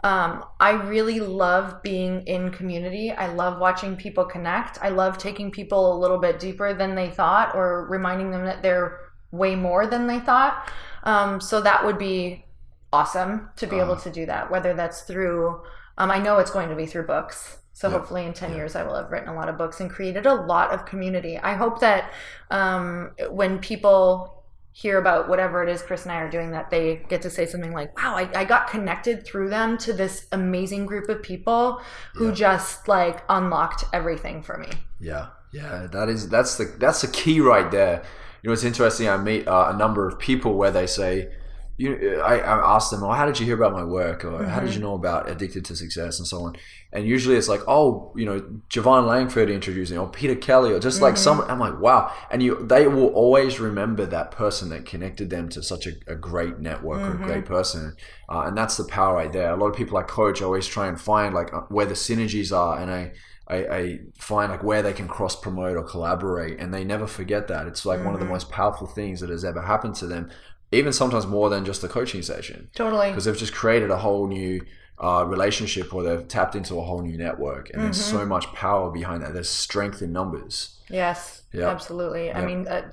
Um, 0.02 0.44
I 0.60 0.72
really 0.72 1.18
love 1.20 1.82
being 1.82 2.26
in 2.26 2.50
community. 2.50 3.10
I 3.10 3.32
love 3.32 3.58
watching 3.58 3.96
people 3.96 4.26
connect. 4.26 4.78
I 4.82 4.90
love 4.90 5.16
taking 5.16 5.50
people 5.50 5.96
a 5.96 5.98
little 5.98 6.18
bit 6.18 6.38
deeper 6.38 6.74
than 6.74 6.94
they 6.94 7.10
thought 7.10 7.54
or 7.54 7.86
reminding 7.86 8.30
them 8.30 8.44
that 8.44 8.62
they're 8.62 9.00
way 9.30 9.56
more 9.56 9.86
than 9.86 10.06
they 10.06 10.20
thought. 10.20 10.70
Um, 11.04 11.40
so 11.40 11.60
that 11.62 11.84
would 11.86 11.98
be 11.98 12.44
awesome 12.92 13.48
to 13.56 13.66
be 13.66 13.78
able 13.78 13.96
to 13.96 14.10
do 14.10 14.26
that, 14.26 14.50
whether 14.50 14.74
that's 14.74 15.02
through, 15.02 15.62
um, 15.96 16.10
I 16.10 16.18
know 16.18 16.38
it's 16.38 16.50
going 16.50 16.68
to 16.68 16.76
be 16.76 16.86
through 16.86 17.06
books. 17.06 17.58
So 17.72 17.90
hopefully 17.90 18.24
in 18.24 18.32
10 18.32 18.54
years, 18.54 18.76
I 18.76 18.84
will 18.84 18.94
have 18.94 19.10
written 19.10 19.28
a 19.28 19.34
lot 19.34 19.48
of 19.48 19.58
books 19.58 19.80
and 19.80 19.90
created 19.90 20.26
a 20.26 20.34
lot 20.34 20.70
of 20.70 20.86
community. 20.86 21.38
I 21.38 21.54
hope 21.54 21.80
that 21.80 22.12
um, 22.50 23.10
when 23.30 23.58
people 23.58 24.43
hear 24.76 24.98
about 24.98 25.28
whatever 25.28 25.62
it 25.62 25.68
is 25.68 25.82
Chris 25.82 26.02
and 26.02 26.10
I 26.10 26.16
are 26.16 26.28
doing, 26.28 26.50
that 26.50 26.68
they 26.68 26.96
get 27.08 27.22
to 27.22 27.30
say 27.30 27.46
something 27.46 27.72
like, 27.72 27.96
wow, 27.96 28.16
I, 28.16 28.28
I 28.40 28.44
got 28.44 28.68
connected 28.68 29.24
through 29.24 29.48
them 29.48 29.78
to 29.78 29.92
this 29.92 30.26
amazing 30.32 30.86
group 30.86 31.08
of 31.08 31.22
people 31.22 31.80
who 32.14 32.32
just 32.32 32.88
like 32.88 33.22
unlocked 33.28 33.84
everything 33.92 34.42
for 34.42 34.58
me. 34.58 34.68
Yeah, 34.98 35.28
yeah, 35.52 35.86
that 35.92 36.08
is 36.08 36.28
that's 36.28 36.56
the 36.56 36.64
that's 36.64 37.02
the 37.02 37.06
key 37.06 37.40
right 37.40 37.70
there. 37.70 38.02
You 38.42 38.48
know, 38.48 38.52
it's 38.52 38.64
interesting. 38.64 39.08
I 39.08 39.16
meet 39.16 39.46
uh, 39.46 39.70
a 39.72 39.76
number 39.76 40.08
of 40.08 40.18
people 40.18 40.54
where 40.54 40.72
they 40.72 40.88
say, 40.88 41.32
you, 41.76 42.20
I, 42.20 42.38
I 42.38 42.76
ask 42.76 42.90
them, 42.90 43.02
"Oh, 43.02 43.10
how 43.10 43.26
did 43.26 43.40
you 43.40 43.46
hear 43.46 43.56
about 43.56 43.72
my 43.72 43.82
work?" 43.82 44.24
or 44.24 44.44
"How 44.44 44.60
did 44.60 44.74
you 44.74 44.80
know 44.80 44.94
about 44.94 45.28
Addicted 45.28 45.64
to 45.66 45.76
Success?" 45.76 46.18
and 46.20 46.28
so 46.28 46.42
on. 46.42 46.56
And 46.92 47.04
usually 47.04 47.34
it's 47.34 47.48
like, 47.48 47.62
"Oh, 47.66 48.12
you 48.14 48.24
know, 48.24 48.40
Javon 48.70 49.08
Langford 49.08 49.50
introduced 49.50 49.90
me, 49.90 49.98
or 49.98 50.08
Peter 50.08 50.36
Kelly, 50.36 50.72
or 50.72 50.78
just 50.78 51.02
like 51.02 51.16
someone." 51.16 51.50
I'm 51.50 51.58
like, 51.58 51.80
"Wow!" 51.80 52.12
And 52.30 52.42
you, 52.42 52.64
they 52.64 52.86
will 52.86 53.08
always 53.08 53.58
remember 53.58 54.06
that 54.06 54.30
person 54.30 54.68
that 54.68 54.86
connected 54.86 55.30
them 55.30 55.48
to 55.48 55.62
such 55.64 55.88
a, 55.88 55.92
a 56.06 56.14
great 56.14 56.60
network 56.60 57.00
or 57.00 57.20
a 57.20 57.26
great 57.26 57.44
person, 57.44 57.96
uh, 58.28 58.42
and 58.42 58.56
that's 58.56 58.76
the 58.76 58.84
power 58.84 59.14
right 59.14 59.32
there. 59.32 59.50
A 59.50 59.56
lot 59.56 59.66
of 59.66 59.76
people 59.76 59.98
I 59.98 60.04
coach 60.04 60.42
always 60.42 60.68
try 60.68 60.86
and 60.86 61.00
find 61.00 61.34
like 61.34 61.52
uh, 61.52 61.62
where 61.70 61.86
the 61.86 61.94
synergies 61.94 62.56
are, 62.56 62.78
and 62.78 62.90
I. 62.90 63.12
I, 63.46 63.56
I 63.56 63.98
find 64.18 64.50
like 64.50 64.62
where 64.62 64.80
they 64.80 64.94
can 64.94 65.06
cross 65.06 65.38
promote 65.38 65.76
or 65.76 65.82
collaborate, 65.82 66.58
and 66.58 66.72
they 66.72 66.82
never 66.82 67.06
forget 67.06 67.46
that. 67.48 67.66
It's 67.66 67.84
like 67.84 68.02
one 68.02 68.14
of 68.14 68.20
the 68.20 68.24
most 68.24 68.50
powerful 68.50 68.86
things 68.86 69.20
that 69.20 69.28
has 69.28 69.44
ever 69.44 69.60
happened 69.60 69.96
to 69.96 70.06
them, 70.06 70.30
even 70.74 70.92
sometimes 70.92 71.26
more 71.26 71.48
than 71.50 71.64
just 71.64 71.82
a 71.84 71.88
coaching 71.88 72.22
session, 72.22 72.68
Totally. 72.74 73.08
because 73.10 73.24
they've 73.24 73.36
just 73.36 73.54
created 73.54 73.90
a 73.90 73.98
whole 73.98 74.26
new 74.28 74.60
uh, 74.98 75.24
relationship 75.26 75.92
or 75.94 76.02
they've 76.02 76.26
tapped 76.28 76.54
into 76.54 76.78
a 76.78 76.82
whole 76.82 77.02
new 77.02 77.18
network, 77.18 77.70
and 77.72 77.82
there's 77.82 78.00
so 78.04 78.24
much 78.24 78.46
power 78.52 78.90
behind 78.90 79.22
that. 79.22 79.34
There's 79.34 79.48
strength 79.50 80.02
in 80.02 80.12
numbers. 80.12 80.78
Yes, 80.88 81.42
Yeah. 81.52 81.68
absolutely. 81.68 82.32
I 82.32 82.44
mean, 82.44 82.64
the 82.64 82.86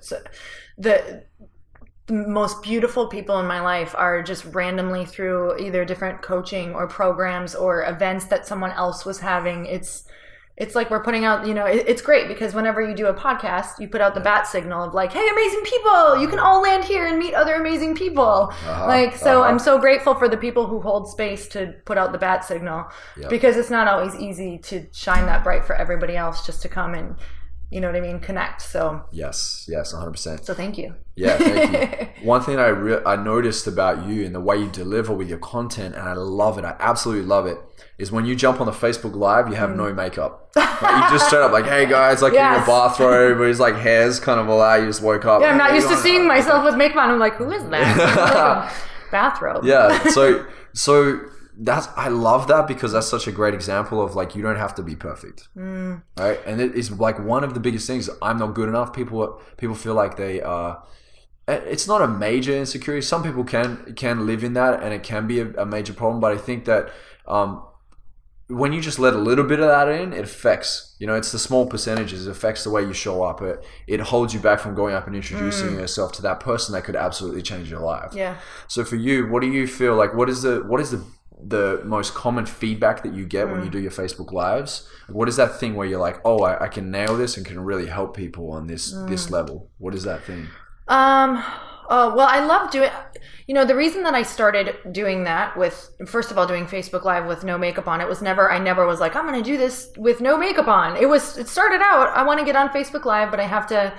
the 0.78 1.24
most 2.08 2.62
beautiful 2.64 3.08
people 3.08 3.40
in 3.40 3.46
my 3.46 3.62
life 3.62 3.94
are 3.98 4.22
just 4.24 4.44
randomly 4.46 5.06
through 5.06 5.58
either 5.60 5.86
different 5.86 6.22
coaching 6.22 6.74
or 6.74 6.88
programs 6.88 7.56
or 7.56 7.86
events 7.86 8.26
that 8.26 8.46
someone 8.48 8.72
else 8.72 9.06
was 9.06 9.20
having. 9.20 9.66
It's 9.66 10.04
it's 10.62 10.76
like 10.76 10.92
we're 10.92 11.04
putting 11.04 11.26
out, 11.26 11.48
you 11.48 11.56
know, 11.56 11.66
it, 11.66 11.86
it's 11.88 12.04
great 12.04 12.28
because 12.28 12.54
whenever 12.54 12.82
you 12.88 12.96
do 12.96 13.08
a 13.08 13.14
podcast, 13.16 13.80
you 13.80 13.88
put 13.88 14.00
out 14.00 14.14
the 14.14 14.20
bat 14.20 14.46
signal 14.46 14.84
of 14.84 14.94
like, 14.94 15.12
"Hey, 15.12 15.28
amazing 15.28 15.64
people, 15.64 16.22
you 16.22 16.28
can 16.28 16.38
all 16.38 16.62
land 16.62 16.84
here 16.84 17.08
and 17.08 17.18
meet 17.18 17.34
other 17.34 17.56
amazing 17.56 17.96
people." 17.96 18.54
like, 18.86 19.16
so 19.16 19.42
uh-huh. 19.42 19.50
I'm 19.50 19.58
so 19.58 19.80
grateful 19.80 20.14
for 20.14 20.30
the 20.30 20.38
people 20.38 20.68
who 20.68 20.80
hold 20.80 21.10
space 21.10 21.48
to 21.50 21.74
put 21.86 21.98
out 21.98 22.12
the 22.12 22.20
bat 22.20 22.46
signal 22.46 22.86
because 23.28 23.58
it's 23.58 23.72
not 23.72 23.88
always 23.88 24.16
easy 24.16 24.60
to 24.60 24.86
shine 24.94 25.26
that 25.26 25.44
bright 25.44 25.66
for 25.66 25.76
everybody 25.76 26.16
else 26.16 26.46
just 26.46 26.62
to 26.62 26.70
come 26.70 26.94
and, 26.94 27.16
you 27.72 27.80
know 27.82 27.88
what 27.88 27.96
I 27.96 28.02
mean, 28.02 28.20
connect. 28.20 28.62
So, 28.62 29.04
Yes, 29.12 29.66
yes, 29.68 29.94
100. 29.94 30.12
percent 30.12 30.46
so 30.46 30.54
thank 30.54 30.78
you. 30.78 30.94
Yeah, 31.16 31.38
thank 31.38 31.72
you. 31.72 32.08
One 32.28 32.42
thing 32.42 32.60
I 32.60 32.68
re- 32.68 33.02
I 33.06 33.16
noticed 33.16 33.66
about 33.66 34.06
you 34.08 34.26
and 34.26 34.36
the 34.36 34.40
way 34.42 34.58
you 34.58 34.70
deliver 34.70 35.14
with 35.14 35.30
your 35.30 35.40
content, 35.40 35.96
and 35.96 36.04
I 36.08 36.14
love 36.14 36.58
it. 36.60 36.66
I 36.66 36.76
absolutely 36.80 37.26
love 37.26 37.46
it. 37.48 37.58
Is 37.98 38.12
when 38.12 38.26
you 38.26 38.36
jump 38.36 38.60
on 38.60 38.66
the 38.66 38.72
Facebook 38.72 39.16
Live, 39.16 39.48
you 39.50 39.56
have 39.56 39.76
no 39.76 39.94
makeup. 39.94 40.50
Like, 40.56 41.04
you 41.04 41.10
just 41.18 41.28
straight 41.28 41.44
up 41.44 41.52
like, 41.52 41.66
"Hey 41.66 41.86
guys, 41.86 42.22
like 42.22 42.34
in 42.34 42.40
Mm. 42.40 42.58
Your 42.58 42.66
bathrobe," 42.66 43.48
he's 43.48 43.60
like 43.60 43.76
hair's 43.76 44.20
kind 44.20 44.40
of 44.40 44.50
all 44.50 44.62
out. 44.62 44.82
You 44.82 44.88
just 44.88 45.02
woke 45.04 45.26
up. 45.26 45.42
Yeah, 45.42 45.52
I'm 45.52 45.58
not 45.58 45.70
Hey, 45.70 45.76
used 45.78 45.88
to 45.90 45.96
seeing 45.98 46.28
myself 46.28 46.64
with 46.66 46.76
makeup 46.76 46.98
on. 46.98 47.10
I'm 47.12 47.20
like, 47.20 47.36
who 47.36 47.52
is 47.52 47.64
that? 47.70 48.74
Bathrobe. 49.12 49.64
Yeah. 49.66 50.08
So 50.10 50.46
so 50.74 51.20
that's 51.58 51.88
I 51.96 52.08
love 52.10 52.48
that 52.48 52.68
because 52.68 52.92
that's 52.94 53.08
such 53.08 53.28
a 53.28 53.32
great 53.32 53.54
example 53.54 54.02
of 54.02 54.16
like 54.16 54.36
you 54.36 54.42
don't 54.42 54.58
have 54.58 54.74
to 54.76 54.84
be 54.84 54.96
perfect, 54.96 55.50
Mm. 55.58 56.02
right? 56.18 56.40
And 56.46 56.62
it 56.62 56.76
is 56.76 56.92
like 56.92 57.20
one 57.20 57.44
of 57.44 57.54
the 57.54 57.60
biggest 57.60 57.88
things. 57.88 58.10
I'm 58.22 58.38
not 58.38 58.54
good 58.54 58.70
enough. 58.70 58.94
People 58.94 59.42
people 59.58 59.76
feel 59.76 59.94
like 59.94 60.18
they 60.18 60.42
are. 60.42 60.84
It's 61.48 61.88
not 61.88 62.02
a 62.02 62.08
major 62.08 62.56
insecurity. 62.56 63.02
Some 63.06 63.24
people 63.24 63.44
can 63.44 63.94
can 63.96 64.26
live 64.26 64.44
in 64.44 64.54
that, 64.54 64.82
and 64.82 64.94
it 64.94 65.04
can 65.04 65.28
be 65.28 65.40
a, 65.40 65.50
a 65.58 65.66
major 65.66 65.94
problem. 65.94 66.20
But 66.22 66.32
I 66.32 66.38
think 66.38 66.66
that 66.66 66.90
um, 67.28 67.64
when 68.48 68.72
you 68.74 68.80
just 68.82 69.00
let 69.00 69.14
a 69.14 69.18
little 69.18 69.44
bit 69.46 69.60
of 69.60 69.68
that 69.68 69.88
in, 69.90 70.14
it 70.14 70.24
affects. 70.24 70.96
You 71.00 71.08
know, 71.08 71.16
it's 71.16 71.32
the 71.32 71.40
small 71.40 71.66
percentages. 71.66 72.28
It 72.28 72.32
affects 72.32 72.64
the 72.64 72.70
way 72.70 72.82
you 72.84 72.94
show 72.94 73.24
up. 73.24 73.42
It 73.42 73.66
it 73.88 74.00
holds 74.00 74.34
you 74.34 74.40
back 74.40 74.60
from 74.60 74.76
going 74.76 74.94
up 74.94 75.08
and 75.08 75.16
introducing 75.16 75.74
yourself 75.76 76.12
to 76.14 76.22
that 76.22 76.40
person 76.40 76.74
that 76.74 76.84
could 76.84 76.96
absolutely 76.96 77.42
change 77.42 77.70
your 77.70 77.82
life. 77.82 78.12
Mm. 78.12 78.18
Yeah. 78.18 78.36
So 78.68 78.86
for 78.86 78.96
you, 78.96 79.28
what 79.28 79.42
do 79.42 79.48
you 79.52 79.68
feel 79.68 79.96
like? 79.96 80.14
What 80.14 80.30
is 80.30 80.44
the 80.44 80.64
what 80.68 80.80
is 80.80 80.92
the 80.92 81.04
the 81.46 81.82
most 81.86 82.14
common 82.14 82.46
feedback 82.46 83.04
that 83.04 83.14
you 83.14 83.26
get 83.26 83.50
when 83.50 83.62
you 83.64 83.70
Mm. 83.70 83.72
do 83.74 83.80
your 83.80 83.92
Facebook 83.92 84.32
lives? 84.32 84.88
What 85.10 85.28
is 85.28 85.36
that 85.38 85.60
thing 85.60 85.76
where 85.76 85.88
you're 85.88 86.00
like, 86.00 86.20
oh, 86.24 86.40
I, 86.44 86.66
I 86.66 86.68
can 86.68 86.92
nail 86.92 87.18
this 87.18 87.38
and 87.38 87.46
can 87.46 87.60
really 87.64 87.88
help 87.88 88.16
people 88.16 88.52
on 88.52 88.68
this 88.68 88.92
this 89.08 89.28
Mm. 89.28 89.32
level? 89.32 89.70
What 89.78 89.94
is 89.96 90.04
that 90.04 90.24
thing? 90.24 90.48
Um. 90.88 91.44
Oh 91.94 92.16
well, 92.16 92.28
I 92.30 92.40
love 92.46 92.72
doing. 92.72 92.90
You 93.48 93.56
know, 93.56 93.66
the 93.66 93.76
reason 93.76 94.04
that 94.04 94.14
I 94.14 94.24
started 94.24 94.76
doing 94.94 95.26
that 95.26 95.58
with, 95.58 95.90
first 96.08 96.32
of 96.32 96.38
all, 96.38 96.48
doing 96.48 96.66
Facebook 96.66 97.04
Live 97.04 97.26
with 97.26 97.44
no 97.44 97.58
makeup 97.58 97.88
on, 97.88 98.00
it 98.00 98.08
was 98.08 98.22
never. 98.22 98.50
I 98.52 98.60
never 98.60 98.86
was 98.88 99.00
like, 99.02 99.14
I'm 99.16 99.28
going 99.28 99.44
to 99.44 99.50
do 99.52 99.58
this 99.58 99.90
with 99.98 100.22
no 100.22 100.38
makeup 100.38 100.68
on. 100.70 100.96
It 100.96 101.10
was. 101.10 101.38
It 101.38 101.48
started 101.50 101.82
out. 101.84 102.16
I 102.16 102.24
want 102.24 102.40
to 102.40 102.46
get 102.46 102.56
on 102.56 102.70
Facebook 102.70 103.04
Live, 103.04 103.30
but 103.32 103.40
I 103.42 103.48
have 103.48 103.68
to. 103.68 103.92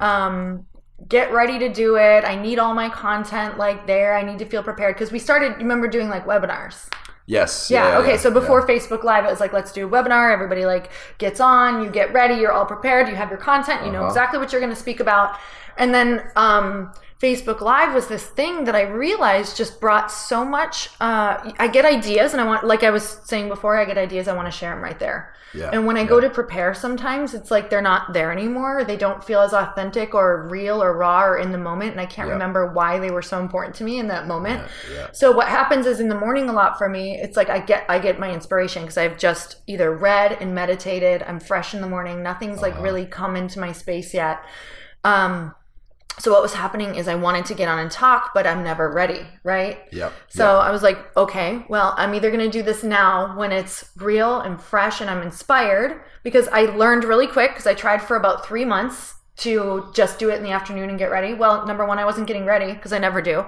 Um, 0.00 0.66
get 1.08 1.32
ready 1.32 1.58
to 1.58 1.68
do 1.72 1.96
it. 1.96 2.24
I 2.24 2.36
need 2.40 2.58
all 2.58 2.74
my 2.74 2.88
content 2.88 3.58
like 3.58 3.86
there. 3.86 4.16
I 4.16 4.22
need 4.22 4.38
to 4.38 4.44
feel 4.46 4.62
prepared 4.62 4.94
because 4.94 5.12
we 5.12 5.18
started. 5.18 5.56
Remember 5.58 5.88
doing 5.88 6.08
like 6.08 6.26
webinars. 6.26 6.88
Yes. 7.28 7.70
Yeah, 7.72 7.98
okay. 7.98 8.16
so 8.16 8.30
before 8.30 8.60
yeah. 8.60 8.66
Facebook 8.76 9.02
Live, 9.02 9.24
it 9.24 9.28
was 9.30 9.40
like, 9.40 9.52
let's 9.52 9.72
do 9.72 9.86
a 9.86 9.90
webinar. 9.90 10.32
Everybody 10.32 10.64
like 10.64 10.90
gets 11.18 11.40
on, 11.40 11.82
you 11.82 11.90
get 11.90 12.12
ready, 12.12 12.34
you're 12.36 12.52
all 12.52 12.64
prepared, 12.66 13.08
you 13.08 13.16
have 13.16 13.30
your 13.30 13.38
content, 13.38 13.84
you 13.84 13.90
know 13.90 13.98
Uh-huh. 14.02 14.08
exactly 14.08 14.38
what 14.38 14.52
you're 14.52 14.60
going 14.60 14.72
to 14.72 14.78
speak 14.80 15.00
about. 15.00 15.36
And 15.76 15.92
then 15.92 16.22
um, 16.36 16.92
Facebook 17.20 17.62
Live 17.62 17.94
was 17.94 18.08
this 18.08 18.26
thing 18.26 18.64
that 18.64 18.74
I 18.74 18.82
realized 18.82 19.56
just 19.56 19.80
brought 19.80 20.10
so 20.12 20.44
much. 20.44 20.90
Uh, 21.00 21.52
I 21.58 21.66
get 21.68 21.86
ideas, 21.86 22.32
and 22.32 22.40
I 22.42 22.44
want, 22.44 22.64
like 22.66 22.82
I 22.82 22.90
was 22.90 23.20
saying 23.24 23.48
before, 23.48 23.76
I 23.78 23.86
get 23.86 23.96
ideas, 23.96 24.28
I 24.28 24.34
want 24.34 24.46
to 24.48 24.50
share 24.52 24.74
them 24.74 24.82
right 24.84 24.98
there. 24.98 25.32
Yeah, 25.54 25.70
And 25.72 25.86
when 25.86 25.96
I 25.96 26.04
go 26.04 26.20
to 26.20 26.28
prepare, 26.28 26.74
sometimes 26.74 27.32
it's 27.32 27.50
like 27.50 27.70
they're 27.70 27.80
not 27.80 28.12
there 28.12 28.30
anymore. 28.30 28.84
They 28.84 28.96
don't 28.98 29.24
feel 29.24 29.40
as 29.40 29.54
authentic 29.54 30.14
or 30.14 30.46
real 30.48 30.82
or 30.82 30.94
raw 30.94 31.24
or 31.24 31.38
in 31.38 31.52
the 31.52 31.56
moment. 31.56 31.92
And 31.92 32.00
I 32.00 32.04
can't 32.04 32.28
Yeah. 32.28 32.34
remember 32.34 32.66
why 32.74 32.98
they 32.98 33.10
were 33.10 33.22
so 33.22 33.40
important 33.40 33.74
to 33.76 33.84
me 33.84 33.98
in 33.98 34.08
that 34.08 34.26
moment. 34.26 34.62
yeah. 34.92 35.06
So 35.12 35.30
what 35.32 35.48
happens 35.48 35.86
is 35.86 35.98
in 36.00 36.10
the 36.10 36.14
morning 36.18 36.50
a 36.50 36.52
lot 36.52 36.76
for 36.76 36.88
me, 36.90 37.16
it's 37.18 37.38
like 37.38 37.48
I 37.48 37.60
get 37.60 37.86
I 37.88 37.98
get 38.00 38.18
my 38.18 38.30
inspiration 38.30 38.82
because 38.82 38.98
I've 38.98 39.16
just 39.16 39.62
either 39.66 39.90
read 39.96 40.36
and 40.42 40.54
meditated. 40.54 41.22
I'm 41.26 41.40
fresh 41.40 41.72
in 41.72 41.80
the 41.80 41.88
morning. 41.88 42.22
Nothing's 42.22 42.58
Uh-huh. 42.62 42.72
like 42.74 42.82
really 42.82 43.06
come 43.06 43.34
into 43.36 43.58
my 43.58 43.72
space 43.72 44.12
yet. 44.12 44.40
Um 45.04 45.54
so 46.18 46.32
what 46.32 46.42
was 46.42 46.54
happening 46.54 46.94
is 46.94 47.08
I 47.08 47.14
wanted 47.14 47.44
to 47.46 47.54
get 47.54 47.68
on 47.68 47.78
and 47.78 47.90
talk, 47.90 48.32
but 48.32 48.46
I'm 48.46 48.64
never 48.64 48.90
ready, 48.90 49.26
right? 49.44 49.80
Yeah. 49.92 50.10
So 50.28 50.58
I 50.58 50.70
was 50.70 50.82
like, 50.82 50.98
okay, 51.16 51.64
well, 51.68 51.94
I'm 51.98 52.14
either 52.14 52.30
going 52.30 52.48
to 52.48 52.50
do 52.50 52.62
this 52.62 52.82
now 52.82 53.36
when 53.36 53.52
it's 53.52 53.90
real 53.96 54.40
and 54.40 54.60
fresh 54.60 55.00
and 55.00 55.10
I'm 55.10 55.22
inspired 55.22 56.00
because 56.22 56.48
I 56.48 56.62
learned 56.62 57.04
really 57.04 57.26
quick 57.26 57.50
because 57.50 57.66
I 57.66 57.74
tried 57.74 58.02
for 58.02 58.16
about 58.16 58.46
three 58.46 58.64
months 58.64 59.15
to 59.38 59.90
just 59.92 60.18
do 60.18 60.30
it 60.30 60.36
in 60.36 60.42
the 60.42 60.50
afternoon 60.50 60.88
and 60.88 60.98
get 60.98 61.10
ready. 61.10 61.34
Well, 61.34 61.66
number 61.66 61.84
one, 61.84 61.98
I 61.98 62.06
wasn't 62.06 62.26
getting 62.26 62.46
ready 62.46 62.72
because 62.72 62.94
I 62.94 62.98
never 62.98 63.20
do. 63.20 63.44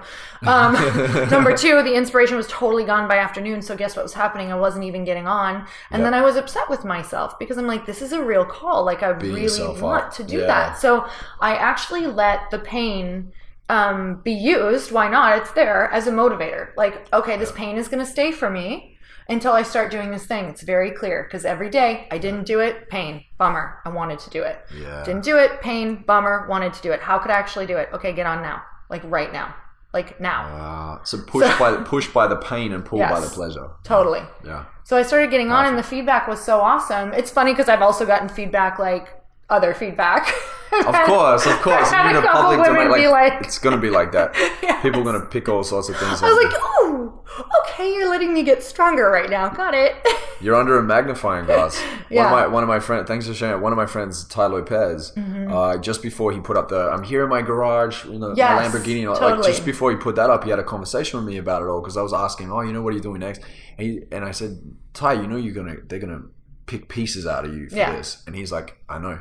Um, 0.47 0.75
number 1.31 1.57
two, 1.57 1.83
the 1.83 1.95
inspiration 1.95 2.37
was 2.37 2.47
totally 2.47 2.85
gone 2.85 3.09
by 3.09 3.17
afternoon. 3.17 3.63
So 3.63 3.75
guess 3.75 3.97
what 3.97 4.03
was 4.03 4.13
happening? 4.13 4.53
I 4.53 4.57
wasn't 4.57 4.85
even 4.85 5.05
getting 5.05 5.27
on. 5.27 5.67
And 5.91 6.05
then 6.05 6.13
I 6.13 6.21
was 6.21 6.37
upset 6.37 6.69
with 6.69 6.85
myself 6.85 7.39
because 7.39 7.57
I'm 7.57 7.67
like, 7.67 7.87
this 7.87 8.03
is 8.03 8.13
a 8.13 8.23
real 8.23 8.45
call. 8.45 8.85
Like 8.85 9.03
I 9.03 9.09
really 9.09 9.49
want 9.81 10.05
up. 10.05 10.15
to 10.15 10.25
do 10.25 10.41
Yeah. 10.41 10.47
that. 10.47 10.79
So 10.79 11.09
I 11.41 11.57
actually 11.57 12.07
let 12.07 12.51
the 12.51 12.59
pain 12.59 13.33
um, 13.71 14.21
be 14.23 14.33
used. 14.33 14.93
Why 14.93 15.09
not? 15.09 15.39
It's 15.39 15.53
there 15.53 15.91
as 15.91 16.07
a 16.07 16.13
motivator. 16.13 16.77
Like, 16.77 17.11
okay, 17.15 17.39
this 17.39 17.53
pain 17.53 17.77
is 17.79 17.89
going 17.89 18.05
to 18.05 18.11
stay 18.11 18.31
for 18.31 18.51
me 18.51 18.98
until 19.29 19.53
I 19.53 19.63
start 19.63 19.91
doing 19.91 20.11
this 20.11 20.25
thing. 20.27 20.47
It's 20.47 20.63
very 20.63 20.91
clear 20.91 21.25
because 21.25 21.45
every 21.45 21.71
day 21.71 22.09
I 22.11 22.19
didn't 22.19 22.45
do 22.45 22.61
it, 22.61 22.89
pain, 22.89 23.25
bummer. 23.37 23.81
I 23.85 23.91
wanted 23.91 24.19
to 24.21 24.31
do 24.31 24.43
it. 24.43 24.59
Yeah. 24.75 25.05
Didn't 25.05 25.25
do 25.25 25.37
it, 25.37 25.61
pain, 25.61 26.03
bummer, 26.07 26.47
wanted 26.49 26.73
to 26.75 26.83
do 26.83 26.93
it. 26.93 27.01
How 27.01 27.19
could 27.19 27.31
I 27.31 27.35
actually 27.35 27.67
do 27.67 27.77
it? 27.77 27.91
Okay, 27.93 28.13
get 28.13 28.27
on 28.27 28.43
now. 28.43 28.63
Like 28.89 29.03
right 29.05 29.33
now. 29.33 29.55
Like 29.93 30.21
now. 30.21 30.99
Uh, 31.01 31.05
so 31.05 31.19
push 31.27 31.59
by 31.59 31.77
push 31.77 32.09
by 32.09 32.27
the 32.27 32.37
pain 32.37 32.73
and 32.73 32.85
pull 32.85 32.99
by 32.99 33.21
the 33.21 33.29
pleasure. 33.29 33.71
Totally. 33.85 34.21
Yeah. 34.45 34.67
So 34.85 34.97
I 34.97 35.03
started 35.03 35.31
getting 35.31 35.51
on, 35.51 35.65
and 35.65 35.79
the 35.79 35.83
feedback 35.83 36.29
was 36.29 36.43
so 36.43 36.61
awesome. 36.61 37.13
It's 37.15 37.31
funny 37.31 37.53
because 37.53 37.69
I've 37.69 37.83
also 37.83 38.05
gotten 38.05 38.29
feedback 38.29 38.79
like 38.79 39.09
other 39.51 39.75
feedback. 39.75 40.29
Of 40.73 40.95
course, 41.07 41.47
of 41.47 41.55
course. 41.63 41.89
I've 41.89 42.13
had 42.13 42.17
a 42.17 42.23
couple 42.23 42.41
public 42.43 42.59
women 42.61 42.85
domain, 42.89 43.01
be 43.03 43.09
like- 43.09 43.41
it's 43.43 43.59
gonna 43.59 43.79
be 43.79 43.91
like 43.91 44.13
that. 44.13 44.35
Yes. 44.63 44.83
People 44.83 45.01
are 45.01 45.05
gonna 45.13 45.25
pick 45.27 45.49
all 45.49 45.65
sorts 45.65 45.89
of 45.89 45.97
things. 45.97 46.23
I 46.23 46.31
was 46.31 46.45
like, 46.45 46.53
oh, 46.63 47.21
okay, 47.65 47.93
you're 47.95 48.09
letting 48.11 48.33
me 48.35 48.43
get 48.43 48.63
stronger 48.63 49.11
right 49.11 49.29
now. 49.31 49.49
Got 49.49 49.75
it. 49.75 49.97
You're 50.41 50.55
under 50.55 50.79
a 50.79 50.83
magnifying 50.85 51.47
glass. 51.47 51.83
Yeah. 52.11 52.31
One 52.31 52.33
of 52.33 52.39
my 52.39 52.47
one 52.55 52.63
of 52.63 52.69
my 52.69 52.79
friends. 52.79 53.09
Thanks 53.09 53.27
for 53.27 53.35
sharing. 53.35 53.61
One 53.61 53.73
of 53.73 53.77
my 53.77 53.87
friends, 53.87 54.23
Tai 54.29 54.47
Lopez. 54.47 55.13
Uh, 55.17 55.79
just 55.79 56.01
before 56.01 56.31
he 56.31 56.39
put 56.39 56.57
up 56.57 56.69
the, 56.69 56.79
I'm 56.91 57.03
here 57.03 57.25
in 57.25 57.29
my 57.29 57.43
garage, 57.43 58.05
you 58.05 58.21
know, 58.21 58.29
Mm-hmm. 58.29 58.37
Yes, 58.39 58.73
my 58.73 58.79
Lamborghini. 58.79 59.21
Like 59.21 59.43
just 59.45 59.65
before 59.65 59.91
he 59.91 59.97
put 59.97 60.15
that 60.15 60.31
up, 60.31 60.45
he 60.45 60.51
had 60.51 60.61
a 60.61 60.65
conversation 60.65 61.19
with 61.19 61.27
me 61.27 61.39
about 61.39 61.63
it 61.63 61.67
all 61.67 61.81
because 61.81 61.97
I 61.97 62.03
was 62.03 62.13
asking, 62.13 62.53
oh, 62.53 62.61
you 62.61 62.73
know, 62.73 62.83
what 62.83 62.93
are 62.93 62.97
you 62.97 63.03
doing 63.03 63.19
next? 63.21 63.41
And, 63.79 63.87
he, 63.89 64.03
and 64.13 64.25
I 64.25 64.31
said, 64.31 64.61
Tai, 64.95 65.15
you 65.15 65.27
know, 65.27 65.37
you're 65.37 65.55
gonna, 65.55 65.77
they're 65.89 65.99
gonna 65.99 66.23
pick 66.67 66.89
pieces 66.89 67.27
out 67.27 67.45
of 67.45 67.53
you 67.57 67.69
for 67.69 67.75
Yeah. 67.77 67.97
this. 67.97 68.23
And 68.29 68.37
he's 68.37 68.53
like, 68.53 68.77
I 68.89 68.99
know. 68.99 69.19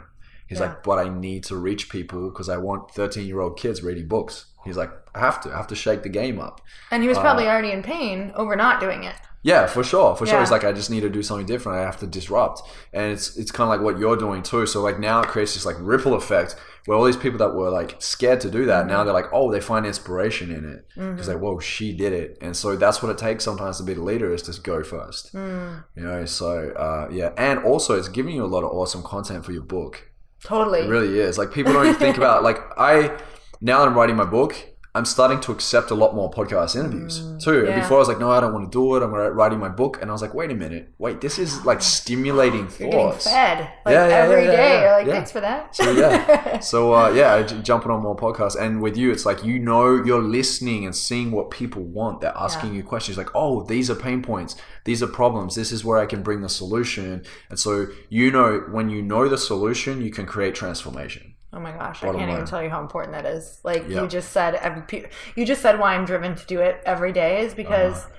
He's 0.47 0.59
Yeah. 0.59 0.67
like, 0.67 0.83
but 0.83 0.97
I 0.99 1.09
need 1.09 1.43
to 1.45 1.55
reach 1.57 1.89
people 1.89 2.29
because 2.29 2.49
I 2.49 2.57
want 2.57 2.91
13 2.91 3.27
year 3.27 3.39
old 3.41 3.57
kids 3.59 3.83
reading 3.83 4.07
books. 4.07 4.45
He's 4.65 4.77
like, 4.77 4.91
I 5.15 5.19
have 5.19 5.41
to, 5.43 5.51
I 5.53 5.57
have 5.57 5.67
to 5.67 5.75
shake 5.75 6.03
the 6.03 6.09
game 6.09 6.39
up. 6.39 6.61
and 6.91 7.01
he 7.03 7.09
was 7.09 7.17
probably 7.17 7.47
already 7.47 7.71
in 7.71 7.83
pain 7.83 8.31
over 8.35 8.55
not 8.55 8.79
doing 8.79 9.03
it. 9.03 9.15
Yeah, 9.43 9.65
for 9.67 9.81
sure, 9.83 10.13
for 10.15 10.25
sure. 10.25 10.39
He's 10.41 10.51
like, 10.51 10.65
I 10.65 10.73
just 10.73 10.89
need 10.89 11.01
to 11.01 11.09
do 11.09 11.23
something 11.23 11.45
different. 11.45 11.77
I 11.77 11.81
have 11.83 11.97
to 11.99 12.07
disrupt, 12.07 12.63
and 12.91 13.13
it's 13.13 13.37
it's 13.37 13.51
kind 13.51 13.65
of 13.65 13.69
like 13.69 13.81
what 13.85 13.97
you're 13.97 14.17
doing 14.17 14.43
too. 14.43 14.65
So 14.65 14.81
like 14.81 14.99
now 14.99 15.21
it 15.21 15.27
creates 15.29 15.53
this 15.53 15.65
like 15.65 15.77
ripple 15.79 16.15
effect 16.15 16.55
where 16.85 16.97
all 16.97 17.05
these 17.05 17.15
people 17.15 17.37
that 17.37 17.53
were 17.53 17.69
like 17.69 17.95
scared 17.99 18.41
to 18.41 18.49
do 18.51 18.65
that 18.65 18.79
Mm-hmm. 18.81 18.89
now 18.89 19.03
they're 19.05 19.13
like, 19.13 19.31
oh, 19.31 19.49
they 19.51 19.61
find 19.61 19.85
inspiration 19.85 20.51
in 20.51 20.65
it 20.65 20.85
because 20.95 21.29
like, 21.29 21.37
whoa, 21.39 21.59
she 21.59 21.93
did 21.93 22.11
it, 22.13 22.37
and 22.41 22.57
so 22.57 22.75
that's 22.75 23.01
what 23.01 23.09
it 23.09 23.17
takes 23.17 23.45
sometimes 23.45 23.77
to 23.77 23.83
be 23.83 23.93
the 23.93 24.03
leader 24.03 24.33
is 24.33 24.41
to 24.41 24.59
go 24.61 24.83
first. 24.83 25.33
Mm. 25.33 25.83
You 25.95 26.03
know, 26.03 26.25
so 26.25 26.71
uh, 26.71 27.07
yeah, 27.09 27.31
and 27.37 27.59
also 27.59 27.97
it's 27.97 28.09
giving 28.09 28.35
you 28.35 28.43
a 28.43 28.47
lot 28.47 28.63
of 28.65 28.71
awesome 28.71 29.03
content 29.03 29.45
for 29.45 29.53
your 29.53 29.63
book. 29.63 30.09
Totally. 30.43 30.81
It 30.81 30.89
really 30.89 31.19
is. 31.19 31.37
Like 31.37 31.51
people 31.51 31.73
don't 31.73 31.85
even 31.85 31.99
think 31.99 32.17
about 32.17 32.43
like 32.43 32.59
I 32.77 33.17
now 33.61 33.79
that 33.79 33.87
I'm 33.87 33.95
writing 33.95 34.15
my 34.15 34.25
book, 34.25 34.55
I'm 34.97 35.05
starting 35.05 35.39
to 35.45 35.51
accept 35.51 35.91
a 35.91 35.95
lot 36.03 36.11
more 36.19 36.29
podcast 36.39 36.75
interviews 36.79 37.13
too. 37.45 37.59
And 37.67 37.75
Mm. 37.75 37.81
Before 37.81 37.97
I 37.97 38.01
was 38.03 38.07
like, 38.13 38.19
no, 38.25 38.29
I 38.31 38.39
don't 38.41 38.53
want 38.57 38.65
to 38.71 38.75
do 38.81 38.95
it. 38.95 39.03
I'm 39.03 39.11
writing 39.41 39.59
my 39.59 39.69
book, 39.81 39.93
and 40.01 40.09
I 40.09 40.13
was 40.17 40.21
like, 40.25 40.33
wait 40.33 40.49
a 40.51 40.55
minute, 40.65 40.85
wait, 40.97 41.21
this 41.21 41.35
is 41.39 41.51
like 41.69 41.81
stimulating 41.81 42.67
You're 42.79 42.91
thoughts. 42.91 43.25
fed 43.25 43.59
like 43.85 43.93
Yeah, 43.97 44.07
yeah, 44.07 44.15
every 44.23 44.45
yeah, 44.45 44.51
day. 44.51 44.57
yeah, 44.57 44.73
yeah. 44.73 44.81
You're 44.83 44.97
like, 44.99 45.07
Yeah. 45.07 45.13
thanks 45.17 45.31
for 45.31 45.41
that. 45.41 45.75
So 45.75 45.91
yeah, 45.91 46.59
so 46.73 46.93
uh, 46.99 47.09
yeah, 47.11 47.41
jumping 47.69 47.91
on 47.91 48.01
more 48.01 48.15
podcasts, 48.15 48.59
and 48.59 48.81
with 48.81 48.95
you, 48.97 49.11
it's 49.11 49.25
like 49.25 49.43
you 49.49 49.59
know 49.59 49.85
you're 50.07 50.21
listening 50.39 50.85
and 50.87 50.95
seeing 50.95 51.31
what 51.31 51.51
people 51.51 51.83
want. 51.83 52.21
They're 52.21 52.37
asking 52.47 52.73
you 52.75 52.83
questions 52.83 53.17
like, 53.17 53.29
"Oh, 53.35 53.63
these 53.63 53.87
are 53.91 53.95
pain 54.07 54.21
points. 54.31 54.55
These 54.85 55.03
are 55.03 55.07
problems. 55.21 55.55
This 55.55 55.71
is 55.71 55.83
where 55.85 55.99
I 55.99 56.05
can 56.13 56.21
bring 56.23 56.41
the 56.41 56.49
solution." 56.49 57.23
And 57.49 57.59
so 57.59 57.87
you 58.09 58.31
know 58.31 58.49
when 58.75 58.89
you 58.89 59.01
know 59.01 59.27
the 59.29 59.37
solution, 59.37 60.01
you 60.01 60.11
can 60.11 60.25
create 60.25 60.55
transformation. 60.55 61.33
Oh 61.57 61.59
my 61.59 61.71
gosh, 61.71 62.03
I 62.03 62.11
can't 62.13 62.29
even 62.31 62.45
tell 62.45 62.61
you 62.61 62.69
how 62.69 62.81
important 62.81 63.13
that 63.13 63.25
is. 63.25 63.59
Like 63.63 63.83
Yeah. 63.89 64.01
you 64.03 64.07
just 64.07 64.31
said, 64.31 64.53
every, 64.55 65.07
you 65.35 65.43
just 65.43 65.61
said 65.63 65.79
why 65.79 65.95
I'm 65.95 66.05
driven 66.05 66.35
to 66.35 66.45
do 66.45 66.59
it 66.61 66.81
every 66.85 67.11
day 67.11 67.41
is 67.45 67.55
because 67.55 67.97
Uh-huh. 67.97 68.09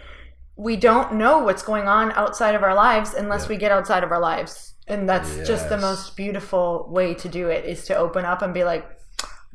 we 0.56 0.74
don't 0.76 1.14
know 1.14 1.38
what's 1.38 1.62
going 1.62 1.86
on 1.86 2.10
outside 2.12 2.56
of 2.56 2.64
our 2.64 2.74
lives 2.74 3.14
unless 3.14 3.48
we 3.48 3.56
get 3.56 3.70
outside 3.70 4.02
of 4.02 4.10
our 4.10 4.18
lives, 4.18 4.74
and 4.88 5.08
that's 5.08 5.36
just 5.46 5.68
the 5.68 5.76
most 5.78 6.16
beautiful 6.16 6.88
way 6.90 7.14
to 7.14 7.28
do 7.28 7.48
it 7.48 7.64
is 7.64 7.84
to 7.86 7.94
open 7.96 8.24
up 8.24 8.42
and 8.42 8.52
be 8.52 8.64
like, 8.64 8.84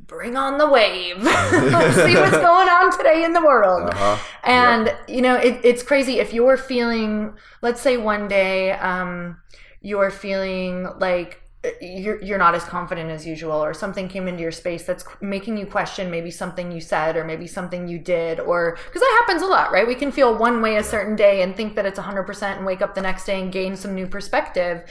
bring 0.08 0.38
on 0.38 0.58
the 0.58 0.70
wave, 0.70 1.18
let's 1.24 1.96
see 2.06 2.16
what's 2.16 2.38
going 2.50 2.70
on 2.70 2.96
today 2.98 3.26
in 3.26 3.34
the 3.34 3.42
world. 3.42 3.90
Uh-huh. 3.90 4.18
And 4.46 4.96
you 5.10 5.22
know, 5.22 5.36
it, 5.36 5.60
it's 5.66 5.84
crazy 5.84 6.20
if 6.20 6.32
you're 6.34 6.56
feeling, 6.58 7.34
let's 7.62 7.82
say 7.82 7.98
one 7.98 8.30
day, 8.30 8.72
um, 8.72 9.38
you're 9.82 10.12
feeling 10.12 10.88
like 11.00 11.42
you're 11.82 12.22
you're 12.22 12.38
not 12.38 12.56
as 12.56 12.64
confident 12.64 13.10
as 13.10 13.26
usual, 13.26 13.64
or 13.64 13.74
something 13.74 14.10
came 14.10 14.28
into 14.28 14.42
your 14.42 14.52
space 14.52 14.84
that's 14.84 15.06
making 15.22 15.58
you 15.58 15.66
question 15.66 16.12
maybe 16.12 16.30
something 16.30 16.72
you 16.72 16.82
said, 16.82 17.16
or 17.16 17.24
maybe 17.24 17.48
something 17.48 17.88
you 17.88 18.00
did, 18.00 18.40
or 18.40 18.78
because 18.86 19.02
that 19.02 19.22
happens 19.22 19.42
a 19.42 19.46
lot, 19.48 19.72
right? 19.72 19.88
We 19.88 19.96
can 19.96 20.12
feel 20.12 20.38
one 20.38 20.62
way 20.62 20.76
a 20.76 20.84
certain 20.84 21.16
day 21.16 21.42
and 21.42 21.56
think 21.56 21.76
that 21.76 21.86
it's 21.86 22.00
100%, 22.00 22.58
and 22.58 22.66
wake 22.66 22.82
up 22.82 22.96
the 22.96 23.02
next 23.02 23.26
day 23.26 23.42
and 23.42 23.52
gain 23.52 23.76
some 23.78 23.96
new 23.96 24.08
perspective, 24.08 24.84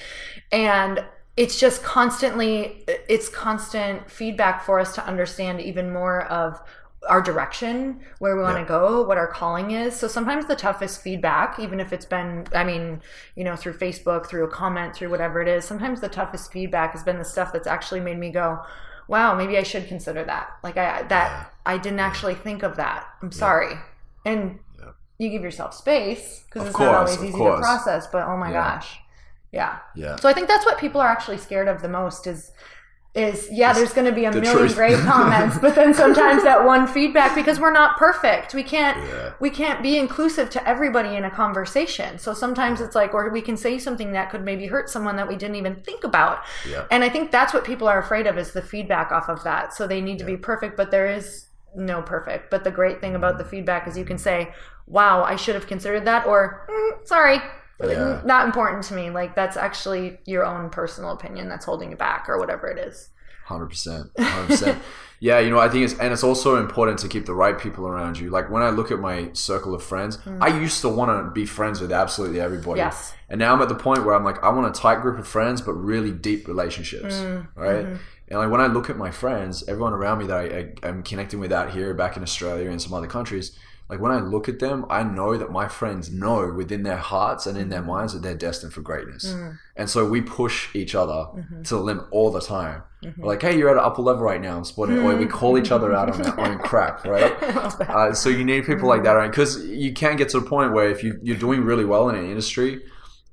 and 0.50 1.04
it's 1.36 1.58
just 1.58 1.82
constantly 1.82 2.84
it's 3.08 3.28
constant 3.28 4.10
feedback 4.10 4.64
for 4.64 4.78
us 4.78 4.94
to 4.94 5.06
understand 5.06 5.60
even 5.60 5.92
more 5.92 6.24
of 6.26 6.60
our 7.08 7.20
direction 7.20 8.00
where 8.20 8.36
we 8.36 8.42
want 8.42 8.54
to 8.56 8.60
Yeah. 8.62 8.68
go 8.68 9.02
what 9.02 9.18
our 9.18 9.26
calling 9.26 9.72
is. 9.72 9.96
So 9.96 10.06
sometimes 10.06 10.46
the 10.46 10.54
toughest 10.56 11.02
feedback 11.02 11.58
even 11.58 11.80
if 11.80 11.92
it's 11.92 12.06
been 12.06 12.46
i 12.54 12.62
mean 12.64 13.00
you 13.34 13.42
know 13.44 13.56
through 13.56 13.74
facebook 13.74 14.26
through 14.26 14.44
a 14.44 14.48
comment 14.48 14.94
through 14.94 15.10
whatever 15.10 15.40
it 15.42 15.48
is 15.48 15.64
sometimes 15.64 16.00
the 16.00 16.08
toughest 16.08 16.52
feedback 16.52 16.92
has 16.92 17.02
been 17.02 17.18
the 17.18 17.24
stuff 17.24 17.52
that's 17.52 17.66
actually 17.66 17.98
made 18.00 18.18
me 18.18 18.30
go 18.30 18.60
wow 19.08 19.34
maybe 19.34 19.58
i 19.58 19.62
should 19.64 19.88
consider 19.88 20.22
that. 20.24 20.48
Like 20.62 20.76
i 20.76 21.02
that 21.04 21.52
i 21.66 21.76
didn't 21.76 22.00
actually 22.00 22.34
think 22.36 22.62
of 22.62 22.76
that. 22.76 23.04
I'm 23.20 23.32
sorry. 23.32 23.74
And 24.24 24.60
you 25.18 25.28
give 25.28 25.42
yourself 25.42 25.74
space 25.74 26.44
because 26.46 26.68
it's 26.68 26.76
course, 26.76 26.86
not 26.86 26.94
always 26.94 27.22
easy 27.22 27.32
course. 27.36 27.58
to 27.58 27.62
process 27.62 28.06
but 28.06 28.26
oh 28.28 28.36
my 28.36 28.50
Yeah. 28.52 28.74
gosh. 28.74 28.98
Yeah. 29.50 29.78
Yeah. 29.94 30.16
so 30.16 30.28
I 30.28 30.32
think 30.32 30.46
that's 30.48 30.64
what 30.64 30.78
people 30.78 31.00
are 31.00 31.08
actually 31.08 31.38
scared 31.38 31.68
of 31.68 31.82
the 31.82 31.88
most 31.88 32.26
is 32.26 32.52
is 33.14 33.46
yeah, 33.52 33.74
there's 33.74 33.92
going 33.92 34.06
to 34.06 34.12
be 34.12 34.24
a 34.24 34.32
million 34.32 34.56
truth. 34.56 34.74
great 34.74 34.98
comments, 35.00 35.58
but 35.58 35.74
then 35.74 35.92
sometimes 35.92 36.42
that 36.44 36.64
one 36.74 36.86
feedback 36.86 37.34
because 37.34 37.60
we're 37.60 37.70
not 37.72 37.98
perfect. 37.98 38.54
We 38.54 38.62
can't 38.62 38.96
Yeah. 39.06 39.32
we 39.38 39.50
can't 39.50 39.82
be 39.82 39.98
inclusive 39.98 40.48
to 40.50 40.66
everybody 40.66 41.14
in 41.14 41.24
a 41.24 41.30
conversation. 41.30 42.18
So 42.18 42.32
sometimes 42.32 42.80
it's 42.80 42.94
like 42.94 43.12
or 43.12 43.28
we 43.30 43.42
can 43.42 43.58
say 43.58 43.78
something 43.78 44.12
that 44.12 44.30
could 44.30 44.42
maybe 44.44 44.66
hurt 44.66 44.88
someone 44.88 45.16
that 45.16 45.28
we 45.28 45.36
didn't 45.36 45.56
even 45.56 45.74
think 45.76 46.04
about. 46.04 46.38
Yeah. 46.66 46.86
And 46.90 47.04
I 47.04 47.10
think 47.10 47.30
that's 47.30 47.52
what 47.52 47.64
people 47.64 47.86
are 47.86 47.98
afraid 47.98 48.26
of 48.26 48.38
is 48.38 48.52
the 48.52 48.62
feedback 48.62 49.12
off 49.12 49.28
of 49.28 49.44
that. 49.44 49.74
So 49.74 49.86
they 49.86 50.00
need 50.00 50.18
to 50.18 50.24
be 50.24 50.38
perfect, 50.38 50.78
but 50.78 50.90
there 50.90 51.06
is 51.06 51.48
no 51.76 52.00
perfect. 52.00 52.50
But 52.50 52.64
the 52.64 52.70
great 52.70 53.02
thing 53.02 53.14
about 53.14 53.36
the 53.36 53.44
feedback 53.44 53.86
is 53.86 53.96
you 53.98 54.04
can 54.06 54.18
say, 54.18 54.54
"Wow, 54.86 55.22
I 55.22 55.36
should 55.36 55.54
have 55.54 55.66
considered 55.66 56.06
that," 56.06 56.26
or 56.26 56.66
mm, 56.68 57.06
"Sorry, 57.06 57.40
Yeah. 57.90 58.20
not 58.24 58.46
important 58.46 58.84
to 58.84 58.94
me." 58.94 59.10
Like 59.10 59.34
that's 59.34 59.56
actually 59.56 60.18
your 60.24 60.44
own 60.44 60.70
personal 60.70 61.10
opinion 61.10 61.48
that's 61.48 61.64
holding 61.64 61.90
you 61.90 61.96
back, 61.96 62.28
or 62.28 62.38
whatever 62.38 62.68
it 62.68 62.78
is. 62.78 63.10
Hundred 63.46 63.66
percent, 63.66 64.10
hundred 64.18 64.46
percent. 64.46 64.82
Yeah, 65.22 65.38
you 65.38 65.50
know, 65.50 65.60
I 65.60 65.68
think 65.68 65.84
it's 65.84 65.96
and 66.00 66.12
it's 66.12 66.24
also 66.24 66.56
important 66.56 66.98
to 66.98 67.08
keep 67.08 67.26
the 67.26 67.34
right 67.34 67.56
people 67.56 67.86
around 67.86 68.18
you. 68.18 68.28
Like 68.28 68.50
when 68.50 68.60
I 68.60 68.70
look 68.70 68.90
at 68.90 68.98
my 68.98 69.30
circle 69.34 69.72
of 69.72 69.80
friends, 69.80 70.18
I 70.40 70.48
used 70.48 70.80
to 70.80 70.88
want 70.88 71.12
to 71.26 71.30
be 71.30 71.46
friends 71.46 71.80
with 71.80 71.92
absolutely 71.92 72.40
everybody. 72.40 72.78
Yes. 72.78 73.14
And 73.28 73.38
now 73.38 73.54
I'm 73.54 73.62
at 73.62 73.68
the 73.68 73.76
point 73.76 74.04
where 74.04 74.16
I'm 74.16 74.24
like, 74.24 74.42
I 74.42 74.48
want 74.48 74.76
a 74.76 74.80
tight 74.80 75.00
group 75.00 75.20
of 75.20 75.28
friends, 75.28 75.60
but 75.60 75.74
really 75.74 76.10
deep 76.10 76.48
relationships, 76.48 77.14
Mm, 77.14 77.46
right? 77.54 77.84
mm-hmm. 77.84 77.96
And 78.30 78.38
like 78.40 78.50
when 78.50 78.60
I 78.60 78.66
look 78.66 78.90
at 78.90 78.96
my 78.96 79.12
friends, 79.12 79.62
everyone 79.68 79.92
around 79.92 80.18
me 80.18 80.26
that 80.26 80.38
I, 80.38 80.44
I, 80.58 80.88
I'm 80.88 81.04
connecting 81.04 81.38
with 81.38 81.52
out 81.52 81.70
here, 81.70 81.94
back 81.94 82.16
in 82.16 82.24
Australia 82.24 82.68
and 82.68 82.82
some 82.82 82.92
other 82.92 83.06
countries, 83.06 83.56
like 83.88 84.00
when 84.00 84.10
I 84.12 84.20
look 84.20 84.48
at 84.48 84.58
them, 84.58 84.86
I 84.88 85.02
know 85.02 85.36
that 85.36 85.50
my 85.50 85.68
friends 85.68 86.10
know 86.10 86.50
within 86.52 86.82
their 86.82 86.96
hearts 86.96 87.46
and 87.46 87.58
in 87.58 87.68
their 87.68 87.82
minds 87.82 88.14
that 88.14 88.22
they're 88.22 88.34
destined 88.34 88.72
for 88.72 88.80
greatness. 88.80 89.34
And 89.76 89.90
so 89.90 90.08
we 90.08 90.20
push 90.22 90.74
each 90.74 90.94
other 90.94 91.26
to 91.64 91.74
the 91.76 91.80
limit 91.80 92.06
all 92.10 92.30
the 92.30 92.40
time. 92.40 92.82
We're 93.18 93.26
like, 93.26 93.42
hey, 93.42 93.58
you're 93.58 93.68
at 93.68 93.76
an 93.76 93.82
upper 93.84 94.00
level 94.00 94.22
right 94.22 94.40
now. 94.40 94.56
I'm 94.56 94.64
spotting 94.64 94.98
Or 94.98 95.16
we 95.16 95.26
call 95.26 95.58
each 95.58 95.72
other 95.72 95.92
out 95.92 96.08
on 96.08 96.24
our 96.24 96.40
own 96.40 96.58
crap, 96.58 97.04
right? 97.16 97.32
Uh, 97.42 98.14
so 98.14 98.28
you 98.28 98.44
need 98.44 98.64
people 98.64 98.88
like 98.88 99.02
that, 99.02 99.12
right? 99.12 99.30
Because 99.30 99.64
you 99.66 99.92
can 99.92 100.16
get 100.16 100.28
to 100.30 100.40
the 100.40 100.46
point 100.46 100.72
where 100.72 100.88
if 100.88 101.02
you, 101.02 101.18
you're 101.22 101.36
doing 101.36 101.62
really 101.62 101.84
well 101.84 102.08
in 102.08 102.14
an 102.14 102.24
industry, 102.26 102.82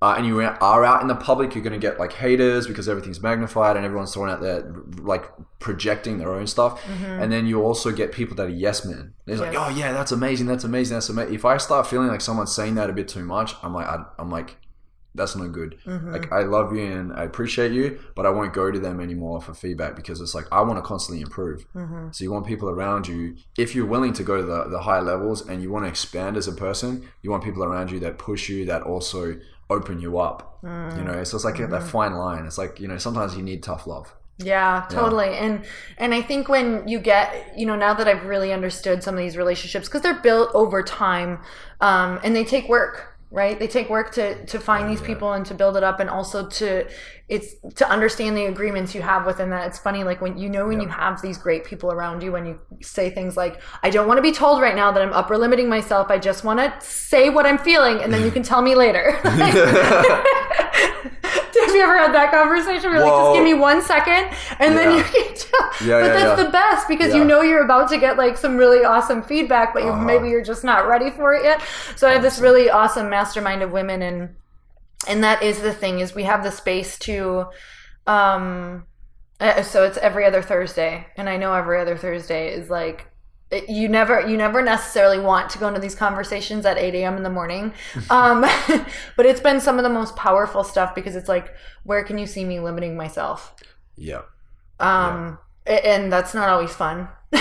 uh, 0.02 0.16
and 0.18 0.26
you 0.26 0.40
are 0.40 0.86
out 0.86 1.02
in 1.02 1.08
the 1.08 1.16
public, 1.16 1.54
you're 1.54 1.64
going 1.64 1.74
to 1.74 1.80
get 1.80 2.00
like 2.00 2.14
haters 2.14 2.68
because 2.68 2.88
everything's 2.88 3.22
magnified 3.22 3.76
and 3.76 3.86
everyone's 3.86 4.14
throwing 4.14 4.32
out 4.32 4.42
there 4.42 4.74
like 5.02 5.30
projecting 5.60 6.20
their 6.20 6.34
own 6.34 6.48
stuff. 6.48 6.82
Mm-hmm. 6.84 7.06
And 7.06 7.32
then 7.32 7.46
you 7.46 7.62
also 7.62 7.92
get 7.92 8.14
people 8.14 8.36
that 8.38 8.48
are 8.48 8.50
yes 8.50 8.86
men. 8.86 9.14
They're 9.26 9.38
like, 9.38 9.56
oh 9.56 9.70
yeah, 9.70 9.92
that's 9.92 10.14
amazing, 10.14 10.48
that's 10.48 10.64
amazing, 10.64 10.96
that's 10.96 11.10
amazing. 11.10 11.34
If 11.34 11.44
I 11.44 11.58
start 11.58 11.86
feeling 11.86 12.08
like 12.08 12.22
someone's 12.22 12.56
saying 12.56 12.76
that 12.76 12.90
a 12.90 12.94
bit 12.94 13.10
too 13.10 13.24
much, 13.24 13.56
I'm 13.62 13.74
like, 13.74 13.88
I, 13.88 14.06
I'm 14.18 14.32
like, 14.32 14.56
that's 15.16 15.36
no 15.36 15.50
good. 15.50 15.78
Mm-hmm. 15.86 16.12
Like 16.12 16.32
I 16.32 16.44
love 16.44 16.74
you 16.74 16.86
and 16.86 17.12
I 17.14 17.24
appreciate 17.24 17.72
you, 17.72 18.00
but 18.16 18.26
I 18.26 18.30
won't 18.30 18.54
go 18.54 18.72
to 18.72 18.80
them 18.80 19.02
anymore 19.02 19.42
for 19.42 19.54
feedback 19.54 19.96
because 19.96 20.22
it's 20.22 20.36
like 20.36 20.46
I 20.52 20.62
want 20.62 20.78
to 20.78 20.82
constantly 20.82 21.22
improve. 21.22 21.66
Mm-hmm. 21.74 22.10
So 22.12 22.24
you 22.24 22.32
want 22.32 22.46
people 22.46 22.70
around 22.70 23.08
you. 23.08 23.36
If 23.58 23.76
you're 23.76 23.86
willing 23.88 24.14
to 24.14 24.24
go 24.24 24.38
to 24.38 24.44
the, 24.44 24.70
the 24.70 24.82
high 24.82 25.00
levels 25.00 25.46
and 25.46 25.62
you 25.62 25.72
want 25.72 25.86
to 25.86 25.90
expand 25.90 26.38
as 26.38 26.48
a 26.48 26.54
person, 26.54 27.10
you 27.22 27.32
want 27.32 27.44
people 27.44 27.64
around 27.64 27.92
you 27.92 28.00
that 28.00 28.18
push 28.18 28.50
you, 28.50 28.66
that 28.66 28.84
also 28.84 29.40
open 29.70 30.00
you 30.00 30.20
up. 30.20 30.60
You 30.98 31.04
know, 31.04 31.24
so 31.24 31.38
it's 31.38 31.46
like 31.46 31.58
that 31.58 31.84
fine 31.84 32.14
line. 32.14 32.46
It's 32.46 32.58
like 32.58 32.80
you 32.80 32.88
know 32.88 32.98
sometimes 32.98 33.36
you 33.36 33.44
need 33.44 33.64
tough 33.64 33.88
love. 33.88 34.14
Yeah, 34.42 34.86
totally. 34.90 35.36
And 35.38 35.66
and 35.98 36.14
I 36.14 36.22
think 36.22 36.48
when 36.48 36.88
you 36.88 37.00
get, 37.00 37.58
you 37.58 37.66
know, 37.66 37.76
now 37.76 37.94
that 37.94 38.08
I've 38.08 38.26
really 38.26 38.54
understood 38.54 39.04
some 39.04 39.16
of 39.16 39.20
these 39.20 39.36
relationships 39.36 39.88
because 39.88 40.02
they're 40.02 40.22
built 40.22 40.50
over 40.54 40.82
time 40.82 41.40
um 41.82 42.20
and 42.24 42.36
they 42.36 42.46
take 42.46 42.70
work, 42.70 43.19
right? 43.32 43.60
They 43.60 43.68
take 43.68 43.90
work 43.90 44.12
to 44.14 44.46
to 44.46 44.60
find 44.60 44.90
these 44.90 45.02
people 45.02 45.34
and 45.34 45.46
to 45.46 45.54
build 45.54 45.78
it 45.78 45.84
up 45.84 46.00
and 46.00 46.10
also 46.10 46.48
to 46.48 46.88
it's 47.28 47.54
to 47.76 47.88
understand 47.88 48.36
the 48.36 48.46
agreements 48.46 48.96
you 48.96 49.02
have 49.02 49.26
within 49.26 49.52
that. 49.52 49.68
It's 49.68 49.78
funny 49.78 50.04
like 50.04 50.20
when 50.20 50.38
you 50.38 50.50
know 50.50 50.68
when 50.68 50.82
you 50.82 50.88
have 50.88 51.22
these 51.22 51.38
great 51.38 51.64
people 51.64 51.92
around 51.92 52.24
you 52.24 52.32
when 52.32 52.46
you 52.46 52.60
say 52.82 53.10
things 53.10 53.38
like 53.38 53.62
I 53.84 53.92
don't 53.92 54.08
want 54.08 54.18
to 54.18 54.24
be 54.24 54.32
told 54.32 54.62
right 54.62 54.76
now 54.76 54.92
that 54.92 55.02
I'm 55.02 55.14
upper 55.14 55.38
limiting 55.38 55.70
myself. 55.70 56.10
I 56.10 56.18
just 56.18 56.44
want 56.44 56.60
to 56.60 56.74
say 56.86 57.30
what 57.30 57.46
I'm 57.46 57.60
feeling 57.60 58.02
and 58.02 58.12
then 58.12 58.24
you 58.24 58.32
can 58.38 58.44
tell 58.44 58.62
me 58.62 58.74
later. 58.76 59.20
Have 61.70 61.76
you 61.76 61.84
ever 61.84 61.98
had 61.98 62.14
that 62.14 62.32
conversation? 62.32 62.90
Where 62.92 63.00
you're 63.00 63.06
like, 63.06 63.14
just 63.24 63.36
give 63.36 63.44
me 63.44 63.54
one 63.54 63.82
second, 63.82 64.36
and 64.60 64.78
then 64.78 64.98
you 64.98 65.04
can 65.04 65.36
tell. 65.36 65.72
Yeah, 65.82 66.02
but 66.02 66.08
yeah, 66.08 66.14
that's 66.14 66.38
yeah. 66.40 66.44
the 66.46 66.50
best 66.52 66.88
because 66.88 67.14
you 67.14 67.24
know 67.24 67.42
you're 67.42 67.64
about 67.64 67.90
to 67.90 67.98
get 67.98 68.18
like 68.18 68.36
some 68.38 68.58
really 68.58 68.84
awesome 68.84 69.22
feedback, 69.24 69.74
but 69.74 69.84
you, 69.84 69.90
Uh-huh. 69.90 70.04
maybe 70.04 70.30
you're 70.30 70.44
just 70.44 70.64
not 70.64 70.88
ready 70.88 71.10
for 71.10 71.34
it 71.34 71.44
yet. 71.44 71.62
So 71.96 72.08
I 72.08 72.14
have 72.14 72.22
this 72.22 72.40
really 72.40 72.70
awesome 72.70 73.10
mastermind 73.10 73.62
of 73.62 73.72
women, 73.72 74.02
and 74.02 74.36
and 75.08 75.24
that 75.24 75.42
is 75.42 75.62
the 75.62 75.74
thing 75.74 76.00
is 76.00 76.14
we 76.14 76.24
have 76.24 76.44
the 76.44 76.52
space 76.52 76.98
to. 77.00 77.46
um 78.08 78.86
uh, 79.40 79.64
so 79.64 79.84
it's 79.86 79.98
every 80.00 80.26
other 80.26 80.42
Thursday, 80.42 81.08
and 81.16 81.30
I 81.30 81.38
know 81.38 81.54
every 81.54 81.80
other 81.80 81.96
Thursday 81.98 82.54
is 82.54 82.70
like 82.70 83.09
you 83.68 83.88
never 83.90 84.28
you 84.28 84.38
never 84.38 84.62
necessarily 84.62 85.20
want 85.20 85.50
to 85.50 85.58
go 85.58 85.68
into 85.68 85.80
these 85.80 85.96
conversations 85.96 86.66
at 86.66 86.78
8 86.78 86.94
a.m 86.96 87.18
in 87.18 87.24
the 87.24 87.30
morning 87.30 87.74
um, 88.10 88.42
but 89.18 89.26
it's 89.26 89.42
been 89.42 89.60
some 89.60 89.78
of 89.78 89.84
the 89.84 89.90
most 89.90 90.16
powerful 90.16 90.64
stuff 90.64 90.94
because 90.94 91.16
it's 91.16 91.28
like 91.30 91.54
where 91.84 92.04
can 92.04 92.18
you 92.20 92.28
see 92.28 92.46
me 92.46 92.60
limiting 92.60 92.96
myself 92.96 93.56
Yeah. 93.98 94.22
um, 94.80 95.40
a- 95.66 95.86
and 95.88 96.12
that's 96.14 96.34
not 96.34 96.50
always 96.50 96.74
fun 96.76 97.08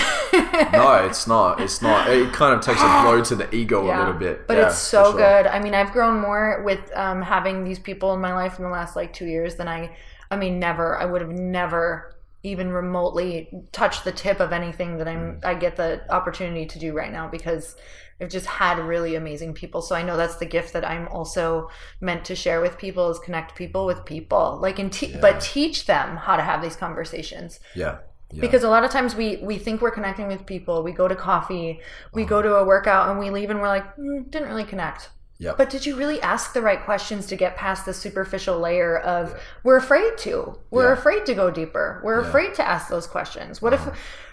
No, 0.71 0.93
it's 1.05 1.25
not. 1.25 1.59
It's 1.59 1.81
not. 1.81 2.09
It 2.09 2.31
kind 2.33 2.53
of 2.53 2.61
takes 2.61 2.79
a 2.81 3.01
blow 3.01 3.23
to 3.23 3.35
the 3.35 3.53
ego 3.55 3.83
a 3.85 3.95
little 3.97 4.13
bit. 4.13 4.45
But 4.47 4.57
Yeah, 4.57 4.67
it's 4.67 4.77
so 4.77 5.05
sure. 5.11 5.13
good. 5.17 5.47
I 5.47 5.59
mean, 5.59 5.73
I've 5.73 5.91
grown 5.91 6.19
more 6.19 6.61
with 6.63 6.79
um, 6.95 7.21
having 7.21 7.63
these 7.63 7.79
people 7.79 8.13
in 8.13 8.21
my 8.21 8.33
life 8.33 8.57
in 8.59 8.63
the 8.63 8.69
last 8.69 8.95
like 8.95 9.11
two 9.13 9.25
years 9.25 9.55
than 9.55 9.67
I. 9.67 9.95
I 10.29 10.35
mean, 10.35 10.59
never. 10.59 10.97
I 10.97 11.05
would 11.05 11.21
have 11.21 11.31
never 11.31 12.13
even 12.43 12.71
remotely 12.71 13.49
touch 13.71 14.03
the 14.03 14.11
tip 14.11 14.39
of 14.39 14.51
anything 14.53 14.97
that 14.97 15.07
I'm. 15.07 15.39
I 15.43 15.53
get 15.55 15.75
the 15.75 16.01
opportunity 16.13 16.65
to 16.67 16.79
do 16.79 16.93
right 16.93 17.11
now 17.11 17.27
because 17.27 17.75
I've 18.21 18.29
just 18.29 18.45
had 18.45 18.79
really 18.79 19.15
amazing 19.15 19.53
people. 19.53 19.81
So 19.81 19.95
I 19.95 20.03
know 20.03 20.17
that's 20.17 20.37
the 20.37 20.45
gift 20.45 20.73
that 20.73 20.87
I'm 20.87 21.07
also 21.09 21.69
meant 22.01 22.25
to 22.25 22.35
share 22.35 22.61
with 22.61 22.77
people 22.77 23.09
is 23.09 23.19
connect 23.19 23.55
people 23.55 23.85
with 23.85 24.05
people. 24.05 24.57
Like 24.61 24.79
and 24.79 24.91
te- 24.91 25.17
but 25.21 25.41
teach 25.41 25.85
them 25.85 26.17
how 26.17 26.35
to 26.37 26.43
have 26.43 26.61
these 26.61 26.75
conversations 26.75 27.59
Yeah. 27.75 27.97
Yeah. 28.31 28.41
because 28.41 28.63
a 28.63 28.69
lot 28.69 28.83
of 28.83 28.91
times 28.91 29.15
we 29.15 29.37
we 29.37 29.57
think 29.57 29.81
we're 29.81 29.91
connecting 29.91 30.27
with 30.27 30.45
people 30.45 30.83
we 30.83 30.91
go 30.91 31.07
to 31.07 31.15
coffee 31.15 31.79
we 32.13 32.21
Uh-huh. 32.23 32.29
go 32.29 32.41
to 32.43 32.55
a 32.57 32.63
workout 32.63 33.09
and 33.09 33.17
we 33.19 33.29
leave 33.31 33.49
and 33.49 33.59
we're 33.59 33.67
like 33.67 33.95
mm, 33.97 34.29
didn't 34.29 34.49
really 34.49 34.65
connect 34.65 35.09
Yep. 35.41 35.57
but 35.57 35.69
did 35.69 35.85
you 35.85 35.95
really 35.95 36.21
ask 36.21 36.51
the 36.53 36.61
right 36.61 36.83
questions 36.83 37.25
to 37.27 37.35
get 37.37 37.55
past 37.55 37.85
the 37.85 37.93
superficial 37.93 38.59
layer 38.59 38.97
of 38.97 39.39
we're 39.63 39.77
afraid 39.77 40.17
to 40.19 40.59
we're 40.69 40.87
Yeah. 40.87 40.99
afraid 40.99 41.25
to 41.27 41.33
go 41.33 41.49
deeper 41.49 42.01
we're 42.03 42.15
Yeah. 42.15 42.19
Uh-huh. 42.19 42.29
afraid 42.29 42.53
to 42.55 42.67
ask 42.67 42.89
those 42.89 43.07
questions 43.07 43.61
what 43.61 43.73
if 43.73 43.81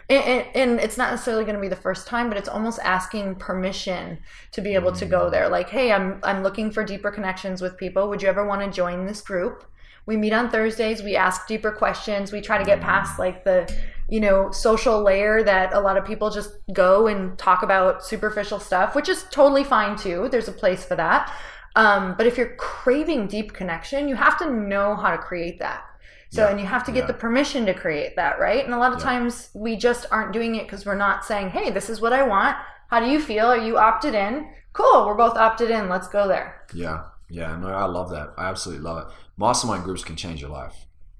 and, 0.09 0.25
and, 0.25 0.47
and 0.55 0.81
it's 0.81 0.97
not 0.97 1.11
necessarily 1.11 1.45
going 1.45 1.57
to 1.57 1.61
be 1.61 1.69
the 1.69 1.77
first 1.77 2.07
time 2.07 2.29
but 2.29 2.39
it's 2.39 2.49
almost 2.49 2.79
asking 2.83 3.35
permission 3.37 4.19
to 4.53 4.61
be 4.61 4.75
able 4.75 4.93
to 4.93 5.05
Mm. 5.07 5.11
go 5.11 5.31
there. 5.31 5.49
Like 5.49 5.69
hey 5.71 5.93
i'm 5.93 6.21
i'm 6.23 6.43
looking 6.43 6.71
for 6.71 6.85
deeper 6.85 7.11
connections 7.11 7.61
with 7.61 7.77
people. 7.77 8.09
Would 8.09 8.23
you 8.23 8.29
ever 8.29 8.47
want 8.47 8.63
to 8.63 8.71
join 8.71 9.07
this 9.07 9.21
group? 9.21 9.65
We 10.07 10.17
meet 10.17 10.33
on 10.33 10.51
thursdays. 10.51 11.03
We 11.03 11.17
ask 11.17 11.49
deeper 11.49 11.73
questions. 11.73 12.31
We 12.31 12.41
try 12.41 12.59
to 12.59 12.65
get 12.65 12.81
past 12.81 13.19
like 13.19 13.43
the 13.45 13.73
you 14.09 14.21
know 14.21 14.53
social 14.53 15.03
layer 15.03 15.43
that 15.43 15.73
a 15.73 15.81
lot 15.81 15.97
of 15.97 16.05
people 16.05 16.31
just 16.31 16.51
go 16.73 17.09
and 17.09 17.37
talk 17.37 17.63
about 17.65 18.05
superficial 18.05 18.61
stuff 18.61 18.95
which 18.95 19.09
is 19.09 19.25
totally 19.33 19.65
fine 19.65 19.97
too. 19.97 20.29
There's 20.31 20.49
a 20.49 20.53
place 20.53 20.85
for 20.85 20.95
that. 20.97 21.33
Um, 21.75 22.15
but 22.17 22.27
if 22.27 22.39
you're 22.39 22.55
craving 22.57 23.27
deep 23.27 23.53
connection 23.53 24.09
you 24.09 24.15
have 24.15 24.39
to 24.39 24.51
know 24.51 24.95
how 24.97 25.11
to 25.11 25.19
create 25.19 25.59
that 25.59 25.85
so 26.31 26.43
Yeah, 26.45 26.51
and 26.51 26.61
you 26.61 26.67
have 26.67 26.85
to 26.85 26.93
get 26.93 27.01
yeah. 27.03 27.07
the 27.07 27.15
permission 27.15 27.67
to 27.67 27.75
create 27.75 28.17
that 28.17 28.39
right 28.39 28.65
and 28.65 28.75
a 28.75 28.79
lot 28.79 28.93
of 28.93 29.01
times 29.01 29.51
we 29.55 29.77
just 29.77 30.07
aren't 30.11 30.33
doing 30.33 30.55
it 30.57 30.65
because 30.65 30.85
we're 30.87 30.97
not 30.97 31.25
saying 31.25 31.51
hey 31.51 31.71
this 31.71 31.89
is 31.91 32.01
what 32.01 32.13
i 32.13 32.23
want 32.23 32.57
how 32.91 33.01
do 33.01 33.07
you 33.07 33.21
feel 33.21 33.47
are 33.47 33.57
you 33.59 33.79
opted 33.79 34.15
in 34.15 34.47
cool 34.73 35.07
we're 35.07 35.15
both 35.15 35.37
opted 35.37 35.71
in 35.71 35.89
let's 35.89 36.09
go 36.09 36.27
there 36.29 36.63
Yeah. 36.75 37.05
Yeah. 37.29 37.57
No, 37.57 37.69
I 37.69 37.87
love 37.87 38.11
that. 38.11 38.35
I 38.39 38.45
absolutely 38.51 38.85
love 38.85 38.99
it. 39.09 39.15
Mastermind 39.37 39.83
groups 39.83 40.05
can 40.05 40.15
change 40.15 40.41
your 40.41 40.51
life. 40.51 40.77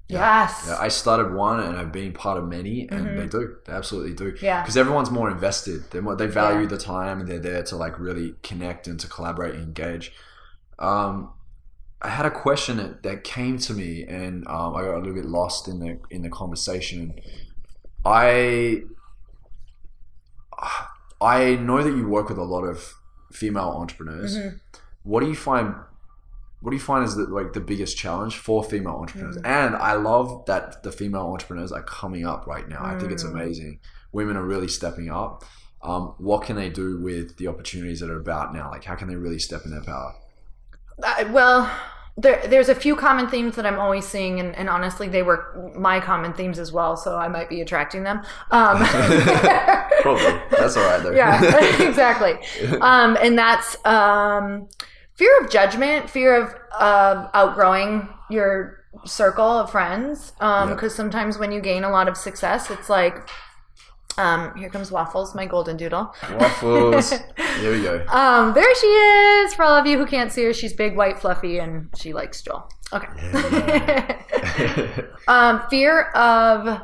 yes 0.07 0.63
Yeah, 0.67 0.77
I 0.79 0.87
started 0.87 1.33
one 1.33 1.59
and 1.59 1.75
I've 1.75 1.91
been 1.91 2.13
part 2.13 2.37
of 2.37 2.47
many, 2.47 2.87
and 2.89 3.19
they 3.19 3.27
do. 3.27 3.57
They 3.65 3.73
absolutely 3.73 4.13
do. 4.13 4.31
Mm-hmm. 4.31 4.45
Yeah. 4.45 4.61
Because 4.61 4.77
everyone's 4.77 5.11
more 5.11 5.29
invested. 5.29 5.91
They 5.91 5.99
more, 5.99 6.15
they 6.15 6.27
value 6.27 6.61
Yeah. 6.61 6.67
the 6.67 6.77
time, 6.77 7.19
and 7.19 7.27
they're 7.27 7.39
there 7.49 7.63
to 7.63 7.75
like 7.75 7.99
really 7.99 8.35
connect 8.41 8.87
and 8.87 8.97
to 9.01 9.07
collaborate 9.09 9.55
and 9.55 9.63
engage. 9.63 10.13
Um, 10.79 11.33
I 12.01 12.09
had 12.09 12.25
a 12.25 12.31
question 12.31 12.77
that, 12.77 13.01
that 13.03 13.23
came 13.23 13.57
to 13.59 13.73
me, 13.73 14.03
and 14.03 14.47
um, 14.47 14.75
I 14.75 14.83
got 14.83 14.95
a 14.95 14.99
little 14.99 15.15
bit 15.15 15.25
lost 15.25 15.67
in 15.67 15.79
the 15.79 15.99
in 16.09 16.21
the 16.21 16.29
conversation. 16.29 17.19
I 18.05 18.83
I 21.19 21.55
know 21.55 21.83
that 21.83 21.95
you 21.95 22.07
work 22.07 22.29
with 22.29 22.37
a 22.37 22.43
lot 22.43 22.63
of 22.63 22.93
female 23.31 23.69
entrepreneurs. 23.69 24.37
Mm-hmm. 24.37 24.57
What 25.03 25.21
do 25.21 25.27
you 25.27 25.35
find? 25.35 25.75
What 26.61 26.71
do 26.71 26.75
you 26.75 26.81
find 26.81 27.05
is 27.05 27.15
the, 27.15 27.23
like 27.23 27.53
the 27.53 27.59
biggest 27.61 27.97
challenge 27.97 28.37
for 28.37 28.63
female 28.63 28.95
entrepreneurs? 28.95 29.37
Mm. 29.37 29.45
And 29.45 29.75
I 29.75 29.93
love 29.93 30.45
that 30.47 30.81
the 30.83 30.91
female 30.91 31.27
entrepreneurs 31.27 31.71
are 31.71 31.83
coming 31.83 32.25
up 32.25 32.47
right 32.47 32.67
now. 32.67 32.83
I 32.83 32.97
think 32.97 33.11
it's 33.11 33.23
Mm. 33.23 33.31
amazing. 33.31 33.79
Women 34.11 34.35
are 34.37 34.43
really 34.43 34.67
stepping 34.67 35.09
up. 35.11 35.45
Um, 35.83 36.15
what 36.17 36.43
can 36.43 36.55
they 36.55 36.69
do 36.69 36.99
with 36.99 37.37
the 37.37 37.47
opportunities 37.47 37.99
that 37.99 38.09
are 38.09 38.19
about 38.19 38.53
now? 38.55 38.71
Like, 38.71 38.83
how 38.85 38.95
can 38.95 39.07
they 39.07 39.15
really 39.15 39.37
step 39.37 39.65
in 39.65 39.71
their 39.71 39.83
power? 39.83 40.15
Uh, 41.03 41.25
well, 41.31 41.71
there, 42.17 42.41
there's 42.47 42.69
a 42.69 42.75
few 42.75 42.95
common 42.95 43.27
themes 43.29 43.55
that 43.55 43.65
I'm 43.65 43.79
always 43.79 44.05
seeing, 44.07 44.39
and, 44.39 44.55
and 44.55 44.69
honestly, 44.69 45.07
they 45.07 45.21
were 45.23 45.71
my 45.75 45.99
common 45.99 46.33
themes 46.33 46.57
as 46.57 46.71
well, 46.71 46.97
so 46.97 47.15
I 47.17 47.27
might 47.27 47.49
be 47.49 47.61
attracting 47.61 48.03
them. 48.03 48.21
Um, 48.51 48.77
Probably. 50.01 50.41
That's 50.51 50.75
all 50.77 50.83
right 50.85 51.01
though. 51.03 51.11
yeah, 51.11 51.41
exactly. 51.87 52.33
Um, 52.81 53.17
and 53.21 53.37
that's 53.37 53.77
um, 53.85 54.67
fear 55.15 55.39
of 55.41 55.49
judgment, 55.49 56.09
fear 56.09 56.35
of 56.41 56.55
of 56.79 57.29
outgrowing 57.33 58.07
your 58.29 58.83
circle 59.05 59.45
of 59.59 59.71
friends. 59.71 60.31
Because 60.39 60.93
Yeah. 60.93 60.97
sometimes 60.97 61.37
when 61.37 61.51
you 61.51 61.61
gain 61.61 61.83
a 61.83 61.89
lot 61.89 62.07
of 62.07 62.17
success, 62.17 62.69
it's 62.71 62.89
like, 62.89 63.27
um, 64.17 64.55
here 64.57 64.69
comes 64.69 64.91
Waffles, 64.91 65.35
my 65.35 65.45
golden 65.45 65.77
doodle. 65.77 66.13
Waffles. 66.39 67.11
Here 67.59 67.71
we 67.71 67.83
go. 67.83 68.03
Um, 68.07 68.53
there 68.53 68.73
she 68.75 68.87
is. 68.87 69.53
For 69.53 69.63
all 69.63 69.75
of 69.75 69.85
you 69.85 69.97
who 69.97 70.05
can't 70.05 70.31
see 70.31 70.43
her, 70.43 70.53
she's 70.53 70.73
big, 70.73 70.95
white, 70.95 71.19
fluffy, 71.19 71.59
and 71.59 71.89
she 71.95 72.13
likes 72.13 72.41
Joel. 72.41 72.67
Okay. 72.93 73.07
um, 75.27 75.61
fear 75.69 76.09
of 76.11 76.81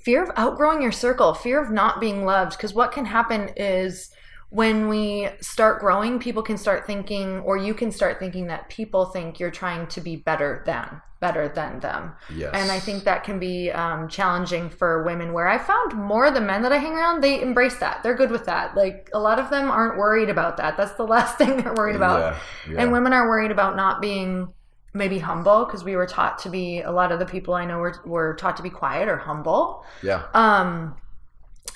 fear 0.00 0.22
of 0.22 0.30
outgrowing 0.36 0.82
your 0.82 0.92
circle, 0.92 1.32
fear 1.32 1.62
of 1.62 1.70
not 1.70 2.00
being 2.00 2.24
loved. 2.26 2.56
Because 2.58 2.74
what 2.74 2.92
can 2.92 3.06
happen 3.06 3.50
is 3.56 4.10
when 4.52 4.90
we 4.90 5.30
start 5.40 5.80
growing, 5.80 6.18
people 6.18 6.42
can 6.42 6.58
start 6.58 6.86
thinking, 6.86 7.38
or 7.38 7.56
you 7.56 7.72
can 7.72 7.90
start 7.90 8.18
thinking 8.18 8.48
that 8.48 8.68
people 8.68 9.06
think 9.06 9.40
you're 9.40 9.50
trying 9.50 9.86
to 9.86 9.98
be 10.02 10.14
better 10.14 10.62
than, 10.66 11.00
better 11.20 11.48
than 11.48 11.80
them. 11.80 12.12
Yes. 12.36 12.50
And 12.52 12.70
I 12.70 12.78
think 12.78 13.04
that 13.04 13.24
can 13.24 13.38
be 13.38 13.70
um, 13.70 14.08
challenging 14.08 14.68
for 14.68 15.04
women. 15.04 15.32
Where 15.32 15.48
I 15.48 15.56
found 15.56 15.94
more 15.94 16.26
of 16.26 16.34
the 16.34 16.42
men 16.42 16.60
that 16.64 16.72
I 16.72 16.76
hang 16.76 16.92
around, 16.92 17.22
they 17.22 17.40
embrace 17.40 17.78
that. 17.78 18.02
They're 18.02 18.14
good 18.14 18.30
with 18.30 18.44
that. 18.44 18.76
Like 18.76 19.08
a 19.14 19.18
lot 19.18 19.38
of 19.38 19.48
them 19.48 19.70
aren't 19.70 19.96
worried 19.96 20.28
about 20.28 20.58
that. 20.58 20.76
That's 20.76 20.92
the 20.92 21.06
last 21.06 21.38
thing 21.38 21.56
they're 21.56 21.72
worried 21.72 21.96
about. 21.96 22.20
Yeah, 22.68 22.72
yeah. 22.74 22.82
And 22.82 22.92
women 22.92 23.14
are 23.14 23.26
worried 23.26 23.52
about 23.52 23.74
not 23.74 24.02
being 24.02 24.52
maybe 24.92 25.18
humble 25.18 25.64
because 25.64 25.82
we 25.82 25.96
were 25.96 26.06
taught 26.06 26.38
to 26.40 26.50
be. 26.50 26.82
A 26.82 26.92
lot 26.92 27.10
of 27.10 27.18
the 27.18 27.24
people 27.24 27.54
I 27.54 27.64
know 27.64 27.78
were 27.78 28.02
were 28.04 28.34
taught 28.34 28.58
to 28.58 28.62
be 28.62 28.68
quiet 28.68 29.08
or 29.08 29.16
humble. 29.16 29.86
Yeah. 30.02 30.26
Um, 30.34 30.96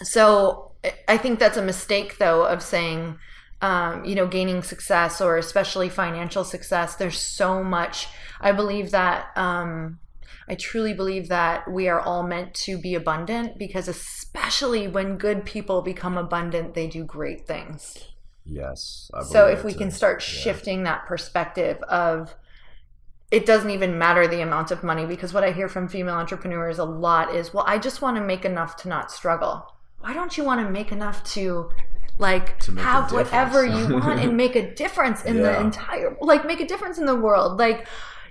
so 0.02 0.65
I- 1.08 1.16
think 1.18 1.38
that's 1.38 1.56
a 1.56 1.62
mistake, 1.62 2.18
though, 2.18 2.44
of 2.46 2.62
saying, 2.62 3.18
um, 3.62 4.04
you 4.04 4.14
know, 4.14 4.26
gaining 4.26 4.62
success 4.62 5.20
or 5.20 5.36
especially 5.38 5.88
financial 5.88 6.44
success. 6.44 6.96
There's 6.96 7.18
so 7.20 7.62
much. 7.62 8.08
I 8.40 8.52
believe 8.52 8.90
that. 8.90 9.36
Um, 9.36 9.98
I 10.48 10.54
truly 10.54 10.92
believe 10.94 11.28
that 11.28 11.68
we 11.68 11.88
are 11.88 12.00
all 12.00 12.22
meant 12.22 12.54
to 12.54 12.78
be 12.78 12.94
abundant 12.94 13.58
because, 13.58 13.88
especially 13.88 14.86
when 14.86 15.18
good 15.18 15.44
people 15.44 15.82
become 15.82 16.16
abundant, 16.16 16.74
they 16.74 16.86
do 16.86 17.04
great 17.04 17.46
things. 17.48 17.98
Yes. 18.44 19.10
I 19.12 19.22
So 19.24 19.46
if 19.46 19.64
we 19.64 19.72
that 19.72 19.78
can 19.78 19.88
too. 19.90 19.96
start 19.96 20.16
Yeah. 20.22 20.42
shifting 20.42 20.84
that 20.84 21.04
perspective 21.06 21.82
of 21.88 22.36
it 23.32 23.44
doesn't 23.44 23.70
even 23.70 23.98
matter 23.98 24.28
the 24.28 24.40
amount 24.40 24.70
of 24.70 24.84
money 24.84 25.04
because 25.04 25.34
what 25.34 25.42
I 25.42 25.50
hear 25.50 25.68
from 25.68 25.88
female 25.88 26.14
entrepreneurs 26.14 26.78
a 26.78 26.84
lot 26.84 27.34
is, 27.34 27.52
well, 27.52 27.64
I 27.66 27.78
just 27.78 28.00
want 28.00 28.16
to 28.16 28.22
make 28.22 28.44
enough 28.44 28.76
to 28.78 28.88
not 28.88 29.10
struggle. 29.10 29.74
Why 30.06 30.14
don't 30.14 30.38
you 30.38 30.44
want 30.44 30.64
to 30.64 30.70
make 30.70 30.92
enough 30.92 31.24
to 31.34 31.68
like 32.16 32.60
To 32.60 32.72
have 32.76 33.10
whatever 33.10 33.66
you 33.66 33.98
want 33.98 34.20
and 34.20 34.36
make 34.44 34.54
a 34.54 34.72
difference 34.72 35.24
in 35.24 35.42
the 35.42 35.60
entire 35.60 36.16
like 36.20 36.46
make 36.46 36.60
a 36.60 36.66
difference 36.66 36.98
in 36.98 37.06
the 37.06 37.16
world? 37.16 37.58
Like 37.58 37.88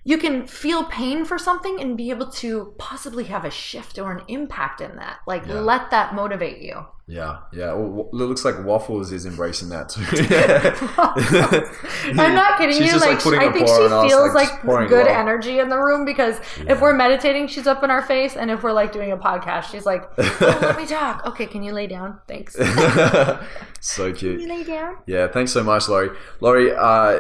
you 0.08 0.18
can 0.20 0.46
feel 0.48 0.84
pain 0.86 1.26
for 1.26 1.38
something 1.40 1.82
and 1.82 1.98
be 1.98 2.10
able 2.12 2.28
to 2.30 2.74
possibly 2.78 3.24
have 3.26 3.44
a 3.44 3.50
shift 3.52 3.98
or 4.00 4.12
an 4.12 4.22
impact 4.28 4.80
in 4.80 4.96
that. 4.98 5.18
Like 5.28 5.46
Yeah. 5.48 5.56
let 5.60 5.90
that 5.92 6.14
motivate 6.16 6.60
you. 6.62 6.86
Yeah, 7.08 7.40
yeah. 7.54 7.72
Well, 7.74 8.10
it 8.14 8.16
looks 8.16 8.44
like 8.46 8.64
Waffles 8.64 9.12
is 9.12 9.26
embracing 9.28 9.70
that 9.70 9.90
too. 9.90 10.02
I'm 12.20 12.34
not 12.34 12.58
kidding 12.58 12.76
She's 12.76 12.88
you. 12.88 12.92
just, 13.00 13.06
Like, 13.06 13.20
I 13.40 13.52
think 13.52 13.68
she 13.68 13.74
feels 13.76 14.10
just 14.10 14.36
like, 14.36 14.62
good 14.90 15.06
love. 15.06 15.08
energy 15.08 15.60
in 15.60 15.70
the 15.70 15.78
room 15.78 16.06
because 16.06 16.40
if 16.68 16.82
we're 16.82 16.94
meditating, 16.94 17.48
she's 17.48 17.68
up 17.68 17.84
in 17.84 17.92
our 17.92 18.02
face, 18.02 18.36
and 18.36 18.50
if 18.50 18.64
we're 18.64 18.72
like 18.74 18.92
doing 18.92 19.12
a 19.12 19.18
podcast, 19.18 19.66
she's 19.66 19.86
like, 19.86 20.10
oh, 20.18 20.38
"Let 20.62 20.78
me 20.78 20.86
talk." 20.88 21.26
Okay, 21.28 21.46
can 21.46 21.62
you 21.64 21.74
lay 21.74 21.88
down? 21.88 22.20
Thanks. 22.28 22.56
so 23.82 24.12
cute. 24.14 24.42
you 24.42 24.48
lay 24.48 24.64
down. 24.64 24.98
Yeah, 25.06 25.28
thanks 25.28 25.52
so 25.52 25.64
much, 25.64 25.88
Lori. 25.88 26.10
Lori, 26.40 26.72
uh, 26.76 27.20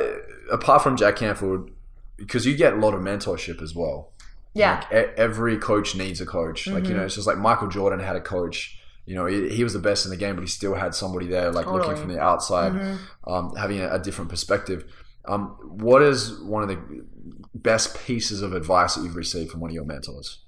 apart 0.51 0.81
from 0.81 0.97
Jack 0.97 1.17
Canfield, 1.17 1.69
because 2.17 2.45
you 2.45 2.55
get 2.55 2.73
a 2.73 2.77
lot 2.77 2.93
of 2.93 3.01
mentorship 3.01 3.61
as 3.61 3.73
well. 3.75 4.11
Yeah. 4.53 4.85
Like, 4.91 5.09
e- 5.09 5.13
every 5.17 5.57
coach 5.57 5.95
needs 5.95 6.21
a 6.21 6.25
coach. 6.25 6.67
Like, 6.67 6.83
Mm-hmm. 6.83 6.91
you 6.91 6.97
know, 6.97 7.05
it's 7.05 7.15
just 7.15 7.27
like 7.27 7.37
Michael 7.37 7.67
Jordan 7.67 7.99
had 7.99 8.15
a 8.15 8.21
coach. 8.21 8.79
You 9.05 9.15
know, 9.15 9.25
he, 9.25 9.49
he 9.49 9.63
was 9.63 9.73
the 9.73 9.79
best 9.79 10.05
in 10.05 10.11
the 10.11 10.17
game, 10.17 10.35
but 10.35 10.41
he 10.41 10.47
still 10.47 10.73
had 10.75 10.95
somebody 10.95 11.27
there, 11.27 11.51
like 11.51 11.67
looking 11.67 11.95
from 11.95 12.07
the 12.13 12.19
outside, 12.19 12.71
Mm-hmm. 12.73 13.29
um, 13.31 13.55
having 13.55 13.79
a, 13.81 13.91
a 13.93 13.99
different 13.99 14.29
perspective. 14.29 14.85
Um, 15.25 15.57
what 15.61 16.01
is 16.01 16.39
one 16.41 16.63
of 16.63 16.69
the 16.69 17.05
best 17.53 17.97
pieces 18.05 18.41
of 18.41 18.53
advice 18.53 18.95
that 18.95 19.03
you've 19.03 19.15
received 19.15 19.51
from 19.51 19.59
one 19.59 19.69
of 19.71 19.75
your 19.75 19.85
mentors? 19.85 20.39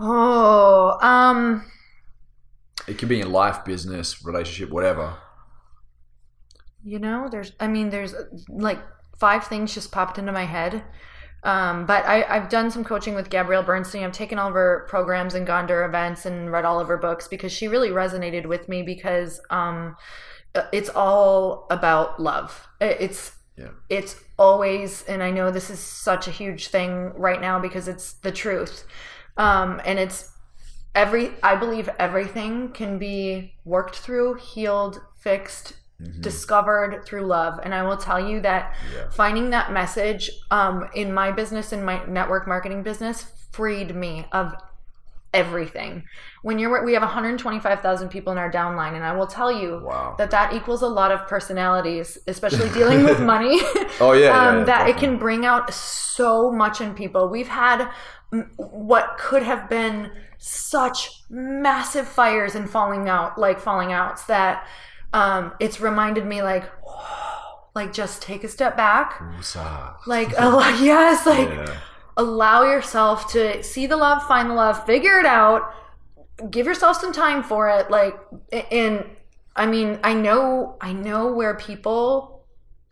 Oh, 0.00 0.98
um, 1.00 1.64
It 2.88 2.98
could 2.98 3.08
be 3.08 3.20
in 3.20 3.30
life, 3.30 3.64
business, 3.64 4.24
relationship, 4.24 4.70
whatever. 4.70 5.14
you 6.82 6.98
know, 6.98 7.28
there's. 7.30 7.52
I 7.60 7.66
mean, 7.68 7.90
there's 7.90 8.14
like 8.48 8.78
five 9.18 9.46
things 9.46 9.74
just 9.74 9.92
popped 9.92 10.18
into 10.18 10.32
my 10.32 10.44
head. 10.44 10.82
Um, 11.42 11.84
but 11.84 12.06
I, 12.06 12.24
I've 12.24 12.48
done 12.48 12.70
some 12.70 12.84
coaching 12.84 13.14
with 13.14 13.28
Gabrielle 13.28 13.62
Bernstein. 13.62 14.02
I've 14.02 14.12
taken 14.12 14.38
all 14.38 14.48
of 14.48 14.54
her 14.54 14.86
programs 14.88 15.34
and 15.34 15.46
gone 15.46 15.68
to 15.68 15.74
her 15.74 15.84
events 15.84 16.24
and 16.24 16.50
read 16.50 16.64
all 16.64 16.80
of 16.80 16.88
her 16.88 16.96
books 16.96 17.28
because 17.28 17.52
she 17.52 17.68
really 17.68 17.90
resonated 17.90 18.46
with 18.46 18.66
me 18.66 18.82
because 18.82 19.40
um, 19.50 19.94
uh, 20.54 20.62
it's 20.72 20.88
all 20.88 21.66
about 21.70 22.18
love. 22.18 22.66
It's 22.80 23.32
Yeah. 23.56 23.72
it's 23.88 24.16
always, 24.38 25.04
and 25.04 25.22
I 25.22 25.30
know 25.30 25.50
this 25.50 25.70
is 25.70 25.78
such 25.78 26.26
a 26.28 26.30
huge 26.30 26.68
thing 26.68 27.12
right 27.14 27.40
now 27.40 27.60
because 27.60 27.88
it's 27.88 28.14
the 28.14 28.32
truth, 28.32 28.86
um, 29.36 29.80
and 29.84 29.98
it's 29.98 30.32
every. 30.94 31.32
I 31.42 31.56
believe 31.56 31.88
everything 31.98 32.72
can 32.72 32.98
be 32.98 33.54
worked 33.64 33.96
through, 33.96 34.34
healed, 34.34 35.00
fixed, 35.20 35.74
discovered 36.20 37.04
through 37.06 37.24
love. 37.26 37.60
And 37.62 37.74
I 37.74 37.82
will 37.82 37.96
tell 37.96 38.20
you 38.20 38.40
that 38.40 38.74
Yeah. 38.94 39.08
finding 39.10 39.50
that 39.50 39.72
message 39.72 40.30
um, 40.50 40.88
in 40.94 41.12
my 41.12 41.30
business, 41.30 41.72
in 41.72 41.84
my 41.84 42.04
network 42.06 42.46
marketing 42.48 42.82
business, 42.82 43.26
freed 43.52 43.94
me 43.94 44.26
of 44.32 44.54
everything. 45.32 46.04
When 46.42 46.58
you're, 46.58 46.84
we 46.84 46.92
have 46.92 47.02
125,000 47.02 48.08
people 48.08 48.32
in 48.32 48.38
our 48.38 48.50
downline, 48.50 48.94
and 48.94 49.04
I 49.04 49.12
will 49.16 49.26
tell 49.26 49.50
you 49.50 49.80
Wow. 49.84 50.14
that 50.18 50.30
that 50.30 50.52
equals 50.52 50.82
a 50.82 50.86
lot 50.88 51.10
of 51.10 51.26
personalities, 51.26 52.18
especially 52.28 52.68
dealing 52.70 53.02
with 53.04 53.20
money. 53.34 53.58
Oh, 54.00 54.12
yeah, 54.12 54.28
yeah, 54.28 54.48
um, 54.48 54.58
yeah, 54.58 54.64
that 54.64 54.88
it 54.88 54.96
can 54.96 55.18
bring 55.18 55.44
out 55.44 55.72
so 55.74 56.52
much 56.52 56.80
in 56.80 56.94
people. 56.94 57.28
We've 57.28 57.48
had 57.48 57.90
what 58.56 59.16
could 59.18 59.42
have 59.42 59.68
been 59.68 60.10
such 60.38 61.22
massive 61.30 62.06
fires 62.06 62.54
and 62.54 62.68
falling 62.68 63.08
out, 63.08 63.38
like 63.38 63.58
falling 63.60 63.92
outs, 63.92 64.24
that 64.26 64.66
um, 65.14 65.52
it's 65.60 65.80
reminded 65.80 66.26
me, 66.26 66.42
like, 66.42 66.64
like 67.74 67.92
just 67.92 68.20
take 68.22 68.44
a 68.44 68.48
step 68.48 68.76
back, 68.76 69.22
like, 70.06 70.30
oh 70.38 70.60
yes, 70.82 71.24
like 71.26 71.48
Yeah. 71.48 71.76
allow 72.16 72.62
yourself 72.64 73.30
to 73.32 73.62
see 73.62 73.86
the 73.86 73.96
love, 73.96 74.22
find 74.26 74.50
the 74.50 74.54
love, 74.54 74.84
figure 74.86 75.18
it 75.18 75.26
out, 75.26 75.72
give 76.50 76.66
yourself 76.66 77.00
some 77.00 77.12
time 77.12 77.42
for 77.42 77.68
it. 77.68 77.90
Like, 77.90 78.14
and 78.70 79.04
I 79.56 79.66
mean, 79.66 80.00
I 80.02 80.14
know, 80.14 80.76
I 80.80 80.92
know 80.92 81.32
where 81.32 81.54
people 81.54 82.33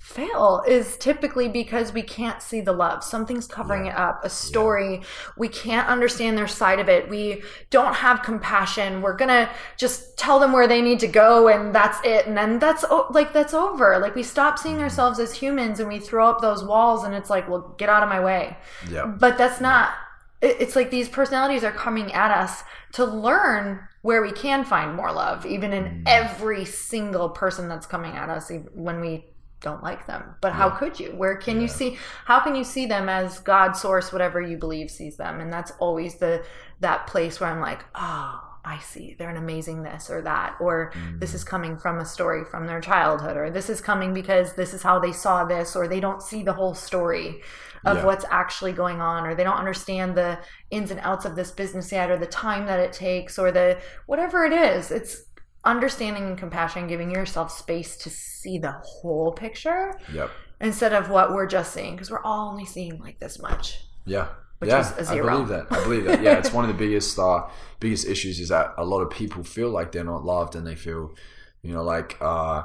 fail 0.03 0.63
is 0.67 0.97
typically 0.97 1.49
because 1.49 1.93
we 1.93 2.03
can't 2.03 2.43
see 2.43 2.61
the 2.61 2.73
love. 2.73 3.05
Something's 3.05 3.47
covering 3.47 3.87
it 3.87 3.97
up, 3.97 4.25
a 4.25 4.29
story. 4.29 5.01
We 5.37 5.49
can't 5.49 5.89
understand 5.89 6.37
their 6.37 6.49
side 6.49 6.81
of 6.81 6.89
it. 6.89 7.09
We 7.09 7.43
don't 7.71 7.95
have 7.95 8.23
compassion. 8.23 9.01
We're 9.01 9.17
going 9.17 9.29
to 9.29 9.49
just 9.77 10.19
tell 10.19 10.41
them 10.41 10.53
where 10.53 10.67
they 10.67 10.83
need 10.83 10.99
to 11.01 11.07
go 11.07 11.49
and 11.49 11.73
that's 11.75 11.99
it. 12.05 12.27
And 12.27 12.37
then 12.37 12.59
that's 12.59 12.85
like, 13.11 13.33
that's 13.33 13.55
over. 13.55 13.99
Like, 13.99 14.15
we 14.15 14.25
stop 14.25 14.59
seeing 14.59 14.75
mm-hmm. 14.75 14.85
ourselves 14.85 15.19
as 15.21 15.35
humans 15.35 15.79
and 15.79 15.89
we 15.89 15.99
throw 15.99 16.29
up 16.29 16.41
those 16.41 16.65
walls 16.65 17.05
and 17.05 17.15
it's 17.15 17.31
like, 17.31 17.49
well, 17.49 17.75
get 17.79 17.89
out 17.89 18.03
of 18.03 18.09
my 18.09 18.23
way. 18.23 18.57
Yeah. 18.91 19.07
But 19.07 19.39
that's 19.39 19.61
not. 19.61 19.93
it- 20.41 20.57
It's 20.61 20.77
like 20.77 20.91
these 20.91 21.09
personalities 21.09 21.65
are 21.65 21.73
coming 21.73 22.13
at 22.13 22.31
us 22.31 22.65
to 22.95 23.05
learn 23.05 23.87
where 24.03 24.21
we 24.21 24.33
can 24.33 24.65
find 24.65 24.97
more 24.97 25.13
love, 25.13 25.47
even 25.47 25.73
in 25.73 25.85
mm. 25.85 26.03
every 26.07 26.65
single 26.65 27.31
person 27.31 27.69
that's 27.69 27.87
coming 27.87 28.17
at 28.17 28.29
us 28.29 28.51
when 28.75 29.01
we 29.01 29.25
don't 29.63 29.83
like 29.83 30.07
them. 30.07 30.35
But 30.41 30.53
how 30.53 30.71
could 30.71 30.99
you? 31.01 31.11
Where 31.17 31.37
can 31.37 31.61
you 31.61 31.69
see? 31.69 31.97
How 32.25 32.41
can 32.41 32.55
you 32.55 32.65
see 32.65 32.87
them 32.87 33.09
as 33.09 33.39
God, 33.39 33.73
source, 33.73 34.13
whatever 34.13 34.41
you 34.41 34.59
believe 34.59 34.91
sees 34.91 35.17
them? 35.17 35.41
And 35.41 35.53
that's 35.53 35.73
always 35.79 36.17
the 36.17 36.45
that 36.81 37.07
place 37.07 37.41
where 37.41 37.51
I'm 37.51 37.61
like, 37.61 37.85
oh, 37.95 38.41
I 38.65 38.79
see. 38.79 39.17
They're 39.19 39.31
an 39.31 39.37
amazing 39.37 39.83
this 39.83 40.09
or 40.11 40.23
that, 40.23 40.57
or 40.61 40.93
this 41.19 41.33
mm. 41.33 41.35
is 41.35 41.45
coming 41.45 41.77
from 41.77 41.99
a 41.99 42.05
story 42.05 42.45
from 42.45 42.67
their 42.67 42.81
childhood, 42.81 43.37
or 43.37 43.51
this 43.51 43.69
is 43.69 43.81
coming 43.81 44.15
because 44.15 44.55
this 44.55 44.73
is 44.73 44.83
how 44.83 44.99
they 44.99 45.13
saw 45.13 45.45
this, 45.45 45.75
or 45.75 45.89
they 45.89 46.01
don't 46.01 46.23
see 46.23 46.43
the 46.43 46.53
whole 46.53 46.75
story 46.75 47.43
of 47.85 47.97
Yeah. 47.97 48.05
what's 48.05 48.25
actually 48.31 48.73
going 48.73 49.01
on, 49.01 49.27
or 49.27 49.35
they 49.35 49.43
don't 49.43 49.57
understand 49.57 50.17
the 50.17 50.39
ins 50.71 50.93
and 50.93 51.01
outs 51.01 51.25
of 51.25 51.35
this 51.35 51.51
business 51.51 51.91
yet, 51.91 52.11
or 52.11 52.17
the 52.17 52.27
time 52.27 52.67
that 52.67 52.79
it 52.79 52.93
takes, 52.93 53.39
or 53.39 53.51
the 53.51 53.79
whatever 54.07 54.45
it 54.45 54.53
is. 54.53 54.93
It's 54.93 55.25
understanding 55.65 56.25
and 56.25 56.39
compassion, 56.39 56.87
giving 56.87 57.11
yourself 57.11 57.51
space 57.51 57.97
to 57.99 58.11
see 58.11 58.59
the 58.59 58.73
whole 58.73 59.33
picture 59.33 59.99
Yep. 60.13 60.31
instead 60.61 60.93
of 60.93 61.09
what 61.09 61.33
we're 61.33 61.47
just 61.47 61.73
seeing, 61.73 61.95
because 61.95 62.11
we're 62.11 62.23
all 62.23 62.49
only 62.51 62.65
seeing 62.67 62.99
like 62.99 63.19
this 63.21 63.39
much. 63.41 63.85
Yeah. 64.05 64.29
Which 64.59 64.71
yeah, 64.71 64.97
is 65.01 65.11
a 65.11 65.15
I 65.15 65.21
believe 65.21 65.49
that. 65.49 65.67
I 65.73 65.83
believe 65.83 66.05
that. 66.05 66.23
Yeah, 66.23 66.39
it's 66.39 66.53
one 66.53 66.65
of 66.65 66.69
the 66.69 66.79
biggest 66.79 67.19
uh, 67.19 67.49
biggest 67.81 68.07
issues 68.07 68.39
is 68.39 68.51
that 68.51 68.75
a 68.79 68.85
lot 68.85 69.01
of 69.01 69.11
people 69.11 69.43
feel 69.43 69.71
like 69.71 69.91
they're 69.91 70.05
not 70.05 70.25
loved 70.25 70.55
and 70.55 70.65
they 70.65 70.77
feel, 70.77 71.15
you 71.63 71.73
know, 71.75 71.83
like 71.83 72.17
uh, 72.21 72.63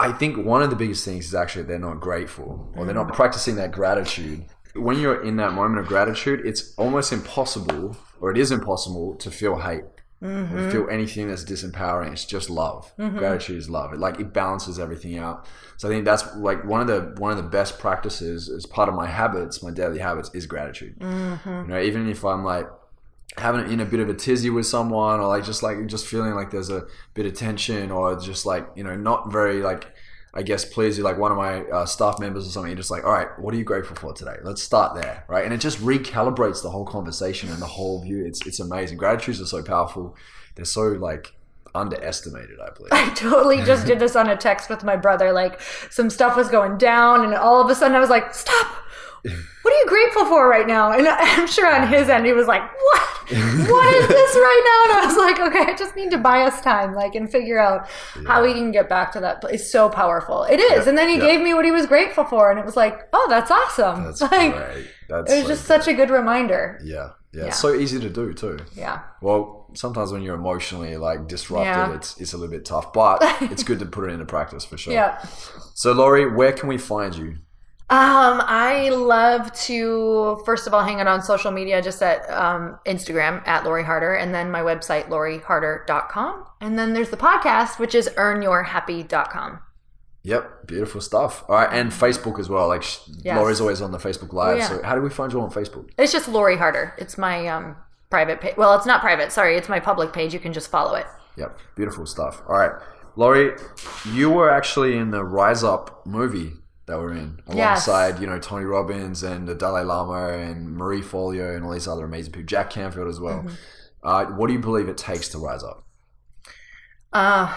I 0.00 0.10
think 0.12 0.44
one 0.44 0.60
of 0.60 0.70
the 0.70 0.76
biggest 0.76 1.04
things 1.04 1.26
is 1.26 1.36
actually 1.36 1.64
they're 1.64 1.78
not 1.78 2.00
grateful 2.00 2.72
or 2.76 2.84
they're 2.84 2.96
not 2.96 3.12
practicing 3.12 3.54
that 3.56 3.70
gratitude. 3.70 4.46
When 4.74 4.98
you're 4.98 5.22
in 5.22 5.36
that 5.36 5.52
moment 5.52 5.78
of 5.80 5.86
gratitude, 5.86 6.44
it's 6.44 6.74
almost 6.76 7.12
impossible, 7.12 7.96
or 8.20 8.32
it 8.32 8.36
is 8.38 8.50
impossible, 8.50 9.14
to 9.16 9.30
feel 9.30 9.60
hate. 9.60 9.84
Mm-hmm. 10.22 10.56
Or 10.56 10.70
feel 10.72 10.88
anything 10.90 11.28
that's 11.28 11.44
disempowering. 11.44 12.10
It's 12.10 12.24
just 12.24 12.50
love. 12.50 12.92
Gratitude 12.96 13.56
is 13.56 13.70
love. 13.70 13.92
It 13.92 14.00
like 14.00 14.18
it 14.18 14.32
balances 14.32 14.80
everything 14.80 15.16
out. 15.16 15.46
So 15.76 15.88
I 15.88 15.92
think 15.92 16.04
that's 16.04 16.34
like 16.34 16.64
one 16.64 16.80
of 16.80 16.88
the 16.88 17.14
one 17.20 17.30
of 17.30 17.36
the 17.36 17.48
best 17.48 17.78
practices 17.78 18.48
as 18.48 18.66
part 18.66 18.88
of 18.88 18.96
my 18.96 19.06
habits, 19.06 19.62
my 19.62 19.70
daily 19.70 20.00
habits, 20.00 20.28
is 20.34 20.44
gratitude. 20.46 20.98
Mm-hmm. 20.98 21.48
You 21.48 21.66
know, 21.68 21.80
even 21.80 22.08
if 22.08 22.24
I'm 22.24 22.44
like 22.44 22.66
having 23.36 23.70
in 23.70 23.78
a 23.78 23.84
bit 23.84 24.00
of 24.00 24.08
a 24.08 24.14
tizzy 24.14 24.50
with 24.50 24.66
someone, 24.66 25.20
or 25.20 25.28
like 25.28 25.44
just 25.44 25.62
like 25.62 25.86
just 25.86 26.08
feeling 26.08 26.34
like 26.34 26.50
there's 26.50 26.70
a 26.70 26.86
bit 27.14 27.24
of 27.24 27.34
tension, 27.34 27.92
or 27.92 28.18
just 28.18 28.44
like 28.44 28.66
you 28.74 28.82
know 28.82 28.96
not 28.96 29.30
very 29.30 29.62
like 29.62 29.86
I 30.34 30.42
guess 30.42 30.64
pleased 30.64 30.98
with 30.98 31.04
like 31.04 31.18
one 31.18 31.32
of 31.32 31.38
my 31.38 31.62
uh, 31.64 31.86
staff 31.86 32.18
members 32.18 32.46
or 32.46 32.50
something. 32.50 32.70
You're 32.70 32.76
just 32.76 32.90
like, 32.90 33.04
all 33.04 33.12
right, 33.12 33.28
what 33.38 33.54
are 33.54 33.56
you 33.56 33.64
grateful 33.64 33.96
for 33.96 34.12
today? 34.12 34.36
Let's 34.42 34.62
start 34.62 34.94
there, 34.94 35.24
right? 35.28 35.44
And 35.44 35.54
it 35.54 35.60
just 35.60 35.78
recalibrates 35.78 36.62
the 36.62 36.70
whole 36.70 36.84
conversation 36.84 37.50
and 37.50 37.60
the 37.60 37.66
whole 37.66 38.02
view. 38.02 38.24
It's 38.24 38.46
it's 38.46 38.60
amazing. 38.60 38.98
Gratitudes 38.98 39.40
are 39.40 39.46
so 39.46 39.62
powerful. 39.62 40.16
They're 40.54 40.64
so 40.64 40.88
like 40.88 41.34
underestimated, 41.74 42.58
I 42.60 42.70
believe. 42.70 42.92
I 42.92 43.12
totally 43.14 43.62
just 43.62 43.86
did 43.90 43.98
this 43.98 44.16
on 44.16 44.28
a 44.28 44.36
text 44.36 44.68
with 44.68 44.84
my 44.84 44.96
brother. 44.96 45.32
Like 45.32 45.60
some 45.90 46.10
stuff 46.10 46.36
was 46.36 46.48
going 46.48 46.78
down, 46.78 47.24
and 47.24 47.34
all 47.34 47.60
of 47.62 47.70
a 47.70 47.74
sudden 47.74 47.96
I 47.96 48.00
was 48.00 48.10
like, 48.10 48.34
"Stop! 48.34 48.66
What 49.62 49.74
are 49.74 49.78
you 49.78 49.86
grateful 49.86 50.24
for 50.26 50.48
right 50.48 50.66
now?" 50.66 50.92
And 50.92 51.06
I'm 51.08 51.46
sure 51.46 51.66
on 51.66 51.88
his 51.88 52.08
end 52.08 52.26
he 52.26 52.32
was 52.32 52.46
like, 52.46 52.62
"What? 52.62 53.02
What 53.30 53.94
is 53.94 54.08
this 54.08 54.34
right 54.36 54.62
now?" 54.64 54.94
And 54.94 55.02
I 55.02 55.06
was 55.06 55.16
like, 55.16 55.38
"Okay, 55.40 55.72
I 55.72 55.76
just 55.76 55.94
need 55.96 56.10
to 56.12 56.18
buy 56.18 56.42
us 56.42 56.60
time, 56.62 56.94
like, 56.94 57.14
and 57.14 57.30
figure 57.30 57.58
out 57.58 57.88
how 58.26 58.42
we 58.42 58.52
can 58.54 58.70
get 58.72 58.88
back 58.88 59.12
to 59.12 59.20
that 59.20 59.40
place." 59.40 59.60
It's 59.60 59.70
so 59.70 59.88
powerful. 59.88 60.44
It 60.44 60.60
is. 60.60 60.86
and 60.86 60.96
then 60.96 61.08
he 61.08 61.16
yeah. 61.16 61.26
gave 61.26 61.40
me 61.42 61.54
what 61.54 61.64
he 61.64 61.70
was 61.70 61.86
grateful 61.86 62.24
for, 62.24 62.50
and 62.50 62.58
it 62.58 62.64
was 62.64 62.76
like, 62.76 63.08
"Oh, 63.12 63.26
that's 63.28 63.50
awesome!" 63.50 64.04
That's 64.04 64.20
like, 64.32 64.54
great. 64.54 64.86
That's 65.08 65.32
it 65.32 65.36
was 65.36 65.42
so 65.44 65.48
just 65.48 65.64
such 65.66 65.88
a 65.88 65.94
good 65.94 66.10
reminder. 66.10 66.78
yeah, 66.82 66.94
yeah. 66.94 67.42
Yeah. 67.42 67.44
It's 67.48 67.58
so 67.60 67.74
easy 67.74 68.00
to 68.00 68.08
do 68.08 68.32
too. 68.32 68.58
Yeah. 68.74 69.00
Well, 69.20 69.70
sometimes 69.74 70.12
when 70.12 70.22
you're 70.22 70.34
emotionally 70.34 70.96
like 70.96 71.28
disrupted, 71.28 71.66
Yeah. 71.66 71.94
it's 71.94 72.18
it's 72.18 72.32
a 72.32 72.38
little 72.38 72.50
bit 72.50 72.64
tough, 72.64 72.92
but 72.94 73.18
it's 73.42 73.62
good 73.62 73.78
to 73.80 73.86
put 73.86 74.08
it 74.08 74.12
into 74.14 74.24
practice 74.24 74.64
for 74.64 74.78
sure. 74.78 74.94
Yeah. 74.94 75.18
So, 75.74 75.92
Lori, 75.92 76.24
where 76.34 76.52
can 76.52 76.68
we 76.70 76.78
find 76.78 77.14
you? 77.14 77.36
Um, 77.90 78.42
I 78.44 78.90
love 78.90 79.50
to 79.62 80.42
first 80.44 80.66
of 80.66 80.74
all 80.74 80.84
hang 80.84 81.00
out 81.00 81.06
on 81.06 81.22
social 81.22 81.50
media, 81.50 81.80
just 81.80 82.02
at 82.02 82.28
um, 82.30 82.78
Instagram 82.84 83.46
at 83.48 83.64
Lori 83.64 83.82
Harder, 83.82 84.14
and 84.14 84.34
then 84.34 84.50
my 84.50 84.60
website 84.60 85.08
loriharder.com, 85.08 86.44
and 86.60 86.78
then 86.78 86.92
there's 86.92 87.08
the 87.08 87.16
podcast, 87.16 87.78
which 87.78 87.94
is 87.94 88.10
earnyourhappy.com. 88.16 89.60
Yep, 90.22 90.66
beautiful 90.66 91.00
stuff. 91.00 91.44
All 91.48 91.56
right, 91.56 91.72
and 91.72 91.90
Facebook 91.90 92.38
as 92.38 92.50
well. 92.50 92.68
Like 92.68 92.84
Yes. 93.24 93.38
Lori's 93.38 93.60
always 93.60 93.80
on 93.80 93.92
the 93.92 93.98
Facebook 93.98 94.34
Live. 94.34 94.58
yeah. 94.58 94.68
So 94.68 94.82
how 94.82 94.94
do 94.94 95.00
we 95.00 95.08
find 95.08 95.32
you 95.32 95.40
on 95.40 95.50
Facebook? 95.50 95.88
It's 95.96 96.12
just 96.12 96.28
Lori 96.28 96.58
Harder. 96.58 96.94
It's 96.98 97.16
my 97.16 97.46
um, 97.46 97.74
private 98.10 98.42
page. 98.42 98.54
Well, 98.58 98.74
it's 98.76 98.84
not 98.84 99.00
private. 99.00 99.32
Sorry, 99.32 99.56
it's 99.56 99.70
my 99.70 99.80
public 99.80 100.12
page. 100.12 100.34
You 100.34 100.40
can 100.40 100.52
just 100.52 100.70
follow 100.70 100.94
it. 100.94 101.06
Yep, 101.36 101.58
beautiful 101.74 102.04
stuff. 102.04 102.42
All 102.48 102.56
right, 102.58 102.72
Lori, 103.16 103.52
you 104.12 104.28
were 104.28 104.50
actually 104.50 104.98
in 104.98 105.10
the 105.10 105.24
Rise 105.24 105.64
Up 105.64 106.04
movie 106.06 106.52
that 106.88 106.98
we're 106.98 107.12
in 107.12 107.40
Yes. 107.48 107.86
alongside 107.86 108.20
you 108.20 108.26
know 108.26 108.38
Tony 108.40 108.64
Robbins 108.64 109.22
and 109.22 109.46
the 109.46 109.54
Dalai 109.54 109.82
Lama 109.84 110.28
and 110.36 110.72
Marie 110.76 111.00
Forleo 111.02 111.54
and 111.54 111.64
all 111.64 111.72
these 111.72 111.86
other 111.86 112.04
amazing 112.04 112.32
people. 112.32 112.46
Jack 112.46 112.70
Canfield 112.70 113.06
as 113.08 113.20
well. 113.20 113.38
Mm-hmm. 113.44 113.54
Uh, 114.02 114.24
what 114.36 114.46
do 114.48 114.52
you 114.52 114.58
believe 114.58 114.88
it 114.88 114.96
takes 114.98 115.28
to 115.30 115.38
rise 115.38 115.62
up? 115.62 115.84
Uh, 117.12 117.54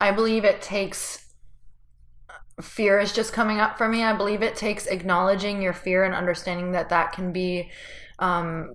I 0.00 0.10
believe 0.12 0.44
it 0.44 0.60
takes 0.62 1.24
fear 2.60 2.98
is 3.00 3.12
just 3.12 3.32
coming 3.32 3.58
up 3.58 3.76
for 3.78 3.88
me. 3.88 4.02
I 4.04 4.12
believe 4.14 4.42
it 4.42 4.54
takes 4.56 4.86
acknowledging 4.86 5.60
your 5.60 5.72
fear 5.72 6.04
and 6.04 6.14
understanding 6.14 6.72
that 6.72 6.88
that 6.90 7.12
can 7.12 7.32
be 7.32 7.70
um, 8.20 8.72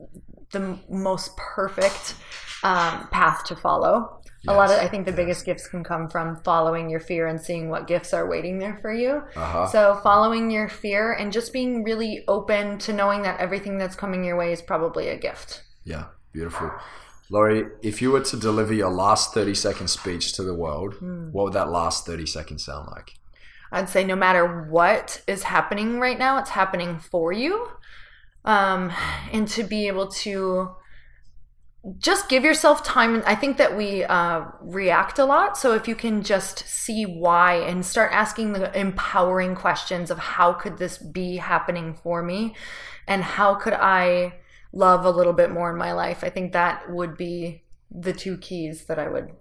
the 0.51 0.59
m- 0.59 0.79
most 0.89 1.35
perfect 1.37 2.15
um, 2.63 3.07
path 3.09 3.45
to 3.45 3.55
follow. 3.55 4.18
A 4.47 4.53
lot 4.53 4.71
of, 4.71 4.79
I 4.79 4.87
think 4.87 5.05
the 5.05 5.11
biggest 5.11 5.45
gifts 5.45 5.67
can 5.67 5.83
come 5.83 6.07
from 6.07 6.37
following 6.37 6.89
your 6.89 7.01
fear 7.01 7.27
and 7.27 7.41
seeing 7.41 7.69
what 7.69 7.87
gifts 7.87 8.13
are 8.13 8.27
waiting 8.29 8.57
there 8.57 8.77
for 8.81 8.93
you. 8.93 9.21
Uh-huh. 9.35 9.67
So, 9.67 9.99
following 10.01 10.49
your 10.49 10.69
fear 10.69 11.11
and 11.11 11.33
just 11.33 11.51
being 11.51 11.83
really 11.83 12.23
open 12.27 12.77
to 12.79 12.93
knowing 12.93 13.23
that 13.23 13.39
everything 13.39 13.77
that's 13.77 13.95
coming 13.97 14.23
your 14.23 14.37
way 14.37 14.53
is 14.53 14.61
probably 14.61 15.09
a 15.09 15.17
gift. 15.17 15.63
Yeah, 15.83 16.05
beautiful. 16.31 16.71
Lori, 17.29 17.65
if 17.83 18.01
you 18.01 18.11
were 18.11 18.21
to 18.21 18.37
deliver 18.37 18.73
your 18.73 18.89
last 18.89 19.33
30 19.33 19.53
second 19.55 19.87
speech 19.89 20.33
to 20.33 20.43
the 20.43 20.53
world, 20.55 20.95
Hmm. 20.95 21.31
what 21.31 21.43
would 21.45 21.53
that 21.53 21.69
last 21.69 22.05
30 22.05 22.25
seconds 22.25 22.63
sound 22.65 22.87
like? 22.91 23.11
I'd 23.71 23.89
say 23.89 24.03
no 24.03 24.15
matter 24.15 24.63
what 24.69 25.21
is 25.27 25.43
happening 25.43 25.99
right 25.99 26.17
now, 26.17 26.37
it's 26.39 26.49
happening 26.51 26.97
for 26.97 27.31
you. 27.31 27.67
Um, 28.45 28.91
and 29.31 29.47
to 29.49 29.63
be 29.63 29.87
able 29.87 30.07
to 30.07 30.71
just 31.97 32.27
give 32.29 32.43
yourself 32.43 32.83
time. 32.83 33.15
And 33.15 33.23
I 33.23 33.35
think 33.35 33.57
that 33.57 33.75
we 33.75 34.03
uh, 34.03 34.45
react 34.61 35.19
a 35.19 35.25
lot. 35.25 35.57
So 35.57 35.73
if 35.73 35.87
you 35.87 35.95
can 35.95 36.23
just 36.23 36.59
see 36.67 37.05
why 37.05 37.55
and 37.55 37.85
start 37.85 38.11
asking 38.11 38.53
the 38.53 38.77
empowering 38.77 39.55
questions 39.55 40.11
of 40.11 40.17
how 40.19 40.53
could 40.53 40.77
this 40.77 40.97
be 40.97 41.37
happening 41.37 41.93
for 41.93 42.21
me 42.21 42.55
and 43.07 43.23
how 43.23 43.55
could 43.55 43.73
I 43.73 44.35
love 44.71 45.05
a 45.05 45.11
little 45.11 45.33
bit 45.33 45.51
more 45.51 45.71
in 45.71 45.77
my 45.77 45.93
life, 45.93 46.23
I 46.23 46.29
think 46.29 46.51
that 46.51 46.89
would 46.91 47.17
be 47.17 47.63
the 47.89 48.13
two 48.13 48.37
keys 48.37 48.85
that 48.85 48.99
I 48.99 49.07
would 49.07 49.31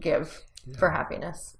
give 0.00 0.42
for 0.78 0.90
happiness. 0.90 1.56